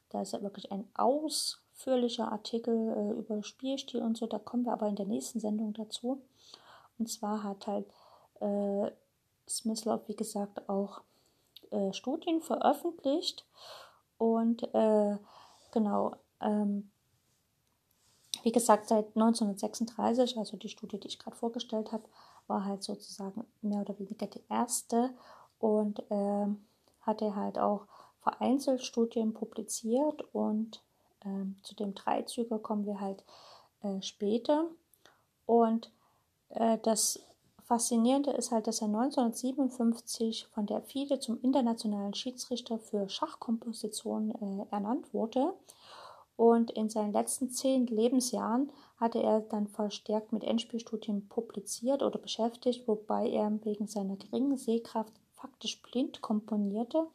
da 0.10 0.22
ist 0.22 0.34
ja 0.34 0.42
wirklich 0.42 0.72
ein 0.72 0.90
Aus 0.96 1.63
ausführlicher 1.74 2.32
Artikel 2.32 2.74
äh, 2.74 3.20
über 3.20 3.44
Spielstil 3.44 4.02
und 4.02 4.18
so, 4.18 4.28
da 4.28 4.40
kommen 4.40 4.66
wir 4.66 4.74
aber 4.74 4.88
in 4.88 4.96
der 4.96 5.06
nächsten 5.06 5.40
Sendung 5.40 5.74
dazu. 5.74 6.22
Und 6.98 7.10
zwar 7.10 7.44
hat 7.44 7.68
halt 7.68 7.86
äh, 8.40 8.92
Smyslov, 9.50 10.08
wie 10.08 10.16
gesagt, 10.16 10.70
auch 10.70 11.02
äh, 11.72 11.92
Studien 11.94 12.42
veröffentlicht 12.42 13.46
und 14.18 14.64
äh, 14.74 15.18
genau, 15.72 16.16
ähm, 16.40 16.90
wie 18.44 18.52
gesagt, 18.52 18.90
seit 18.90 19.08
1936, 19.16 20.38
also 20.38 20.58
die 20.58 20.70
Studie, 20.70 21.00
die 21.00 21.08
ich 21.08 21.20
gerade 21.20 21.36
vorgestellt 21.36 21.92
habe, 21.92 22.04
war 22.48 22.66
halt 22.66 22.84
sozusagen 22.84 23.46
mehr 23.62 23.82
oder 23.82 23.98
weniger 24.00 24.28
die 24.28 24.44
erste 24.50 25.12
und 25.60 26.00
äh, 26.12 26.48
hat 27.02 27.22
er 27.22 27.36
halt 27.36 27.58
auch 27.58 27.88
vereinzelt 28.22 28.84
Studien 28.84 29.34
publiziert 29.34 30.22
und 30.34 30.84
ähm, 31.26 31.56
zu 31.64 31.76
dem 31.76 31.94
Dreizüger 31.94 32.60
kommen 32.60 32.86
wir 32.86 33.00
halt 33.00 33.24
äh, 33.82 34.02
später. 34.02 34.68
Und 35.46 35.92
äh, 36.50 36.78
das 36.84 37.20
Faszinierende 37.64 38.32
ist 38.32 38.52
halt, 38.52 38.68
dass 38.68 38.82
er 38.82 38.88
1957 38.88 40.48
von 40.48 40.66
der 40.66 40.82
FIDE 40.82 41.20
zum 41.20 41.40
internationalen 41.42 42.14
Schiedsrichter 42.14 42.78
für 42.78 43.08
Schachkomposition 43.08 44.32
äh, 44.32 44.74
ernannt 44.74 45.14
wurde. 45.14 45.54
Und 46.36 46.72
in 46.72 46.90
seinen 46.90 47.14
letzten 47.14 47.52
zehn 47.52 47.88
Lebensjahren 47.88 48.72
hatte 48.98 49.22
er 49.22 49.42
dann 49.42 49.68
verstärkt 49.68 50.34
mit 50.34 50.44
Endspielstudien 50.44 51.28
publiziert 51.30 52.02
oder 52.04 52.20
beschäftigt, 52.20 52.88
wobei 52.88 53.30
er 53.30 53.52
wegen 53.64 53.88
seiner 53.88 54.18
geringen 54.18 54.58
Sehkraft 54.58 55.14
faktisch 55.32 55.82
blind 55.82 56.22
komponierte. 56.22 57.08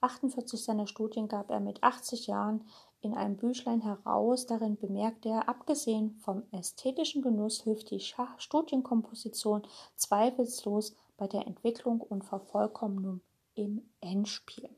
48 0.00 0.62
seiner 0.62 0.86
Studien 0.86 1.28
gab 1.28 1.50
er 1.50 1.60
mit 1.60 1.82
80 1.82 2.26
Jahren 2.26 2.64
in 3.00 3.14
einem 3.14 3.36
Büchlein 3.36 3.80
heraus. 3.80 4.46
Darin 4.46 4.76
bemerkte 4.76 5.30
er, 5.30 5.48
abgesehen 5.48 6.16
vom 6.20 6.42
ästhetischen 6.52 7.22
Genuss 7.22 7.62
hilft 7.62 7.90
die 7.90 8.00
Studienkomposition 8.00 9.62
zweifellos 9.96 10.94
bei 11.16 11.26
der 11.26 11.46
Entwicklung 11.46 12.00
und 12.00 12.24
Vervollkommnung 12.24 13.20
im 13.54 13.88
Endspiel. 14.00 14.68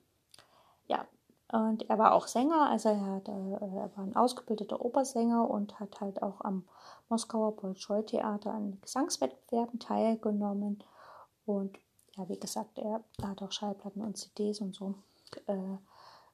Ja, 0.86 1.06
und 1.52 1.88
er 1.90 1.98
war 1.98 2.14
auch 2.14 2.26
Sänger, 2.26 2.70
also 2.70 2.88
er, 2.88 3.06
hat, 3.06 3.28
äh, 3.28 3.32
er 3.32 3.90
war 3.94 4.04
ein 4.04 4.16
ausgebildeter 4.16 4.84
Opersänger 4.84 5.48
und 5.48 5.78
hat 5.78 6.00
halt 6.00 6.22
auch 6.22 6.40
am 6.40 6.64
Moskauer 7.08 7.54
Bolschoi-Theater 7.56 8.52
an 8.52 8.78
Gesangswettbewerben 8.80 9.78
teilgenommen. 9.78 10.82
Und 11.44 11.78
ja, 12.16 12.28
wie 12.28 12.38
gesagt, 12.38 12.78
er 12.78 13.04
hat 13.22 13.42
auch 13.42 13.52
Schallplatten 13.52 14.02
und 14.02 14.16
CDs 14.16 14.60
und 14.60 14.74
so 14.74 14.94
äh, 15.46 15.76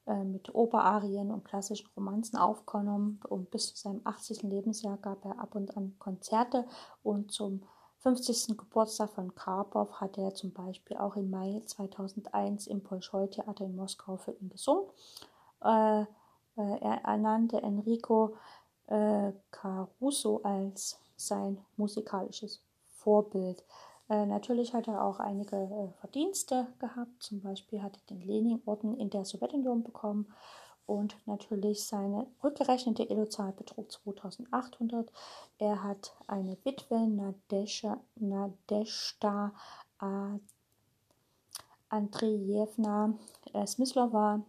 äh, 0.09 0.25
mit 0.25 0.55
Operarien 0.55 1.31
und 1.31 1.45
klassischen 1.45 1.91
Romanzen 1.95 2.39
aufgenommen. 2.39 3.21
Und 3.29 3.51
bis 3.51 3.69
zu 3.69 3.77
seinem 3.77 4.01
80. 4.05 4.43
Lebensjahr 4.43 4.97
gab 4.97 5.23
er 5.27 5.39
ab 5.39 5.55
und 5.55 5.77
an 5.77 5.97
Konzerte 5.99 6.65
und 7.03 7.31
zum 7.31 7.63
50. 7.99 8.57
Geburtstag 8.57 9.11
von 9.11 9.35
Karpov 9.35 10.01
hat 10.01 10.17
er 10.17 10.33
zum 10.33 10.53
Beispiel 10.53 10.97
auch 10.97 11.17
im 11.17 11.29
Mai 11.29 11.61
2001 11.67 12.69
im 12.69 12.81
Bolschoi-Theater 12.81 13.67
in 13.67 13.77
Moskau 13.77 14.17
für 14.17 14.33
ihn 14.33 14.49
gesungen. 14.49 14.89
Äh, 15.63 16.03
äh, 16.03 16.07
er 16.57 17.05
ernannte 17.05 17.63
Enrico 17.63 18.35
Caruso 19.51 20.41
als 20.45 20.99
sein 21.15 21.59
musikalisches 21.77 22.63
Vorbild. 22.87 23.63
Äh, 24.09 24.27
natürlich 24.27 24.75
hat 24.75 24.89
er 24.89 25.05
auch 25.05 25.21
einige 25.21 25.57
äh, 25.57 26.01
Verdienste 26.01 26.67
gehabt. 26.79 27.23
Zum 27.23 27.41
Beispiel 27.41 27.83
hat 27.83 27.97
er 27.97 28.17
den 28.17 28.27
Lenin-Orden 28.27 28.97
in 28.97 29.11
der 29.11 29.25
Sowjetunion 29.25 29.83
bekommen 29.83 30.33
und 30.87 31.17
natürlich 31.27 31.85
seine 31.85 32.27
rückgerechnete 32.43 33.11
Elozahl 33.11 33.53
betrug 33.53 33.93
2800. 33.93 35.13
Er 35.59 35.83
hat 35.83 36.15
eine 36.27 36.57
Witwe, 36.65 37.07
Nadesha, 37.07 38.01
Nadeshda 38.17 39.53
Andrejewna 41.91 43.15
äh, 43.53 43.67
Smyslova, 43.67 44.43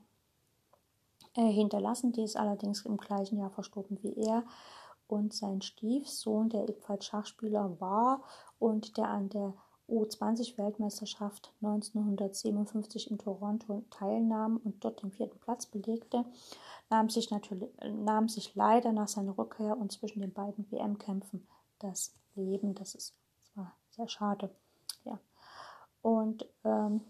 äh, 1.35 1.51
hinterlassen. 1.51 2.11
Die 2.11 2.23
ist 2.23 2.37
allerdings 2.37 2.85
im 2.85 2.97
gleichen 2.97 3.37
Jahr 3.37 3.49
verstorben 3.49 4.01
wie 4.01 4.13
er. 4.13 4.43
Und 5.07 5.33
sein 5.33 5.61
Stiefsohn, 5.61 6.49
der 6.49 6.69
ebenfalls 6.69 7.05
Schachspieler 7.05 7.79
war 7.79 8.23
und 8.59 8.97
der 8.97 9.09
an 9.09 9.29
der 9.29 9.53
U20-Weltmeisterschaft 9.89 11.51
1957 11.61 13.09
in 13.09 13.17
Toronto 13.17 13.83
teilnahm 13.89 14.57
und 14.63 14.83
dort 14.83 15.01
den 15.01 15.11
vierten 15.11 15.39
Platz 15.39 15.65
belegte, 15.65 16.25
nahm 16.89 17.09
sich, 17.09 17.31
natürlich, 17.31 17.69
nahm 17.83 18.29
sich 18.29 18.53
leider 18.55 18.91
nach 18.91 19.07
seiner 19.07 19.37
Rückkehr 19.37 19.77
und 19.77 19.91
zwischen 19.91 20.21
den 20.21 20.33
beiden 20.33 20.71
WM-Kämpfen 20.71 21.47
das 21.79 22.13
Leben. 22.35 22.75
Das 22.75 22.93
ist 22.95 23.15
das 23.37 23.57
war 23.57 23.75
sehr 23.89 24.07
schade. 24.07 24.49
Ja. 25.05 25.19
Und 26.01 26.47
ähm, 26.63 27.01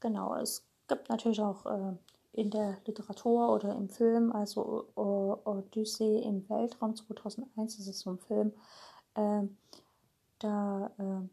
genau, 0.00 0.34
es 0.36 0.64
gibt 0.88 1.08
natürlich 1.08 1.40
auch 1.40 1.66
äh, 1.66 1.92
in 2.32 2.50
der 2.50 2.78
Literatur 2.86 3.52
oder 3.52 3.74
im 3.74 3.88
Film, 3.88 4.32
also 4.32 4.86
Odyssee 4.94 6.20
im 6.20 6.48
Weltraum 6.48 6.96
2001, 6.96 7.76
das 7.76 7.86
ist 7.86 8.00
so 8.00 8.10
ein 8.10 8.18
Film, 8.18 8.52
äh, 9.14 9.42
da 10.42 10.90
äh, 10.98 11.28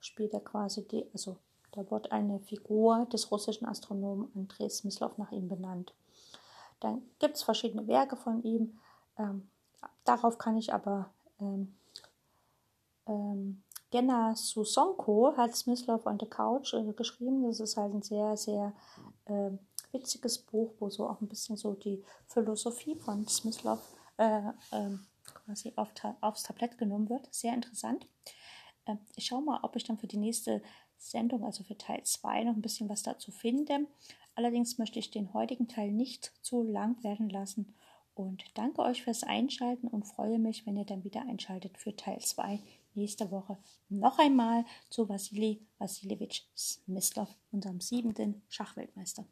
spielt 0.00 0.34
er 0.34 0.40
quasi 0.40 0.86
die, 0.86 1.06
also 1.12 1.36
da 1.72 1.90
wird 1.90 2.12
eine 2.12 2.40
Figur 2.40 3.06
des 3.12 3.30
russischen 3.30 3.66
Astronomen 3.66 4.30
Andrei 4.34 4.68
Smyslov 4.68 5.18
nach 5.18 5.32
ihm 5.32 5.48
benannt. 5.48 5.94
Dann 6.80 7.02
gibt 7.18 7.36
es 7.36 7.42
verschiedene 7.42 7.86
Werke 7.86 8.16
von 8.16 8.42
ihm. 8.42 8.78
Ähm, 9.18 9.48
darauf 10.04 10.38
kann 10.38 10.56
ich 10.56 10.72
aber 10.72 11.10
ähm, 11.40 11.74
ähm, 13.06 13.62
Gena 13.90 14.36
Susonko 14.36 15.34
hat 15.36 15.56
Smyslov 15.56 16.06
on 16.06 16.18
the 16.20 16.26
Couch 16.26 16.74
äh, 16.74 16.92
geschrieben. 16.92 17.44
Das 17.44 17.60
ist 17.60 17.76
halt 17.76 17.94
ein 17.94 18.02
sehr, 18.02 18.36
sehr 18.36 18.72
äh, 19.24 19.50
witziges 19.92 20.38
Buch, 20.38 20.74
wo 20.78 20.90
so 20.90 21.08
auch 21.08 21.20
ein 21.20 21.28
bisschen 21.28 21.56
so 21.56 21.74
die 21.74 22.04
Philosophie 22.26 22.96
von 22.96 23.26
Smyslov 23.26 23.80
äh, 24.18 24.52
ähm, 24.72 25.06
quasi 25.24 25.72
auf 25.76 25.92
ta 25.94 26.16
aufs 26.20 26.42
Tablett 26.42 26.76
genommen 26.76 27.08
wird. 27.08 27.32
Sehr 27.32 27.54
interessant. 27.54 28.06
Ähm, 28.88 28.98
ich 29.14 29.26
schaue 29.26 29.42
mal, 29.42 29.60
ob 29.62 29.76
ich 29.76 29.84
dann 29.84 29.98
für 29.98 30.08
die 30.08 30.16
nächste 30.16 30.62
Sendung, 30.96 31.44
also 31.44 31.62
für 31.62 31.78
Teil 31.78 32.02
2, 32.02 32.44
noch 32.44 32.56
ein 32.56 32.62
bisschen 32.62 32.88
was 32.88 33.02
dazu 33.02 33.30
finde. 33.30 33.86
Allerdings 34.34 34.78
möchte 34.78 34.98
ich 34.98 35.10
den 35.10 35.32
heutigen 35.32 35.68
Teil 35.68 35.92
nicht 35.92 36.32
zu 36.42 36.62
lang 36.62 37.02
werden 37.02 37.28
lassen 37.28 37.74
und 38.14 38.44
danke 38.54 38.82
euch 38.82 39.02
fürs 39.02 39.22
Einschalten 39.22 39.86
und 39.86 40.06
freue 40.06 40.38
mich, 40.38 40.66
wenn 40.66 40.76
ihr 40.76 40.84
dann 40.84 41.04
wieder 41.04 41.22
einschaltet 41.22 41.78
für 41.78 41.94
Teil 41.94 42.20
2 42.20 42.60
nächste 42.94 43.30
Woche 43.30 43.56
noch 43.88 44.18
einmal 44.18 44.64
zu 44.90 45.08
Wassili 45.08 45.60
Wassiljewitsch 45.78 46.42
Smyslov, 46.56 47.28
unserem 47.52 47.80
siebenten 47.80 48.42
Schachweltmeister. 48.48 49.24